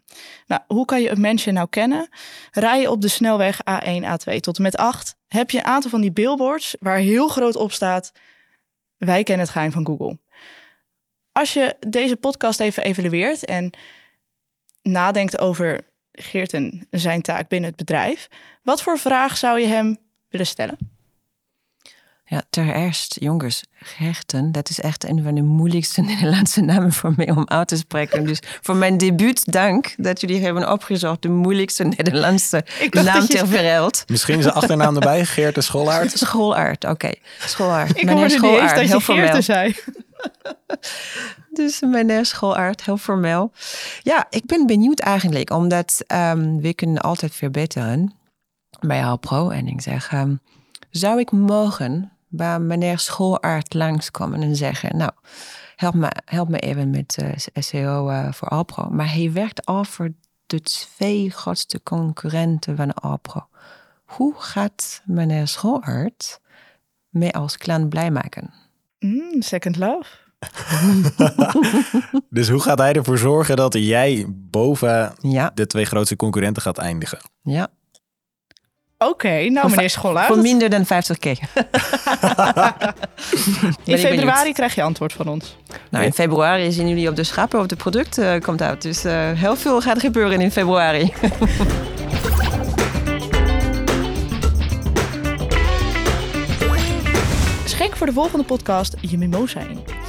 Nou, 0.47 0.61
hoe 0.67 0.85
kan 0.85 1.03
je 1.03 1.11
Upmension 1.11 1.55
nou 1.55 1.69
kennen? 1.69 2.09
Rij 2.51 2.81
je 2.81 2.91
op 2.91 3.01
de 3.01 3.09
snelweg 3.09 3.61
A1, 3.61 4.03
A2 4.03 4.37
tot 4.41 4.57
en 4.57 4.63
met 4.63 4.77
8, 4.77 5.17
heb 5.27 5.51
je 5.51 5.59
een 5.59 5.65
aantal 5.65 5.91
van 5.91 6.01
die 6.01 6.13
billboards 6.13 6.77
waar 6.81 6.99
heel 6.99 7.29
groot 7.29 7.57
op 7.57 7.73
staat: 7.73 8.13
Wij 8.97 9.23
kennen 9.23 9.45
het 9.45 9.55
geheim 9.55 9.73
van 9.73 9.87
Google. 9.87 10.19
Als 11.33 11.53
je 11.53 11.77
deze 11.89 12.17
podcast 12.17 12.61
even 12.61 12.83
evalueert 12.83 13.45
en 13.45 13.71
nadenkt 14.83 15.39
over 15.39 15.81
Geerten 16.13 16.87
zijn 16.91 17.23
taak 17.23 17.49
binnen 17.49 17.69
het 17.69 17.79
bedrijf, 17.79 18.29
wat 18.63 18.83
voor 18.83 18.99
vraag 18.99 19.37
zou 19.37 19.61
je 19.61 19.67
hem 19.67 19.99
willen 20.29 20.47
stellen? 20.47 20.92
Ja, 22.33 22.43
ter 22.51 22.75
eerst, 22.75 23.17
jongens, 23.21 23.65
Gerten, 23.73 24.53
dat 24.53 24.69
is 24.69 24.81
echt 24.81 25.09
een 25.09 25.23
van 25.23 25.35
de 25.35 25.43
moeilijkste 25.43 26.01
Nederlandse 26.11 26.61
namen 26.61 26.93
voor 26.93 27.13
mij 27.17 27.31
om 27.31 27.49
uit 27.49 27.69
te 27.69 27.77
spreken. 27.77 28.27
Dus 28.27 28.39
voor 28.61 28.77
mijn 28.77 28.99
debuut, 28.99 29.53
dank 29.53 29.95
dat 29.97 30.21
jullie 30.21 30.45
hebben 30.45 30.73
opgezocht 30.73 31.23
de 31.23 31.29
moeilijkste 31.29 31.85
Nederlandse 31.85 32.65
naam 32.91 33.27
ter 33.27 33.49
wereld. 33.49 34.05
Misschien 34.07 34.39
is 34.39 34.45
de 34.45 34.53
achternaam 34.53 34.95
erbij, 34.95 35.25
Geert 35.25 35.55
de 35.55 35.61
Schoolaard. 35.61 36.19
Schoolaard, 36.19 36.85
oké. 36.85 36.93
Okay. 36.93 37.21
Schoolaard. 37.39 37.97
Ik 37.97 38.05
meneer 38.05 38.41
heel 38.79 39.01
formeel. 39.01 39.43
zei. 39.43 39.75
dus 41.51 41.81
meneer 41.81 42.27
Schoolaard, 42.27 42.85
heel 42.85 42.97
formeel. 42.97 43.53
Ja, 44.03 44.27
ik 44.31 44.47
ben 44.47 44.67
benieuwd 44.67 45.01
eigenlijk, 45.01 45.51
omdat 45.51 46.05
um, 46.07 46.61
we 46.61 46.75
kunnen 46.75 47.03
altijd 47.03 47.35
verbeteren 47.35 48.15
bij 48.81 49.05
Alpro. 49.05 49.51
En 49.51 49.67
ik 49.67 49.81
zeg, 49.81 50.13
um, 50.13 50.41
zou 50.91 51.21
ik 51.21 51.31
mogen 51.31 52.12
bij 52.33 52.59
meneer 52.59 52.99
Schoolaard 52.99 53.75
langskomen 53.75 54.43
en 54.43 54.57
zeggen: 54.57 54.97
Nou, 54.97 55.11
help 55.77 55.95
me, 55.95 56.11
help 56.25 56.49
me 56.49 56.59
even 56.59 56.91
met 56.91 57.19
uh, 57.23 57.31
SEO 57.55 58.11
uh, 58.11 58.33
voor 58.33 58.49
Alpro. 58.49 58.89
Maar 58.91 59.13
hij 59.13 59.33
werkt 59.33 59.67
al 59.67 59.85
voor 59.85 60.13
de 60.47 60.61
twee 60.61 61.31
grootste 61.31 61.83
concurrenten 61.83 62.77
van 62.77 62.95
Alpro. 62.95 63.47
Hoe 64.05 64.35
gaat 64.37 65.03
meneer 65.05 65.49
Schoolaard 65.49 66.41
mij 67.09 67.33
als 67.33 67.57
klant 67.57 67.89
blij 67.89 68.11
maken? 68.11 68.51
Mm, 68.99 69.43
second 69.43 69.77
love. 69.77 70.11
dus 72.31 72.49
hoe 72.49 72.61
gaat 72.61 72.79
hij 72.79 72.93
ervoor 72.93 73.19
zorgen 73.19 73.57
dat 73.57 73.73
jij 73.73 74.27
boven 74.29 75.15
ja. 75.21 75.51
de 75.55 75.67
twee 75.67 75.85
grootste 75.85 76.17
concurrenten 76.17 76.63
gaat 76.63 76.79
eindigen? 76.79 77.19
Ja, 77.43 77.69
Oké, 79.09 79.49
nou 79.49 79.71
meneer 79.71 79.91
Schollaert. 79.91 80.27
Voor 80.27 80.39
minder 80.39 80.71
dan 80.71 80.85
50k. 80.85 81.25
in 83.85 83.99
februari 83.99 84.53
krijg 84.53 84.75
je 84.75 84.83
antwoord 84.83 85.13
van 85.13 85.29
ons. 85.29 85.57
Nou, 85.91 86.05
in 86.05 86.13
februari 86.13 86.73
zien 86.73 86.89
jullie 86.89 87.09
op 87.09 87.17
de 87.17 87.25
schappen 87.25 87.61
of 87.61 87.71
het 87.71 87.79
product 87.79 88.19
uh, 88.19 88.41
komt 88.41 88.63
uit. 88.63 88.83
Dus 88.83 89.05
uh, 89.05 89.13
heel 89.33 89.57
veel 89.57 89.81
gaat 89.81 90.01
gebeuren 90.01 90.41
in 90.41 90.51
februari. 90.51 91.13
Schenk 97.65 97.97
voor 97.97 98.07
de 98.07 98.13
volgende 98.13 98.45
podcast 98.45 98.95
je 99.01 99.19
mimosa 99.19 99.61
in. 99.61 100.02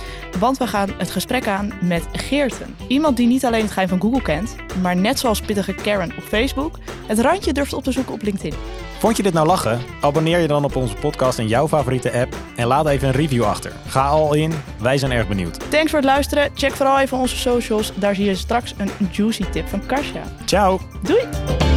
Want 0.43 0.57
we 0.57 0.67
gaan 0.67 0.89
het 0.97 1.11
gesprek 1.11 1.47
aan 1.47 1.73
met 1.81 2.03
Geerten. 2.11 2.75
Iemand 2.87 3.17
die 3.17 3.27
niet 3.27 3.45
alleen 3.45 3.61
het 3.61 3.71
geheim 3.71 3.87
van 3.89 4.01
Google 4.01 4.21
kent, 4.21 4.55
maar 4.81 4.95
net 4.95 5.19
zoals 5.19 5.41
pittige 5.41 5.73
Karen 5.73 6.11
op 6.17 6.23
Facebook, 6.23 6.79
het 7.07 7.19
randje 7.19 7.53
durft 7.53 7.73
op 7.73 7.83
te 7.83 7.91
zoeken 7.91 8.13
op 8.13 8.21
LinkedIn. 8.21 8.53
Vond 8.99 9.17
je 9.17 9.23
dit 9.23 9.33
nou 9.33 9.47
lachen? 9.47 9.81
Abonneer 10.01 10.39
je 10.39 10.47
dan 10.47 10.63
op 10.63 10.75
onze 10.75 10.95
podcast 10.95 11.39
in 11.39 11.47
jouw 11.47 11.67
favoriete 11.67 12.11
app 12.11 12.35
en 12.55 12.67
laat 12.67 12.87
even 12.87 13.07
een 13.07 13.13
review 13.13 13.43
achter. 13.43 13.71
Ga 13.87 14.07
al 14.07 14.33
in, 14.33 14.51
wij 14.79 14.97
zijn 14.97 15.11
erg 15.11 15.27
benieuwd. 15.27 15.71
Thanks 15.71 15.89
voor 15.89 15.99
het 15.99 16.09
luisteren. 16.09 16.51
Check 16.53 16.71
vooral 16.71 16.99
even 16.99 17.17
onze 17.17 17.37
socials. 17.37 17.91
Daar 17.95 18.15
zie 18.15 18.25
je 18.25 18.35
straks 18.35 18.73
een 18.77 18.89
juicy 19.11 19.43
tip 19.43 19.67
van 19.67 19.85
Kasia. 19.85 20.23
Ciao. 20.45 20.79
Doei. 21.01 21.72